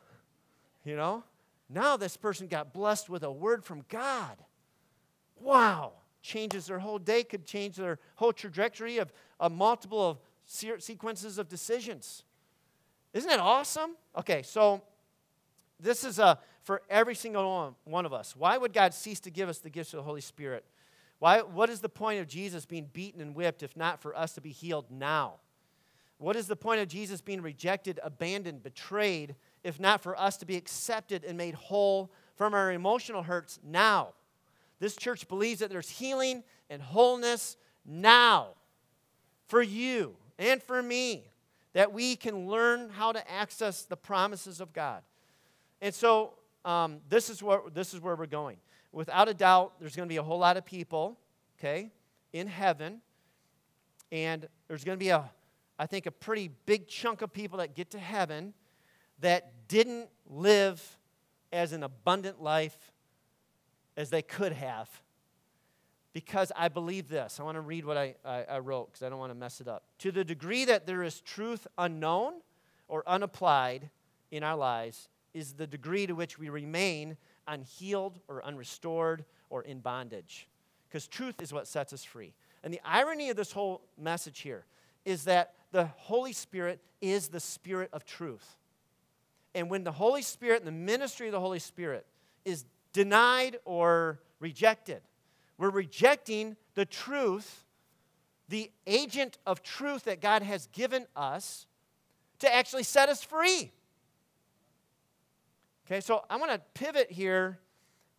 You 0.86 0.96
know? 0.96 1.26
Now 1.68 1.98
this 1.98 2.16
person 2.16 2.48
got 2.48 2.72
blessed 2.72 3.10
with 3.10 3.24
a 3.24 3.32
word 3.32 3.66
from 3.66 3.84
God. 3.90 4.38
Wow. 5.42 5.92
Changes 6.22 6.68
their 6.68 6.80
whole 6.80 7.00
day, 7.00 7.26
could 7.26 7.46
change 7.46 7.76
their 7.76 8.00
whole 8.16 8.32
trajectory 8.32 8.98
of 8.98 9.12
a 9.42 9.50
multiple 9.50 10.10
of 10.10 10.20
sequences 10.46 11.38
of 11.38 11.50
decisions. 11.50 12.24
Isn't 13.14 13.30
that 13.30 13.40
awesome? 13.40 13.96
Okay, 14.18 14.44
so 14.44 14.82
this 15.80 16.04
is 16.04 16.20
a, 16.20 16.40
for 16.62 16.82
every 16.90 17.16
single 17.16 17.76
one 17.86 18.06
of 18.06 18.14
us. 18.14 18.36
Why 18.36 18.58
would 18.58 18.74
God 18.74 18.94
cease 18.94 19.20
to 19.22 19.32
give 19.32 19.50
us 19.50 19.60
the 19.60 19.70
gifts 19.70 19.94
of 19.94 19.98
the 19.98 20.04
Holy 20.04 20.22
Spirit? 20.22 20.66
Why, 21.20 21.42
what 21.42 21.70
is 21.70 21.80
the 21.80 21.90
point 21.90 22.20
of 22.20 22.28
Jesus 22.28 22.66
being 22.66 22.90
beaten 22.94 23.22
and 23.22 23.36
whipped 23.36 23.64
if 23.64 23.76
not 23.76 24.02
for 24.02 24.16
us 24.16 24.34
to 24.34 24.42
be 24.42 24.52
healed 24.52 24.86
now? 24.90 25.36
What 26.18 26.36
is 26.36 26.48
the 26.48 26.56
point 26.56 26.82
of 26.82 26.88
Jesus 26.88 27.22
being 27.22 27.42
rejected, 27.42 28.00
abandoned, 28.04 28.62
betrayed, 28.62 29.36
if 29.64 29.80
not 29.80 30.02
for 30.02 30.20
us 30.20 30.38
to 30.38 30.46
be 30.46 30.58
accepted 30.58 31.24
and 31.24 31.38
made 31.38 31.56
whole 31.56 32.12
from 32.36 32.54
our 32.54 32.72
emotional 32.72 33.24
hurts 33.24 33.60
now? 33.64 34.14
This 34.80 34.96
church 34.96 35.28
believes 35.28 35.60
that 35.60 35.70
there's 35.70 35.90
healing 35.90 36.44
and 36.70 36.82
wholeness 36.82 37.58
now 37.86 38.50
for 39.48 39.62
you 39.62 40.16
and 40.38 40.62
for 40.62 40.82
me 40.82 41.30
that 41.80 41.94
we 41.94 42.18
can 42.18 42.46
learn 42.46 42.90
how 42.90 43.14
to 43.14 43.32
access 43.32 43.84
the 43.84 43.96
promises 43.96 44.60
of 44.60 44.74
God. 44.74 45.02
And 45.82 45.96
so 45.96 46.34
um, 46.66 46.98
this, 47.08 47.30
is 47.30 47.42
where, 47.42 47.62
this 47.74 47.94
is 47.94 48.02
where 48.02 48.18
we're 48.18 48.26
going. 48.26 48.58
Without 48.92 49.30
a 49.30 49.34
doubt, 49.34 49.80
there's 49.80 49.96
going 49.96 50.06
to 50.06 50.12
be 50.12 50.18
a 50.18 50.22
whole 50.22 50.40
lot 50.40 50.58
of 50.58 50.66
people, 50.66 51.18
okay, 51.58 51.90
in 52.34 52.48
heaven. 52.48 53.00
And 54.12 54.46
there's 54.68 54.84
going 54.84 54.98
to 54.98 55.00
be 55.00 55.08
a, 55.08 55.32
I 55.80 55.86
think, 55.86 56.06
a 56.06 56.12
pretty 56.12 56.52
big 56.66 56.90
chunk 56.90 57.22
of 57.22 57.32
people 57.32 57.60
that 57.60 57.76
get 57.76 57.92
to 57.92 57.98
heaven 57.98 58.54
that 59.22 59.70
didn't 59.70 60.10
live 60.30 60.84
as 61.54 61.72
an 61.72 61.84
abundant 61.84 62.44
life 62.44 62.92
as 63.96 64.10
they 64.10 64.22
could 64.22 64.52
have. 64.52 64.90
Because 66.14 66.52
I 66.56 66.70
believe 66.70 67.08
this. 67.08 67.40
I 67.40 67.44
want 67.44 67.56
to 67.56 67.62
read 67.62 67.86
what 67.86 67.98
I, 67.98 68.16
I, 68.26 68.44
I 68.44 68.60
wrote 68.60 68.88
because 68.88 69.04
I 69.04 69.10
don't 69.10 69.20
want 69.20 69.32
to 69.32 69.38
mess 69.38 69.62
it 69.62 69.68
up. 69.68 69.84
To 70.00 70.12
the 70.12 70.24
degree 70.24 70.66
that 70.66 70.88
there 70.88 71.04
is 71.04 71.22
truth 71.22 71.68
unknown 71.78 72.34
or 72.88 73.04
unapplied 73.08 73.90
in 74.32 74.44
our 74.44 74.56
lives, 74.56 75.10
is 75.34 75.54
the 75.54 75.68
degree 75.68 76.08
to 76.08 76.14
which 76.14 76.40
we 76.40 76.50
remain 76.50 77.18
unhealed 77.48 78.20
or 78.28 78.42
unrestored 78.46 79.26
or 79.50 79.64
in 79.64 79.80
bondage. 79.80 80.48
Because 80.88 81.08
truth 81.08 81.42
is 81.42 81.54
what 81.54 81.68
sets 81.68 81.94
us 81.94 82.04
free. 82.04 82.34
And 82.64 82.74
the 82.74 82.82
irony 82.84 83.30
of 83.30 83.38
this 83.38 83.52
whole 83.52 83.82
message 83.98 84.40
here 84.40 84.66
is 85.06 85.26
that 85.26 85.54
the 85.72 85.86
Holy 85.86 86.34
Spirit 86.34 86.82
is 87.00 87.30
the 87.30 87.40
Spirit 87.40 87.90
of 87.94 88.06
truth. 88.06 88.58
And 89.56 89.70
when 89.70 89.84
the 89.84 89.92
Holy 89.92 90.22
Spirit 90.22 90.62
and 90.62 90.68
the 90.68 90.72
ministry 90.72 91.28
of 91.28 91.32
the 91.32 91.40
Holy 91.40 91.60
Spirit 91.60 92.06
is 92.46 92.66
denied 92.92 93.58
or 93.66 94.20
rejected, 94.40 95.02
we're 95.60 95.70
rejecting 95.70 96.56
the 96.74 96.86
truth, 96.86 97.66
the 98.48 98.72
agent 98.88 99.38
of 99.46 99.62
truth 99.62 100.06
that 100.06 100.22
God 100.22 100.42
has 100.42 100.68
given 100.68 101.06
us 101.18 101.68
to 102.40 102.52
actually 102.52 102.84
set 102.84 103.10
us 103.10 103.24
free. 103.24 103.72
Okay, 105.86 106.00
so 106.00 106.24
I 106.30 106.38
want 106.38 106.52
to 106.52 106.62
pivot 106.74 107.12
here 107.12 107.60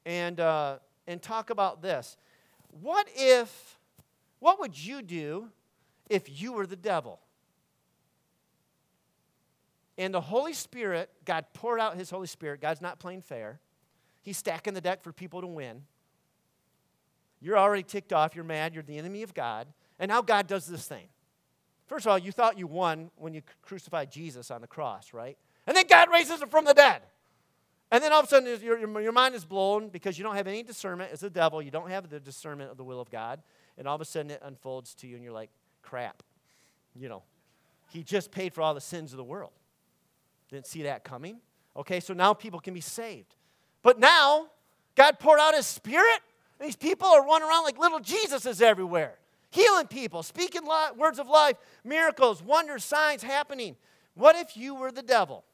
and, 0.04 0.38
uh, 0.38 0.76
and 1.06 1.22
talk 1.22 1.48
about 1.48 1.80
this. 1.80 2.18
What 2.82 3.08
if, 3.16 3.78
what 4.38 4.60
would 4.60 4.78
you 4.78 5.00
do 5.00 5.48
if 6.10 6.42
you 6.42 6.52
were 6.52 6.66
the 6.66 6.76
devil? 6.76 7.20
And 9.96 10.12
the 10.12 10.20
Holy 10.20 10.52
Spirit, 10.52 11.10
God 11.24 11.46
poured 11.54 11.80
out 11.80 11.96
His 11.96 12.10
Holy 12.10 12.26
Spirit. 12.26 12.60
God's 12.60 12.82
not 12.82 12.98
playing 12.98 13.22
fair. 13.22 13.60
He's 14.20 14.36
stacking 14.36 14.74
the 14.74 14.80
deck 14.82 15.02
for 15.02 15.12
people 15.12 15.40
to 15.40 15.46
win. 15.46 15.82
You're 17.40 17.58
already 17.58 17.82
ticked 17.82 18.12
off. 18.12 18.34
You're 18.34 18.44
mad. 18.44 18.74
You're 18.74 18.82
the 18.82 18.98
enemy 18.98 19.22
of 19.22 19.34
God. 19.34 19.66
And 19.98 20.08
now 20.08 20.22
God 20.22 20.46
does 20.46 20.66
this 20.66 20.86
thing. 20.86 21.06
First 21.86 22.06
of 22.06 22.12
all, 22.12 22.18
you 22.18 22.32
thought 22.32 22.58
you 22.58 22.66
won 22.66 23.10
when 23.16 23.34
you 23.34 23.42
crucified 23.62 24.10
Jesus 24.10 24.50
on 24.50 24.60
the 24.60 24.66
cross, 24.66 25.12
right? 25.12 25.36
And 25.66 25.76
then 25.76 25.86
God 25.88 26.08
raises 26.12 26.40
him 26.40 26.48
from 26.48 26.64
the 26.64 26.74
dead. 26.74 27.02
And 27.90 28.02
then 28.02 28.12
all 28.12 28.20
of 28.20 28.26
a 28.26 28.28
sudden, 28.28 28.48
your, 28.62 28.78
your, 28.78 29.00
your 29.00 29.12
mind 29.12 29.34
is 29.34 29.44
blown 29.44 29.88
because 29.88 30.16
you 30.16 30.22
don't 30.22 30.36
have 30.36 30.46
any 30.46 30.62
discernment 30.62 31.10
as 31.12 31.22
a 31.24 31.30
devil. 31.30 31.60
You 31.60 31.72
don't 31.72 31.90
have 31.90 32.08
the 32.08 32.20
discernment 32.20 32.70
of 32.70 32.76
the 32.76 32.84
will 32.84 33.00
of 33.00 33.10
God. 33.10 33.42
And 33.76 33.88
all 33.88 33.96
of 33.96 34.00
a 34.00 34.04
sudden, 34.04 34.30
it 34.30 34.40
unfolds 34.44 34.94
to 34.96 35.08
you, 35.08 35.16
and 35.16 35.24
you're 35.24 35.32
like, 35.32 35.50
crap. 35.82 36.22
You 36.94 37.08
know, 37.08 37.22
he 37.88 38.04
just 38.04 38.30
paid 38.30 38.54
for 38.54 38.62
all 38.62 38.74
the 38.74 38.80
sins 38.80 39.12
of 39.12 39.16
the 39.16 39.24
world. 39.24 39.52
Didn't 40.50 40.66
see 40.66 40.82
that 40.82 41.02
coming. 41.02 41.38
Okay, 41.76 41.98
so 41.98 42.14
now 42.14 42.34
people 42.34 42.60
can 42.60 42.74
be 42.74 42.80
saved. 42.80 43.34
But 43.82 43.98
now, 43.98 44.46
God 44.94 45.18
poured 45.18 45.40
out 45.40 45.54
his 45.54 45.66
spirit 45.66 46.20
these 46.60 46.76
people 46.76 47.08
are 47.08 47.24
running 47.24 47.48
around 47.48 47.64
like 47.64 47.78
little 47.78 48.00
Jesuses 48.00 48.60
everywhere, 48.60 49.14
healing 49.50 49.86
people, 49.86 50.22
speaking 50.22 50.62
li- 50.64 50.96
words 50.96 51.18
of 51.18 51.28
life, 51.28 51.56
miracles, 51.84 52.42
wonders, 52.42 52.84
signs 52.84 53.22
happening. 53.22 53.76
What 54.14 54.36
if 54.36 54.56
you 54.56 54.74
were 54.74 54.92
the 54.92 55.02
devil 55.02 55.44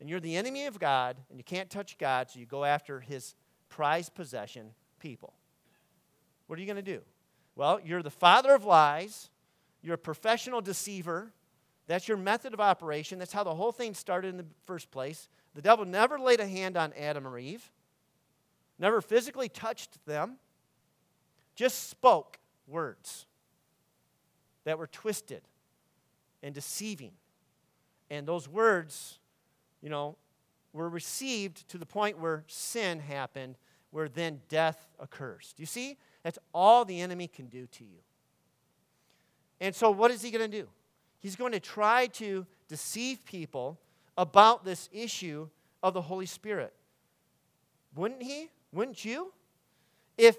and 0.00 0.08
you're 0.08 0.20
the 0.20 0.36
enemy 0.36 0.66
of 0.66 0.78
God 0.78 1.16
and 1.28 1.38
you 1.38 1.44
can't 1.44 1.68
touch 1.68 1.98
God, 1.98 2.30
so 2.30 2.38
you 2.38 2.46
go 2.46 2.64
after 2.64 3.00
his 3.00 3.34
prized 3.68 4.14
possession, 4.14 4.70
people? 5.00 5.34
What 6.46 6.58
are 6.58 6.62
you 6.62 6.66
going 6.66 6.76
to 6.76 6.82
do? 6.82 7.02
Well, 7.56 7.80
you're 7.84 8.02
the 8.02 8.10
father 8.10 8.54
of 8.54 8.64
lies, 8.64 9.30
you're 9.82 9.96
a 9.96 9.98
professional 9.98 10.60
deceiver. 10.60 11.32
That's 11.88 12.06
your 12.06 12.18
method 12.18 12.52
of 12.52 12.60
operation. 12.60 13.18
That's 13.18 13.32
how 13.32 13.44
the 13.44 13.54
whole 13.54 13.72
thing 13.72 13.94
started 13.94 14.28
in 14.28 14.36
the 14.36 14.44
first 14.66 14.90
place. 14.90 15.26
The 15.54 15.62
devil 15.62 15.86
never 15.86 16.18
laid 16.18 16.38
a 16.38 16.46
hand 16.46 16.76
on 16.76 16.92
Adam 16.92 17.26
or 17.26 17.38
Eve 17.38 17.70
never 18.78 19.00
physically 19.00 19.48
touched 19.48 20.04
them, 20.06 20.36
just 21.54 21.88
spoke 21.90 22.38
words 22.66 23.26
that 24.64 24.78
were 24.78 24.86
twisted 24.86 25.42
and 26.42 26.54
deceiving. 26.54 27.12
And 28.10 28.26
those 28.26 28.48
words, 28.48 29.18
you 29.82 29.88
know, 29.88 30.16
were 30.72 30.88
received 30.88 31.68
to 31.70 31.78
the 31.78 31.86
point 31.86 32.18
where 32.18 32.44
sin 32.46 33.00
happened, 33.00 33.56
where 33.90 34.08
then 34.08 34.40
death 34.48 34.88
occurs. 35.00 35.52
Do 35.56 35.62
you 35.62 35.66
see? 35.66 35.96
That's 36.22 36.38
all 36.52 36.84
the 36.84 37.00
enemy 37.00 37.26
can 37.26 37.46
do 37.46 37.66
to 37.66 37.84
you. 37.84 37.98
And 39.60 39.74
so, 39.74 39.90
what 39.90 40.10
is 40.10 40.22
he 40.22 40.30
going 40.30 40.48
to 40.48 40.60
do? 40.62 40.68
He's 41.20 41.34
going 41.34 41.52
to 41.52 41.60
try 41.60 42.06
to 42.06 42.46
deceive 42.68 43.24
people 43.24 43.80
about 44.16 44.64
this 44.64 44.88
issue 44.92 45.48
of 45.82 45.94
the 45.94 46.02
Holy 46.02 46.26
Spirit. 46.26 46.72
Wouldn't 47.94 48.22
he? 48.22 48.50
Wouldn't 48.72 49.04
you? 49.04 49.32
If, 50.16 50.36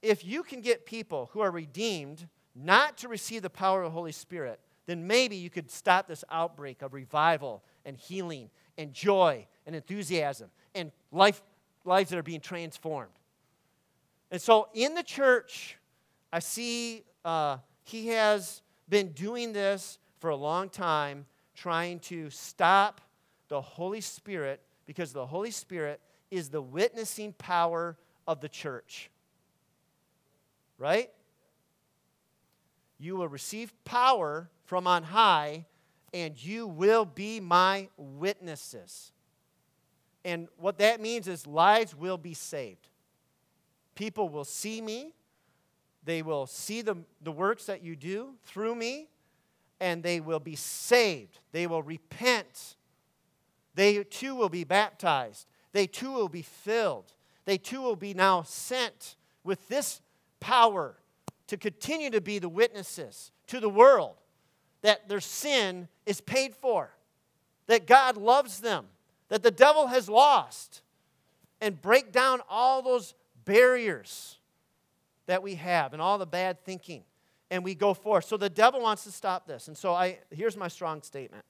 if 0.00 0.24
you 0.24 0.42
can 0.42 0.60
get 0.60 0.86
people 0.86 1.30
who 1.32 1.40
are 1.40 1.50
redeemed 1.50 2.28
not 2.54 2.98
to 2.98 3.08
receive 3.08 3.42
the 3.42 3.50
power 3.50 3.82
of 3.82 3.90
the 3.92 3.94
Holy 3.94 4.12
Spirit, 4.12 4.60
then 4.86 5.06
maybe 5.06 5.36
you 5.36 5.50
could 5.50 5.70
stop 5.70 6.08
this 6.08 6.24
outbreak 6.30 6.82
of 6.82 6.92
revival 6.92 7.62
and 7.84 7.96
healing 7.96 8.50
and 8.76 8.92
joy 8.92 9.46
and 9.66 9.76
enthusiasm 9.76 10.50
and 10.74 10.90
life, 11.10 11.42
lives 11.84 12.10
that 12.10 12.18
are 12.18 12.22
being 12.22 12.40
transformed. 12.40 13.12
And 14.30 14.40
so 14.40 14.68
in 14.74 14.94
the 14.94 15.02
church, 15.02 15.76
I 16.32 16.38
see 16.38 17.04
uh, 17.24 17.58
he 17.84 18.08
has 18.08 18.62
been 18.88 19.12
doing 19.12 19.52
this 19.52 19.98
for 20.18 20.30
a 20.30 20.36
long 20.36 20.68
time, 20.68 21.26
trying 21.54 21.98
to 22.00 22.30
stop 22.30 23.00
the 23.48 23.60
Holy 23.60 24.00
Spirit 24.00 24.60
because 24.86 25.12
the 25.12 25.26
Holy 25.26 25.50
Spirit 25.50 26.00
is 26.32 26.48
the 26.48 26.62
witnessing 26.62 27.34
power 27.34 27.94
of 28.26 28.40
the 28.40 28.48
church. 28.48 29.10
Right? 30.78 31.10
You 32.98 33.16
will 33.16 33.28
receive 33.28 33.72
power 33.84 34.48
from 34.64 34.86
on 34.86 35.02
high, 35.02 35.66
and 36.14 36.42
you 36.42 36.66
will 36.66 37.04
be 37.04 37.38
my 37.38 37.88
witnesses. 37.98 39.12
And 40.24 40.48
what 40.56 40.78
that 40.78 41.02
means 41.02 41.28
is 41.28 41.46
lives 41.46 41.94
will 41.94 42.16
be 42.16 42.32
saved. 42.32 42.88
People 43.94 44.30
will 44.30 44.46
see 44.46 44.80
me, 44.80 45.12
they 46.02 46.22
will 46.22 46.46
see 46.46 46.80
the, 46.80 46.96
the 47.20 47.30
works 47.30 47.66
that 47.66 47.82
you 47.82 47.94
do 47.94 48.30
through 48.46 48.74
me, 48.74 49.08
and 49.80 50.02
they 50.02 50.20
will 50.20 50.40
be 50.40 50.56
saved. 50.56 51.40
They 51.52 51.66
will 51.66 51.82
repent. 51.82 52.76
They 53.74 54.02
too 54.02 54.34
will 54.34 54.48
be 54.48 54.64
baptized 54.64 55.46
they 55.72 55.86
too 55.86 56.12
will 56.12 56.28
be 56.28 56.42
filled. 56.42 57.12
They 57.44 57.58
too 57.58 57.82
will 57.82 57.96
be 57.96 58.14
now 58.14 58.42
sent 58.42 59.16
with 59.44 59.68
this 59.68 60.00
power 60.40 60.96
to 61.48 61.56
continue 61.56 62.10
to 62.10 62.20
be 62.20 62.38
the 62.38 62.48
witnesses 62.48 63.30
to 63.48 63.60
the 63.60 63.68
world 63.68 64.16
that 64.82 65.08
their 65.08 65.20
sin 65.20 65.88
is 66.06 66.20
paid 66.20 66.54
for, 66.54 66.90
that 67.66 67.86
God 67.86 68.16
loves 68.16 68.60
them, 68.60 68.86
that 69.28 69.42
the 69.42 69.50
devil 69.50 69.86
has 69.86 70.08
lost, 70.08 70.82
and 71.60 71.80
break 71.80 72.12
down 72.12 72.40
all 72.48 72.82
those 72.82 73.14
barriers 73.44 74.38
that 75.26 75.42
we 75.42 75.54
have 75.54 75.92
and 75.92 76.02
all 76.02 76.18
the 76.18 76.26
bad 76.26 76.64
thinking. 76.64 77.04
And 77.50 77.62
we 77.62 77.74
go 77.74 77.92
forth. 77.94 78.24
So 78.24 78.36
the 78.36 78.48
devil 78.48 78.80
wants 78.80 79.04
to 79.04 79.12
stop 79.12 79.46
this. 79.46 79.68
And 79.68 79.76
so 79.76 79.92
I 79.92 80.18
here's 80.30 80.56
my 80.56 80.68
strong 80.68 81.02
statement. 81.02 81.44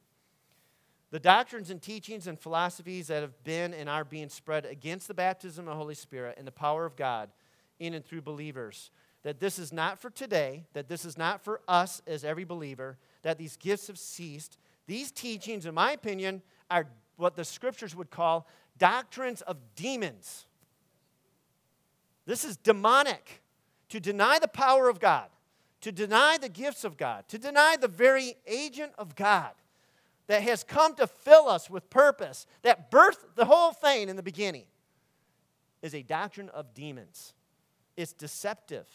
The 1.12 1.20
doctrines 1.20 1.68
and 1.68 1.80
teachings 1.80 2.26
and 2.26 2.40
philosophies 2.40 3.08
that 3.08 3.20
have 3.20 3.44
been 3.44 3.74
and 3.74 3.86
are 3.86 4.02
being 4.02 4.30
spread 4.30 4.64
against 4.64 5.08
the 5.08 5.14
baptism 5.14 5.68
of 5.68 5.74
the 5.74 5.76
Holy 5.76 5.94
Spirit 5.94 6.36
and 6.38 6.46
the 6.46 6.52
power 6.52 6.86
of 6.86 6.96
God 6.96 7.28
in 7.78 7.92
and 7.92 8.02
through 8.02 8.22
believers, 8.22 8.90
that 9.22 9.38
this 9.38 9.58
is 9.58 9.74
not 9.74 9.98
for 9.98 10.08
today, 10.08 10.64
that 10.72 10.88
this 10.88 11.04
is 11.04 11.18
not 11.18 11.44
for 11.44 11.60
us 11.68 12.00
as 12.06 12.24
every 12.24 12.44
believer, 12.44 12.96
that 13.20 13.36
these 13.36 13.58
gifts 13.58 13.88
have 13.88 13.98
ceased. 13.98 14.56
These 14.86 15.10
teachings, 15.10 15.66
in 15.66 15.74
my 15.74 15.92
opinion, 15.92 16.40
are 16.70 16.86
what 17.16 17.36
the 17.36 17.44
scriptures 17.44 17.94
would 17.94 18.10
call 18.10 18.48
doctrines 18.78 19.42
of 19.42 19.58
demons. 19.76 20.46
This 22.24 22.42
is 22.42 22.56
demonic 22.56 23.42
to 23.90 24.00
deny 24.00 24.38
the 24.38 24.48
power 24.48 24.88
of 24.88 24.98
God, 24.98 25.28
to 25.82 25.92
deny 25.92 26.38
the 26.40 26.48
gifts 26.48 26.84
of 26.84 26.96
God, 26.96 27.28
to 27.28 27.36
deny 27.36 27.76
the 27.78 27.86
very 27.86 28.36
agent 28.46 28.92
of 28.96 29.14
God 29.14 29.52
that 30.32 30.44
has 30.44 30.64
come 30.64 30.94
to 30.94 31.06
fill 31.06 31.46
us 31.46 31.68
with 31.68 31.90
purpose, 31.90 32.46
that 32.62 32.90
birthed 32.90 33.34
the 33.34 33.44
whole 33.44 33.70
thing 33.70 34.08
in 34.08 34.16
the 34.16 34.22
beginning, 34.22 34.64
is 35.82 35.94
a 35.94 36.00
doctrine 36.00 36.48
of 36.48 36.72
demons. 36.72 37.34
It's 37.98 38.14
deceptive. 38.14 38.88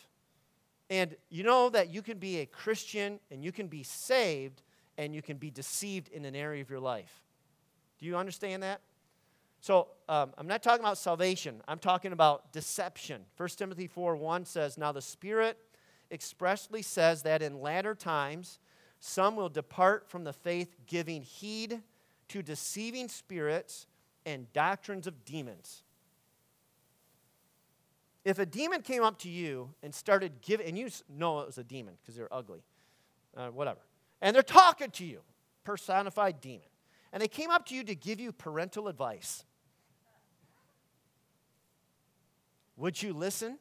And 0.90 1.16
you 1.30 1.44
know 1.44 1.70
that 1.70 1.94
you 1.94 2.02
can 2.02 2.18
be 2.18 2.40
a 2.40 2.48
Christian 2.48 3.20
and 3.30 3.44
you 3.44 3.52
can 3.52 3.68
be 3.68 3.84
saved 3.84 4.64
and 4.98 5.14
you 5.14 5.22
can 5.22 5.38
be 5.38 5.52
deceived 5.52 6.08
in 6.08 6.26
an 6.26 6.36
area 6.36 6.64
of 6.64 6.72
your 6.72 6.80
life. 6.80 7.22
Do 8.00 8.08
you 8.08 8.18
understand 8.18 8.64
that? 8.64 8.82
So 9.62 9.90
um, 10.10 10.34
I'm 10.40 10.48
not 10.48 10.64
talking 10.64 10.84
about 10.84 10.98
salvation, 10.98 11.62
I'm 11.68 11.78
talking 11.78 12.14
about 12.14 12.52
deception. 12.52 13.26
1 13.38 13.50
Timothy 13.50 13.86
4 13.86 14.16
1 14.16 14.46
says, 14.46 14.76
Now 14.76 14.92
the 14.92 15.04
Spirit 15.04 15.60
expressly 16.10 16.82
says 16.82 17.22
that 17.22 17.44
in 17.44 17.62
latter 17.62 17.94
times, 17.94 18.58
some 19.00 19.36
will 19.36 19.50
depart 19.50 20.10
from 20.10 20.24
the 20.24 20.34
faith, 20.34 20.76
giving 20.86 21.22
heed 21.22 21.82
to 22.30 22.42
deceiving 22.42 23.08
spirits 23.08 23.88
and 24.26 24.52
doctrines 24.54 25.08
of 25.08 25.24
demons. 25.24 25.84
if 28.28 28.40
a 28.40 28.46
demon 28.46 28.82
came 28.82 29.04
up 29.04 29.18
to 29.18 29.30
you 29.30 29.74
and 29.82 29.96
started 29.96 30.42
giving, 30.42 30.68
and 30.68 30.78
you 30.78 30.90
know 31.08 31.40
it 31.40 31.48
was 31.48 31.58
a 31.58 31.64
demon 31.64 31.94
because 32.02 32.14
they're 32.14 32.34
ugly, 32.34 32.62
uh, 33.38 33.48
whatever, 33.48 33.80
and 34.22 34.36
they're 34.36 34.44
talking 34.44 34.92
to 34.92 35.06
you, 35.06 35.22
personified 35.64 36.42
demon, 36.42 36.68
and 37.14 37.24
they 37.24 37.30
came 37.30 37.50
up 37.50 37.66
to 37.68 37.74
you 37.74 37.86
to 37.86 37.96
give 37.96 38.20
you 38.20 38.34
parental 38.34 38.90
advice, 38.90 39.46
would 42.76 43.02
you 43.02 43.14
listen? 43.14 43.58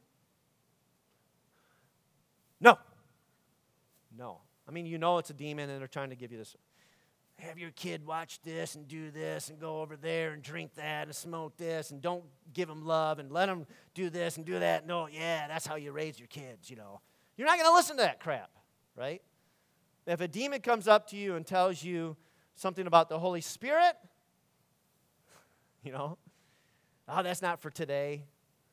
No. 2.61 2.77
I 4.69 4.73
mean, 4.73 4.87
you 4.87 4.99
know 4.99 5.19
it's 5.19 5.31
a 5.31 5.35
demon 5.35 5.71
and 5.71 5.81
they're 5.81 5.89
trying 5.89 6.11
to 6.11 6.17
give 6.17 6.33
you 6.33 6.39
this. 6.39 6.57
Have 7.39 7.59
your 7.59 7.71
kid 7.71 8.07
watch 8.07 8.41
this 8.43 8.75
and 8.75 8.89
do 8.89 9.11
this 9.11 9.51
and 9.51 9.61
go 9.61 9.83
over 9.83 9.97
there 9.97 10.33
and 10.33 10.43
drink 10.43 10.75
that 10.77 11.07
and 11.07 11.15
smoke 11.15 11.57
this 11.57 11.91
and 11.91 12.01
don't 12.01 12.25
give 12.55 12.67
them 12.67 12.87
love 12.87 13.19
and 13.19 13.31
let 13.31 13.47
them 13.47 13.67
do 13.95 14.09
this 14.09 14.39
and 14.39 14.47
do 14.47 14.59
that. 14.59 14.87
No, 14.87 15.07
yeah, 15.07 15.47
that's 15.47 15.67
how 15.67 15.77
you 15.77 15.93
raise 15.93 16.19
your 16.19 16.29
kids, 16.29 16.71
you 16.71 16.77
know. 16.77 17.01
You're 17.37 17.47
not 17.47 17.59
going 17.59 17.69
to 17.69 17.75
listen 17.75 17.97
to 17.99 18.03
that 18.03 18.21
crap, 18.21 18.51
right? 18.97 19.21
If 20.07 20.21
a 20.21 20.29
demon 20.29 20.61
comes 20.61 20.89
up 20.89 21.09
to 21.11 21.17
you 21.17 21.35
and 21.35 21.47
tells 21.47 21.83
you 21.83 22.17
something 22.55 22.87
about 22.87 23.09
the 23.11 23.19
Holy 23.19 23.43
Spirit, 23.43 23.97
you 25.83 25.93
know, 25.93 26.17
oh, 27.09 27.23
that's 27.23 27.43
not 27.43 27.61
for 27.61 27.71
today. 27.71 28.25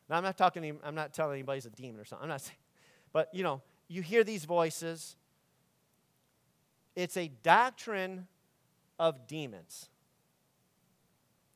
Now, 0.10 0.18
I'm 0.18 0.24
not 0.24 0.38
talking, 0.38 0.80
I'm 0.84 0.96
not 0.96 1.14
telling 1.14 1.34
anybody's 1.34 1.66
a 1.66 1.70
demon 1.70 2.00
or 2.00 2.06
something. 2.06 2.24
I'm 2.24 2.30
not 2.30 2.42
saying, 2.42 2.58
but, 3.12 3.30
you 3.34 3.44
know, 3.44 3.62
you 3.88 4.02
hear 4.02 4.24
these 4.24 4.46
voices. 4.46 5.18
It's 6.96 7.18
a 7.18 7.30
doctrine 7.42 8.28
of 9.00 9.28
demons, 9.28 9.90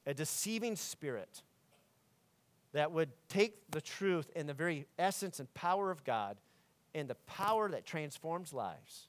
a 0.05 0.13
deceiving 0.13 0.75
spirit 0.75 1.43
that 2.73 2.91
would 2.91 3.09
take 3.29 3.71
the 3.71 3.81
truth 3.81 4.29
and 4.35 4.47
the 4.47 4.53
very 4.53 4.88
essence 4.97 5.39
and 5.39 5.51
power 5.53 5.91
of 5.91 6.03
God 6.03 6.38
and 6.93 7.07
the 7.07 7.15
power 7.15 7.69
that 7.69 7.85
transforms 7.85 8.53
lives 8.53 9.07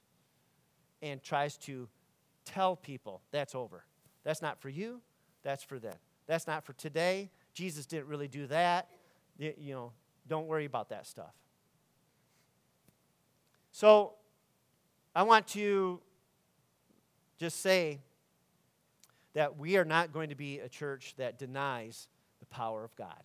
and 1.01 1.21
tries 1.23 1.57
to 1.57 1.87
tell 2.45 2.75
people 2.75 3.21
that's 3.31 3.55
over. 3.55 3.83
That's 4.23 4.41
not 4.41 4.61
for 4.61 4.69
you, 4.69 5.01
that's 5.43 5.63
for 5.63 5.79
them. 5.79 5.95
That's 6.27 6.45
not 6.45 6.63
for 6.63 6.73
today. 6.73 7.31
Jesus 7.53 7.85
didn't 7.85 8.07
really 8.07 8.27
do 8.27 8.47
that. 8.47 8.89
You 9.37 9.73
know, 9.73 9.91
don't 10.27 10.47
worry 10.47 10.65
about 10.65 10.89
that 10.89 11.07
stuff. 11.07 11.33
So, 13.71 14.13
I 15.15 15.23
want 15.23 15.47
to 15.49 16.01
just 17.39 17.61
say 17.61 18.01
that 19.33 19.57
we 19.57 19.77
are 19.77 19.85
not 19.85 20.11
going 20.11 20.29
to 20.29 20.35
be 20.35 20.59
a 20.59 20.67
church 20.67 21.13
that 21.17 21.39
denies 21.39 22.09
the 22.41 22.45
power 22.45 22.83
of 22.83 22.93
God. 22.97 23.23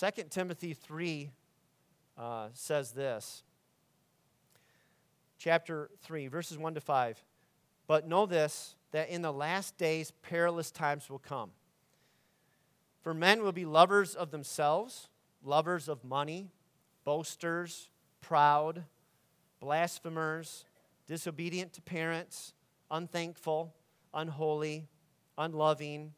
2 0.00 0.22
Timothy 0.30 0.72
3 0.72 1.30
uh, 2.16 2.48
says 2.54 2.92
this. 2.92 3.42
Chapter 5.38 5.90
3, 6.02 6.28
verses 6.28 6.56
1 6.56 6.74
to 6.74 6.80
5. 6.80 7.22
But 7.86 8.08
know 8.08 8.24
this, 8.24 8.74
that 8.92 9.10
in 9.10 9.20
the 9.20 9.32
last 9.32 9.76
days 9.76 10.12
perilous 10.22 10.70
times 10.70 11.10
will 11.10 11.18
come. 11.18 11.50
For 13.02 13.12
men 13.12 13.42
will 13.42 13.52
be 13.52 13.66
lovers 13.66 14.14
of 14.14 14.30
themselves, 14.30 15.08
lovers 15.44 15.88
of 15.88 16.04
money, 16.04 16.52
boasters, 17.04 17.90
proud, 18.22 18.84
blasphemers, 19.60 20.64
disobedient 21.06 21.72
to 21.74 21.82
parents, 21.82 22.54
unthankful, 22.90 23.74
unholy, 24.14 24.88
unloving, 25.38 26.12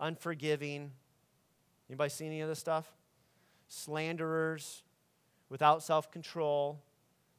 unforgiving. 0.00 0.92
Anybody 1.88 2.10
see 2.10 2.26
any 2.26 2.40
of 2.40 2.48
this 2.48 2.58
stuff? 2.58 2.92
Slanderers, 3.68 4.82
without 5.48 5.82
self 5.82 6.10
control, 6.10 6.82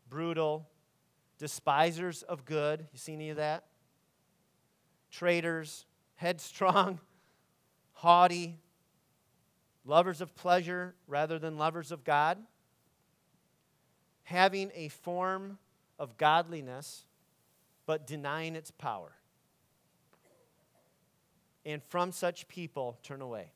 brutal, 0.09 0.67
despisers 1.37 2.23
of 2.23 2.45
good. 2.45 2.87
You 2.91 2.99
see 2.99 3.13
any 3.13 3.29
of 3.29 3.37
that? 3.37 3.65
Traitors, 5.11 5.85
headstrong, 6.15 6.99
haughty, 7.93 8.59
lovers 9.85 10.21
of 10.21 10.35
pleasure 10.35 10.95
rather 11.07 11.39
than 11.39 11.57
lovers 11.57 11.91
of 11.91 12.03
God, 12.03 12.37
having 14.23 14.71
a 14.73 14.89
form 14.89 15.57
of 15.97 16.17
godliness 16.17 17.05
but 17.85 18.07
denying 18.07 18.55
its 18.55 18.71
power. 18.71 19.11
And 21.65 21.81
from 21.83 22.11
such 22.11 22.47
people, 22.47 22.97
turn 23.03 23.21
away. 23.21 23.51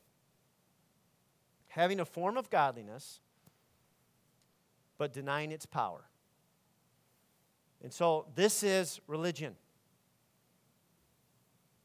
Having 1.68 2.00
a 2.00 2.04
form 2.04 2.36
of 2.36 2.50
godliness, 2.50 3.20
but 4.98 5.12
denying 5.12 5.52
its 5.52 5.66
power. 5.66 6.04
And 7.82 7.92
so, 7.92 8.26
this 8.34 8.62
is 8.62 9.00
religion. 9.06 9.54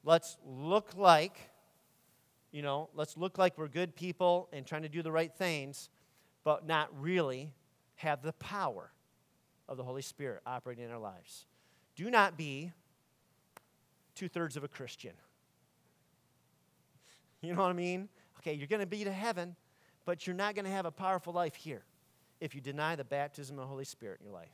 Let's 0.03 0.37
look 0.45 0.95
like, 0.95 1.49
you 2.51 2.61
know, 2.61 2.89
let's 2.95 3.17
look 3.17 3.37
like 3.37 3.57
we're 3.57 3.67
good 3.67 3.95
people 3.95 4.49
and 4.51 4.65
trying 4.65 4.81
to 4.81 4.89
do 4.89 5.01
the 5.01 5.11
right 5.11 5.33
things, 5.33 5.89
but 6.43 6.67
not 6.67 6.89
really 6.99 7.53
have 7.95 8.21
the 8.21 8.33
power 8.33 8.91
of 9.67 9.77
the 9.77 9.83
Holy 9.83 10.01
Spirit 10.01 10.41
operating 10.45 10.85
in 10.85 10.91
our 10.91 10.99
lives. 10.99 11.45
Do 11.95 12.09
not 12.09 12.37
be 12.37 12.71
two 14.13 14.27
thirds 14.27 14.57
of 14.57 14.63
a 14.63 14.67
Christian. 14.67 15.13
You 17.41 17.53
know 17.53 17.61
what 17.61 17.69
I 17.69 17.73
mean? 17.73 18.09
Okay, 18.39 18.53
you're 18.53 18.65
going 18.65 18.79
to 18.79 18.87
be 18.87 19.03
to 19.03 19.11
heaven, 19.11 19.55
but 20.03 20.25
you're 20.25 20.35
not 20.35 20.55
going 20.55 20.65
to 20.65 20.71
have 20.71 20.87
a 20.87 20.91
powerful 20.91 21.31
life 21.31 21.53
here 21.53 21.83
if 22.41 22.55
you 22.55 22.61
deny 22.61 22.95
the 22.95 23.03
baptism 23.03 23.59
of 23.59 23.65
the 23.65 23.67
Holy 23.67 23.85
Spirit 23.85 24.19
in 24.19 24.25
your 24.25 24.33
life. 24.33 24.49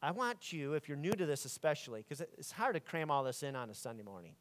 I 0.00 0.12
want 0.12 0.50
you, 0.52 0.72
if 0.72 0.88
you're 0.88 0.96
new 0.96 1.12
to 1.12 1.26
this 1.26 1.44
especially, 1.44 2.02
because 2.08 2.22
it's 2.38 2.52
hard 2.52 2.74
to 2.74 2.80
cram 2.80 3.10
all 3.10 3.22
this 3.22 3.42
in 3.42 3.54
on 3.54 3.68
a 3.68 3.74
Sunday 3.74 4.02
morning. 4.02 4.32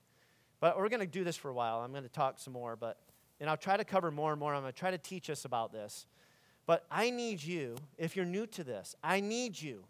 But 0.62 0.78
we're 0.78 0.88
going 0.88 1.02
to 1.02 1.06
do 1.06 1.26
this 1.26 1.36
for 1.36 1.50
a 1.50 1.54
while. 1.54 1.80
I'm 1.80 1.92
going 1.92 2.04
to 2.04 2.10
talk 2.10 2.40
some 2.40 2.54
more, 2.54 2.78
but 2.78 2.98
and 3.40 3.50
I'll 3.50 3.58
try 3.58 3.76
to 3.76 3.84
cover 3.84 4.12
more 4.12 4.32
and 4.32 4.40
more. 4.40 4.54
I'm 4.54 4.62
going 4.62 4.72
to 4.72 4.80
try 4.80 4.92
to 4.92 4.98
teach 4.98 5.30
us 5.30 5.46
about 5.46 5.74
this. 5.74 6.06
But 6.68 6.86
I 6.90 7.10
need 7.10 7.44
you, 7.44 7.76
if 7.98 8.16
you're 8.16 8.26
new 8.26 8.48
to 8.48 8.64
this, 8.64 8.96
I 9.04 9.20
need 9.20 9.62
you 9.62 9.84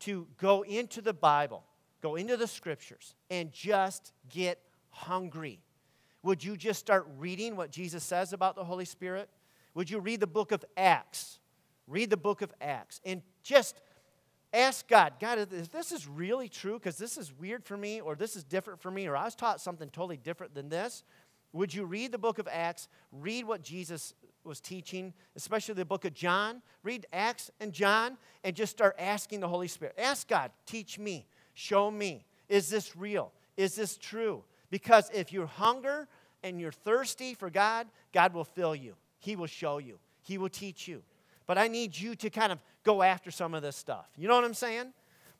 to 0.00 0.26
go 0.38 0.62
into 0.62 1.00
the 1.00 1.14
Bible, 1.14 1.64
go 2.02 2.16
into 2.16 2.36
the 2.36 2.46
scriptures, 2.46 3.14
and 3.30 3.50
just 3.52 4.12
get 4.28 4.60
hungry. 4.90 5.60
Would 6.22 6.44
you 6.44 6.56
just 6.56 6.80
start 6.80 7.06
reading 7.18 7.56
what 7.56 7.70
Jesus 7.70 8.04
says 8.04 8.32
about 8.32 8.54
the 8.54 8.64
Holy 8.64 8.84
Spirit? 8.84 9.28
Would 9.74 9.90
you 9.90 9.98
read 9.98 10.20
the 10.20 10.26
book 10.26 10.52
of 10.52 10.64
Acts? 10.76 11.38
Read 11.86 12.10
the 12.10 12.16
book 12.16 12.42
of 12.42 12.52
Acts 12.60 13.00
and 13.04 13.22
just 13.42 13.80
ask 14.54 14.86
God, 14.88 15.14
God, 15.20 15.38
if 15.38 15.70
this 15.70 15.92
is 15.92 16.06
really 16.06 16.48
true, 16.48 16.74
because 16.74 16.96
this 16.96 17.18
is 17.18 17.32
weird 17.38 17.64
for 17.64 17.76
me, 17.76 18.00
or 18.00 18.14
this 18.14 18.36
is 18.36 18.44
different 18.44 18.80
for 18.80 18.90
me, 18.90 19.06
or 19.06 19.16
I 19.16 19.24
was 19.24 19.34
taught 19.34 19.60
something 19.60 19.90
totally 19.90 20.16
different 20.16 20.54
than 20.54 20.68
this, 20.68 21.02
would 21.52 21.74
you 21.74 21.84
read 21.84 22.12
the 22.12 22.18
book 22.18 22.38
of 22.38 22.48
Acts, 22.50 22.88
read 23.12 23.46
what 23.46 23.62
Jesus 23.62 24.14
was 24.44 24.60
teaching, 24.60 25.12
especially 25.36 25.74
the 25.74 25.84
book 25.84 26.04
of 26.04 26.14
John. 26.14 26.62
Read 26.82 27.06
Acts 27.12 27.50
and 27.60 27.72
John 27.72 28.16
and 28.42 28.54
just 28.54 28.72
start 28.72 28.96
asking 28.98 29.40
the 29.40 29.48
Holy 29.48 29.68
Spirit. 29.68 29.94
Ask 29.98 30.28
God, 30.28 30.50
teach 30.66 30.98
me, 30.98 31.26
show 31.54 31.90
me. 31.90 32.26
Is 32.48 32.68
this 32.68 32.96
real? 32.96 33.32
Is 33.56 33.74
this 33.74 33.96
true? 33.96 34.44
Because 34.70 35.10
if 35.14 35.32
you're 35.32 35.46
hunger 35.46 36.08
and 36.42 36.60
you're 36.60 36.72
thirsty 36.72 37.34
for 37.34 37.50
God, 37.50 37.86
God 38.12 38.34
will 38.34 38.44
fill 38.44 38.74
you. 38.74 38.94
He 39.18 39.36
will 39.36 39.46
show 39.46 39.78
you. 39.78 39.98
He 40.22 40.38
will 40.38 40.48
teach 40.48 40.86
you. 40.88 41.02
But 41.46 41.58
I 41.58 41.68
need 41.68 41.96
you 41.96 42.14
to 42.16 42.30
kind 42.30 42.52
of 42.52 42.58
go 42.84 43.02
after 43.02 43.30
some 43.30 43.54
of 43.54 43.62
this 43.62 43.76
stuff. 43.76 44.06
You 44.16 44.28
know 44.28 44.34
what 44.34 44.44
I'm 44.44 44.54
saying? 44.54 44.92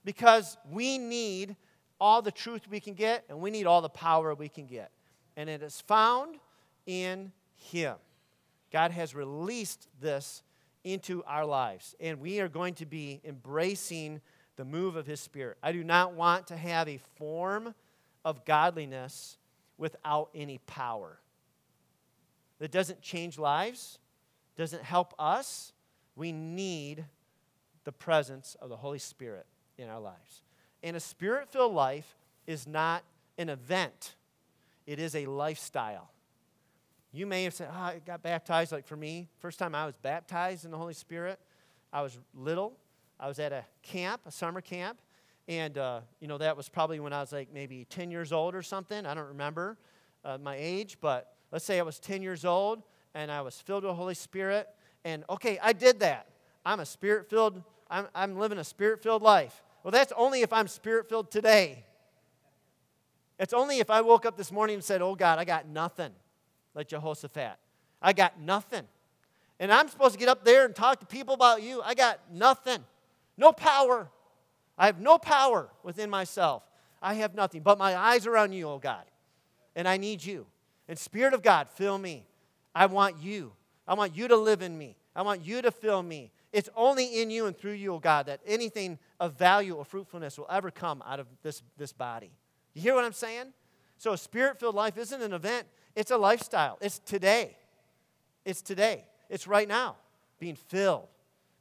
Because 0.04 0.56
we 0.70 0.98
need 0.98 1.56
all 2.00 2.22
the 2.22 2.32
truth 2.32 2.62
we 2.68 2.80
can 2.80 2.94
get 2.94 3.24
and 3.28 3.40
we 3.40 3.50
need 3.50 3.66
all 3.66 3.80
the 3.80 3.88
power 3.88 4.34
we 4.34 4.48
can 4.48 4.66
get. 4.66 4.90
And 5.36 5.48
it 5.48 5.62
is 5.62 5.80
found 5.80 6.36
in 6.86 7.32
Him. 7.54 7.96
God 8.74 8.90
has 8.90 9.14
released 9.14 9.86
this 10.00 10.42
into 10.82 11.22
our 11.28 11.46
lives, 11.46 11.94
and 12.00 12.20
we 12.20 12.40
are 12.40 12.48
going 12.48 12.74
to 12.74 12.86
be 12.86 13.20
embracing 13.24 14.20
the 14.56 14.64
move 14.64 14.96
of 14.96 15.06
His 15.06 15.20
Spirit. 15.20 15.58
I 15.62 15.70
do 15.70 15.84
not 15.84 16.14
want 16.14 16.48
to 16.48 16.56
have 16.56 16.88
a 16.88 16.98
form 17.14 17.72
of 18.24 18.44
godliness 18.44 19.38
without 19.78 20.30
any 20.34 20.58
power. 20.66 21.20
That 22.58 22.72
doesn't 22.72 23.00
change 23.00 23.38
lives, 23.38 24.00
doesn't 24.56 24.82
help 24.82 25.14
us. 25.20 25.72
We 26.16 26.32
need 26.32 27.04
the 27.84 27.92
presence 27.92 28.56
of 28.60 28.70
the 28.70 28.76
Holy 28.76 28.98
Spirit 28.98 29.46
in 29.78 29.88
our 29.88 30.00
lives. 30.00 30.42
And 30.82 30.96
a 30.96 31.00
spirit 31.00 31.48
filled 31.48 31.74
life 31.74 32.16
is 32.44 32.66
not 32.66 33.04
an 33.38 33.50
event, 33.50 34.16
it 34.84 34.98
is 34.98 35.14
a 35.14 35.26
lifestyle. 35.26 36.10
You 37.14 37.26
may 37.26 37.44
have 37.44 37.54
said, 37.54 37.68
oh, 37.72 37.78
I 37.78 38.00
got 38.04 38.22
baptized. 38.22 38.72
Like 38.72 38.86
for 38.88 38.96
me, 38.96 39.28
first 39.38 39.58
time 39.60 39.72
I 39.72 39.86
was 39.86 39.94
baptized 40.02 40.64
in 40.64 40.72
the 40.72 40.76
Holy 40.76 40.94
Spirit, 40.94 41.38
I 41.92 42.02
was 42.02 42.18
little. 42.34 42.76
I 43.20 43.28
was 43.28 43.38
at 43.38 43.52
a 43.52 43.64
camp, 43.82 44.22
a 44.26 44.32
summer 44.32 44.60
camp. 44.60 44.98
And, 45.46 45.78
uh, 45.78 46.00
you 46.18 46.26
know, 46.26 46.38
that 46.38 46.56
was 46.56 46.68
probably 46.68 46.98
when 46.98 47.12
I 47.12 47.20
was 47.20 47.32
like 47.32 47.52
maybe 47.54 47.86
10 47.88 48.10
years 48.10 48.32
old 48.32 48.56
or 48.56 48.62
something. 48.62 49.06
I 49.06 49.14
don't 49.14 49.28
remember 49.28 49.78
uh, 50.24 50.38
my 50.38 50.56
age, 50.58 50.98
but 51.00 51.36
let's 51.52 51.64
say 51.64 51.78
I 51.78 51.82
was 51.82 52.00
10 52.00 52.20
years 52.20 52.44
old. 52.44 52.82
and 53.14 53.30
I 53.30 53.42
was 53.42 53.60
filled 53.60 53.84
with 53.84 53.92
the 53.92 53.94
Holy 53.94 54.14
Spirit. 54.14 54.68
And 55.04 55.22
okay, 55.30 55.56
I 55.62 55.72
did 55.72 56.00
that. 56.00 56.26
I'm 56.66 56.80
a 56.80 56.86
spirit 56.86 57.30
filled, 57.30 57.62
I'm, 57.88 58.08
I'm 58.12 58.36
living 58.38 58.58
a 58.58 58.64
spirit 58.64 59.04
filled 59.04 59.22
life. 59.22 59.62
Well, 59.84 59.92
that's 59.92 60.12
only 60.16 60.40
if 60.40 60.52
I'm 60.52 60.66
spirit 60.66 61.08
filled 61.08 61.30
today. 61.30 61.84
It's 63.38 63.52
only 63.52 63.78
if 63.78 63.88
I 63.90 64.00
woke 64.00 64.26
up 64.26 64.36
this 64.36 64.50
morning 64.50 64.74
and 64.74 64.84
said, 64.84 65.00
Oh 65.00 65.14
God, 65.14 65.38
I 65.38 65.44
got 65.44 65.68
nothing, 65.68 66.10
like 66.74 66.88
Jehoshaphat. 66.88 67.56
I 68.02 68.12
got 68.12 68.40
nothing. 68.40 68.84
And 69.60 69.72
I'm 69.72 69.88
supposed 69.88 70.14
to 70.14 70.18
get 70.18 70.28
up 70.28 70.44
there 70.44 70.64
and 70.64 70.74
talk 70.74 71.00
to 71.00 71.06
people 71.06 71.34
about 71.34 71.62
you. 71.62 71.80
I 71.82 71.94
got 71.94 72.20
nothing. 72.32 72.84
No 73.36 73.52
power. 73.52 74.08
I 74.76 74.86
have 74.86 75.00
no 75.00 75.18
power 75.18 75.68
within 75.82 76.10
myself. 76.10 76.62
I 77.00 77.14
have 77.14 77.34
nothing. 77.34 77.62
But 77.62 77.78
my 77.78 77.96
eyes 77.96 78.26
are 78.26 78.36
on 78.36 78.52
you, 78.52 78.68
oh 78.68 78.78
God. 78.78 79.04
And 79.76 79.86
I 79.86 79.96
need 79.96 80.24
you. 80.24 80.46
And 80.88 80.98
Spirit 80.98 81.34
of 81.34 81.42
God, 81.42 81.68
fill 81.68 81.98
me. 81.98 82.26
I 82.74 82.86
want 82.86 83.16
you. 83.22 83.52
I 83.86 83.94
want 83.94 84.16
you 84.16 84.28
to 84.28 84.36
live 84.36 84.62
in 84.62 84.76
me. 84.76 84.96
I 85.14 85.22
want 85.22 85.44
you 85.44 85.62
to 85.62 85.70
fill 85.70 86.02
me. 86.02 86.32
It's 86.52 86.68
only 86.76 87.20
in 87.20 87.30
you 87.30 87.46
and 87.46 87.56
through 87.56 87.72
you, 87.72 87.94
oh 87.94 87.98
God, 87.98 88.26
that 88.26 88.40
anything 88.46 88.98
of 89.18 89.36
value 89.36 89.74
or 89.74 89.84
fruitfulness 89.84 90.38
will 90.38 90.46
ever 90.50 90.70
come 90.70 91.02
out 91.06 91.20
of 91.20 91.26
this, 91.42 91.62
this 91.76 91.92
body. 91.92 92.30
You 92.74 92.82
hear 92.82 92.94
what 92.94 93.04
I'm 93.04 93.12
saying? 93.12 93.52
So 93.98 94.12
a 94.12 94.18
spirit 94.18 94.58
filled 94.58 94.74
life 94.74 94.98
isn't 94.98 95.22
an 95.22 95.32
event, 95.32 95.66
it's 95.96 96.10
a 96.10 96.16
lifestyle. 96.16 96.78
It's 96.80 96.98
today. 96.98 97.56
It's 98.44 98.62
today. 98.62 99.04
It's 99.28 99.46
right 99.46 99.68
now. 99.68 99.96
Being 100.38 100.56
filled, 100.56 101.08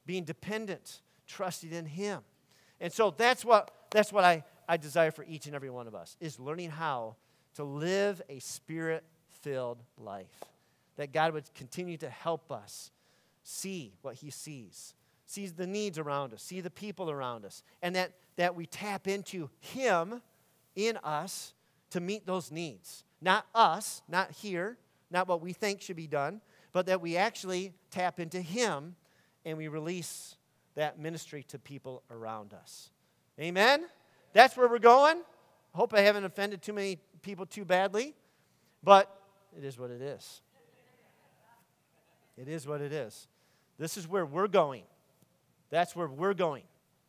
being 0.06 0.24
dependent, 0.24 1.02
trusting 1.28 1.72
in 1.72 1.86
Him. 1.86 2.22
And 2.82 2.92
so 2.92 3.14
that's 3.16 3.46
what, 3.46 3.72
that's 3.92 4.12
what 4.12 4.24
I, 4.24 4.44
I 4.68 4.78
desire 4.78 5.12
for 5.12 5.24
each 5.24 5.46
and 5.46 5.56
every 5.56 5.70
one 5.70 5.88
of 5.88 5.96
us 5.96 6.18
is 6.20 6.40
learning 6.40 6.72
how 6.72 7.16
to 7.56 7.64
live 7.64 8.22
a 8.30 8.40
spirit 8.40 9.04
filled 9.42 9.78
life. 9.98 10.44
That 10.98 11.12
God 11.12 11.34
would 11.34 11.54
continue 11.54 11.98
to 11.98 12.10
help 12.10 12.52
us 12.52 12.92
see 13.44 13.94
what 14.02 14.16
He 14.16 14.30
sees, 14.30 14.96
sees 15.26 15.54
the 15.54 15.68
needs 15.68 15.98
around 15.98 16.34
us, 16.34 16.42
see 16.42 16.62
the 16.62 16.70
people 16.70 17.10
around 17.10 17.46
us, 17.46 17.64
and 17.82 17.96
that, 17.96 18.12
that 18.36 18.56
we 18.56 18.66
tap 18.66 19.08
into 19.08 19.50
Him 19.60 20.22
in 20.76 20.98
us 21.04 21.54
to 21.92 22.00
meet 22.00 22.26
those 22.26 22.52
needs. 22.52 23.04
Not 23.24 23.46
us, 23.56 24.02
not 24.10 24.32
here, 24.32 24.78
not 25.10 25.30
what 25.30 25.42
we 25.42 25.54
think 25.54 25.82
should 25.82 25.96
be 25.96 26.08
done, 26.08 26.42
but 26.74 26.88
that 26.88 27.00
we 27.02 27.16
actually 27.16 27.72
tap 27.90 28.20
into 28.20 28.42
Him 28.42 28.96
and 29.46 29.58
we 29.58 29.70
release 29.70 30.36
that 30.76 31.00
ministry 31.00 31.44
to 31.44 31.58
people 31.58 32.04
around 32.12 32.54
us. 32.54 32.90
Amen? 33.40 33.86
That's 34.34 34.58
where 34.58 34.68
we're 34.68 34.80
going. 34.80 35.22
Hope 35.74 35.94
I 35.94 36.02
haven't 36.02 36.26
offended 36.26 36.62
too 36.62 36.74
many 36.74 37.00
people 37.22 37.46
too 37.46 37.64
badly, 37.64 38.14
but 38.84 39.22
it 39.58 39.64
is 39.64 39.80
what 39.80 39.90
it 39.90 40.02
is. 40.02 40.42
It 42.38 42.48
is 42.48 42.68
what 42.68 42.82
it 42.82 42.92
is. 42.92 43.28
This 43.78 43.96
is 43.96 44.08
where 44.08 44.26
we're 44.26 44.48
going. 44.48 44.84
That's 45.70 45.96
where 45.96 46.08
we're 46.08 46.34
going. 46.34 46.64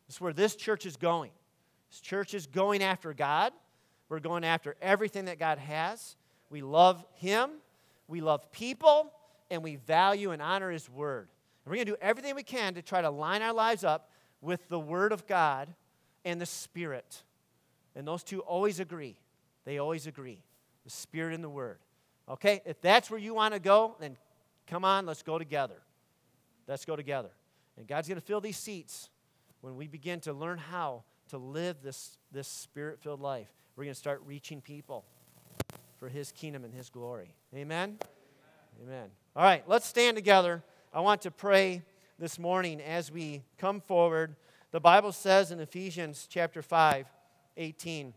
This 0.07 0.15
is 0.15 0.21
where 0.21 0.33
this 0.33 0.55
church 0.55 0.85
is 0.85 0.95
going. 0.95 1.31
This 1.89 1.99
church 1.99 2.33
is 2.33 2.47
going 2.47 2.81
after 2.81 3.13
God. 3.13 3.51
We're 4.09 4.19
going 4.19 4.43
after 4.43 4.75
everything 4.81 5.25
that 5.25 5.39
God 5.39 5.57
has. 5.57 6.15
We 6.49 6.61
love 6.61 7.03
Him, 7.15 7.49
we 8.07 8.21
love 8.21 8.51
people, 8.51 9.11
and 9.49 9.63
we 9.63 9.77
value 9.77 10.31
and 10.31 10.41
honor 10.41 10.71
His 10.71 10.89
Word. 10.89 11.29
And 11.65 11.71
we're 11.71 11.77
going 11.77 11.87
to 11.87 11.91
do 11.93 11.97
everything 12.01 12.35
we 12.35 12.43
can 12.43 12.75
to 12.75 12.81
try 12.81 13.01
to 13.01 13.09
line 13.09 13.41
our 13.41 13.53
lives 13.53 13.83
up 13.83 14.09
with 14.41 14.67
the 14.69 14.79
Word 14.79 15.11
of 15.11 15.25
God 15.27 15.73
and 16.23 16.39
the 16.39 16.45
Spirit. 16.45 17.23
And 17.95 18.07
those 18.07 18.23
two 18.23 18.41
always 18.41 18.79
agree. 18.79 19.17
They 19.65 19.79
always 19.79 20.07
agree 20.07 20.43
the 20.83 20.91
Spirit 20.91 21.33
and 21.33 21.43
the 21.43 21.49
Word. 21.49 21.79
Okay? 22.29 22.61
If 22.65 22.79
that's 22.81 23.09
where 23.09 23.19
you 23.19 23.33
want 23.33 23.53
to 23.53 23.59
go, 23.59 23.95
then 23.99 24.17
come 24.67 24.85
on, 24.85 25.05
let's 25.05 25.23
go 25.23 25.39
together. 25.39 25.81
Let's 26.67 26.85
go 26.85 26.95
together. 26.95 27.29
And 27.77 27.87
God's 27.87 28.07
going 28.07 28.19
to 28.19 28.25
fill 28.25 28.41
these 28.41 28.57
seats 28.57 29.09
when 29.61 29.75
we 29.75 29.87
begin 29.87 30.19
to 30.21 30.33
learn 30.33 30.57
how 30.57 31.03
to 31.29 31.37
live 31.37 31.77
this, 31.83 32.17
this 32.31 32.47
spirit 32.47 32.99
filled 33.01 33.21
life. 33.21 33.49
We're 33.75 33.83
going 33.83 33.93
to 33.93 33.99
start 33.99 34.21
reaching 34.25 34.61
people 34.61 35.03
for 35.97 36.07
His 36.07 36.31
kingdom 36.31 36.63
and 36.63 36.73
His 36.73 36.89
glory. 36.89 37.33
Amen? 37.53 37.97
Amen? 38.81 38.87
Amen. 38.87 39.09
All 39.35 39.43
right, 39.43 39.67
let's 39.67 39.85
stand 39.85 40.15
together. 40.15 40.63
I 40.93 41.01
want 41.01 41.23
to 41.23 41.31
pray 41.31 41.81
this 42.17 42.39
morning 42.39 42.79
as 42.79 43.11
we 43.11 43.43
come 43.57 43.81
forward. 43.81 44.37
The 44.71 44.79
Bible 44.79 45.11
says 45.11 45.51
in 45.51 45.59
Ephesians 45.59 46.25
chapter 46.29 46.61
5, 46.61 47.05
18, 47.57 48.13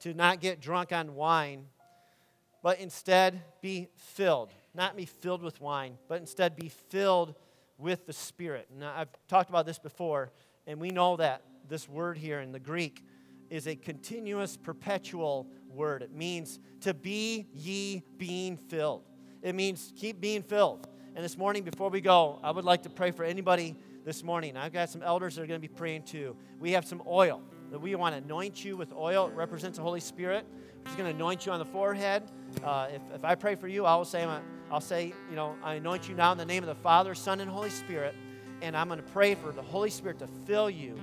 to 0.00 0.12
not 0.12 0.40
get 0.40 0.60
drunk 0.60 0.90
on 0.90 1.14
wine, 1.14 1.66
but 2.64 2.80
instead 2.80 3.42
be 3.60 3.86
filled. 3.94 4.50
Not 4.74 4.96
be 4.96 5.06
filled 5.06 5.42
with 5.42 5.60
wine, 5.60 5.98
but 6.08 6.20
instead 6.20 6.56
be 6.56 6.68
filled 6.68 7.36
with 7.78 8.06
the 8.06 8.12
Spirit. 8.12 8.66
Now, 8.76 8.92
I've 8.96 9.08
talked 9.28 9.50
about 9.50 9.66
this 9.66 9.78
before, 9.78 10.32
and 10.66 10.80
we 10.80 10.90
know 10.90 11.16
that 11.18 11.42
this 11.68 11.88
word 11.88 12.18
here 12.18 12.40
in 12.40 12.50
the 12.50 12.58
Greek 12.58 13.04
is 13.52 13.66
a 13.66 13.76
continuous, 13.76 14.56
perpetual 14.56 15.46
word. 15.68 16.00
It 16.00 16.14
means 16.14 16.58
to 16.80 16.94
be 16.94 17.46
ye 17.52 18.02
being 18.16 18.56
filled. 18.56 19.02
It 19.42 19.54
means 19.54 19.92
keep 19.94 20.22
being 20.22 20.42
filled. 20.42 20.88
And 21.14 21.22
this 21.22 21.36
morning, 21.36 21.62
before 21.62 21.90
we 21.90 22.00
go, 22.00 22.40
I 22.42 22.50
would 22.50 22.64
like 22.64 22.84
to 22.84 22.88
pray 22.88 23.10
for 23.10 23.24
anybody 23.24 23.76
this 24.06 24.24
morning. 24.24 24.56
I've 24.56 24.72
got 24.72 24.88
some 24.88 25.02
elders 25.02 25.36
that 25.36 25.42
are 25.42 25.46
going 25.46 25.60
to 25.60 25.68
be 25.68 25.72
praying 25.72 26.04
too. 26.04 26.34
We 26.60 26.72
have 26.72 26.86
some 26.86 27.02
oil 27.06 27.42
that 27.70 27.78
we 27.78 27.94
want 27.94 28.16
to 28.16 28.22
anoint 28.22 28.64
you 28.64 28.78
with 28.78 28.90
oil. 28.94 29.28
It 29.28 29.34
represents 29.34 29.76
the 29.76 29.84
Holy 29.84 30.00
Spirit. 30.00 30.46
Just 30.86 30.96
going 30.96 31.10
to 31.10 31.14
anoint 31.14 31.44
you 31.44 31.52
on 31.52 31.58
the 31.58 31.66
forehead. 31.66 32.22
Uh, 32.64 32.88
if, 32.90 33.02
if 33.16 33.22
I 33.22 33.34
pray 33.34 33.54
for 33.54 33.68
you, 33.68 33.84
I 33.84 33.94
will 33.96 34.06
say, 34.06 34.26
I'll 34.70 34.80
say, 34.80 35.12
you 35.28 35.36
know, 35.36 35.56
I 35.62 35.74
anoint 35.74 36.08
you 36.08 36.14
now 36.14 36.32
in 36.32 36.38
the 36.38 36.46
name 36.46 36.62
of 36.62 36.68
the 36.74 36.82
Father, 36.82 37.14
Son, 37.14 37.38
and 37.38 37.50
Holy 37.50 37.68
Spirit. 37.68 38.14
And 38.62 38.74
I'm 38.74 38.88
going 38.88 38.98
to 38.98 39.10
pray 39.10 39.34
for 39.34 39.52
the 39.52 39.60
Holy 39.60 39.90
Spirit 39.90 40.20
to 40.20 40.26
fill 40.46 40.70
you, 40.70 40.98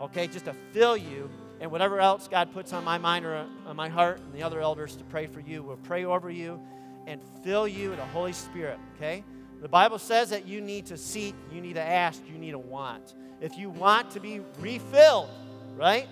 okay, 0.00 0.26
just 0.26 0.46
to 0.46 0.52
fill 0.72 0.96
you. 0.96 1.30
And 1.60 1.70
whatever 1.70 2.00
else 2.00 2.28
God 2.28 2.52
puts 2.52 2.72
on 2.72 2.84
my 2.84 2.98
mind 2.98 3.24
or 3.24 3.46
on 3.66 3.76
my 3.76 3.88
heart, 3.88 4.20
and 4.20 4.32
the 4.34 4.42
other 4.42 4.60
elders 4.60 4.96
to 4.96 5.04
pray 5.04 5.26
for 5.26 5.40
you, 5.40 5.62
we'll 5.62 5.76
pray 5.76 6.04
over 6.04 6.30
you 6.30 6.60
and 7.06 7.20
fill 7.42 7.66
you 7.66 7.90
with 7.90 7.98
the 7.98 8.04
Holy 8.06 8.32
Spirit, 8.32 8.78
okay? 8.96 9.24
The 9.62 9.68
Bible 9.68 9.98
says 9.98 10.30
that 10.30 10.46
you 10.46 10.60
need 10.60 10.86
to 10.86 10.96
seek, 10.96 11.34
you 11.50 11.60
need 11.60 11.74
to 11.74 11.82
ask, 11.82 12.22
you 12.30 12.38
need 12.38 12.50
to 12.50 12.58
want. 12.58 13.14
If 13.40 13.56
you 13.56 13.70
want 13.70 14.10
to 14.12 14.20
be 14.20 14.40
refilled, 14.60 15.30
right? 15.76 16.08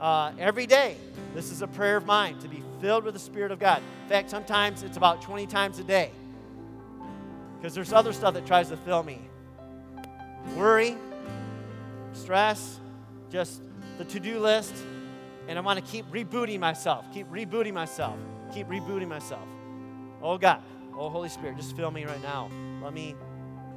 Uh, 0.00 0.32
every 0.38 0.66
day, 0.66 0.96
this 1.34 1.50
is 1.50 1.62
a 1.62 1.66
prayer 1.66 1.96
of 1.96 2.06
mine 2.06 2.38
to 2.38 2.48
be 2.48 2.62
filled 2.80 3.04
with 3.04 3.14
the 3.14 3.20
Spirit 3.20 3.50
of 3.50 3.58
God. 3.58 3.82
In 4.04 4.08
fact, 4.08 4.30
sometimes 4.30 4.84
it's 4.84 4.96
about 4.96 5.22
20 5.22 5.46
times 5.46 5.78
a 5.80 5.84
day 5.84 6.12
because 7.56 7.74
there's 7.74 7.92
other 7.92 8.12
stuff 8.12 8.34
that 8.34 8.46
tries 8.46 8.68
to 8.68 8.76
fill 8.76 9.02
me 9.02 9.20
worry, 10.56 10.96
stress, 12.12 12.80
just 13.30 13.62
the 13.98 14.04
to 14.04 14.20
do 14.20 14.40
list. 14.40 14.74
And 15.48 15.58
I 15.58 15.62
want 15.62 15.84
to 15.84 15.90
keep 15.90 16.06
rebooting 16.10 16.60
myself, 16.60 17.06
keep 17.12 17.28
rebooting 17.30 17.72
myself, 17.72 18.16
keep 18.52 18.68
rebooting 18.68 19.08
myself. 19.08 19.46
Oh 20.22 20.36
God, 20.36 20.62
oh 20.96 21.08
Holy 21.08 21.28
Spirit, 21.28 21.56
just 21.56 21.74
fill 21.74 21.90
me 21.90 22.04
right 22.04 22.22
now. 22.22 22.50
Let 22.82 22.92
me, 22.92 23.14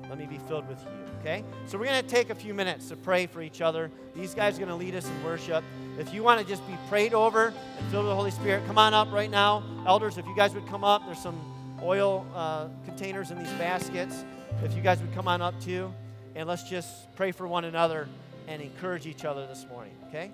let 0.10 0.18
me 0.18 0.26
be 0.26 0.38
filled 0.38 0.68
with 0.68 0.82
you. 0.82 0.90
Okay? 1.22 1.46
So 1.68 1.78
we're 1.78 1.86
going 1.86 2.02
to 2.02 2.08
take 2.08 2.30
a 2.30 2.36
few 2.36 2.54
minutes 2.54 2.90
to 2.90 2.98
pray 2.98 3.26
for 3.26 3.42
each 3.42 3.62
other. 3.62 3.90
These 4.16 4.34
guys 4.34 4.56
are 4.58 4.66
going 4.66 4.70
to 4.70 4.76
lead 4.76 4.96
us 4.96 5.08
in 5.08 5.24
worship. 5.24 5.64
If 5.98 6.14
you 6.14 6.24
want 6.24 6.42
to 6.42 6.46
just 6.46 6.68
be 6.68 6.76
prayed 6.90 7.14
over 7.14 7.54
and 7.78 7.92
filled 7.92 8.06
with 8.06 8.12
the 8.12 8.16
Holy 8.16 8.32
Spirit, 8.32 8.66
come 8.66 8.78
on 8.78 8.94
up 8.94 9.12
right 9.12 9.30
now. 9.30 9.64
Elders, 9.88 10.18
if 10.18 10.26
you 10.26 10.36
guys 10.36 10.54
would 10.54 10.68
come 10.68 10.84
up, 10.84 11.06
there's 11.06 11.22
some 11.22 11.40
oil 11.82 12.26
uh, 12.36 12.68
containers 12.86 13.32
in 13.32 13.38
these 13.38 13.52
baskets. 13.54 14.26
If 14.64 14.76
you 14.76 14.82
guys 14.82 15.00
would 15.00 15.14
come 15.14 15.28
on 15.28 15.42
up 15.42 15.60
too, 15.62 15.94
and 16.36 16.48
let's 16.48 16.64
just 16.64 17.14
pray 17.16 17.32
for 17.32 17.48
one 17.48 17.66
another 17.66 18.08
and 18.48 18.62
encourage 18.62 19.06
each 19.08 19.26
other 19.26 19.48
this 19.48 19.66
morning. 19.70 19.94
Okay? 20.08 20.32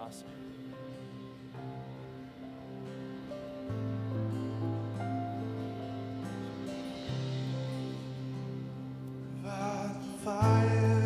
Awesome. 0.00 0.28
I'll 10.30 10.97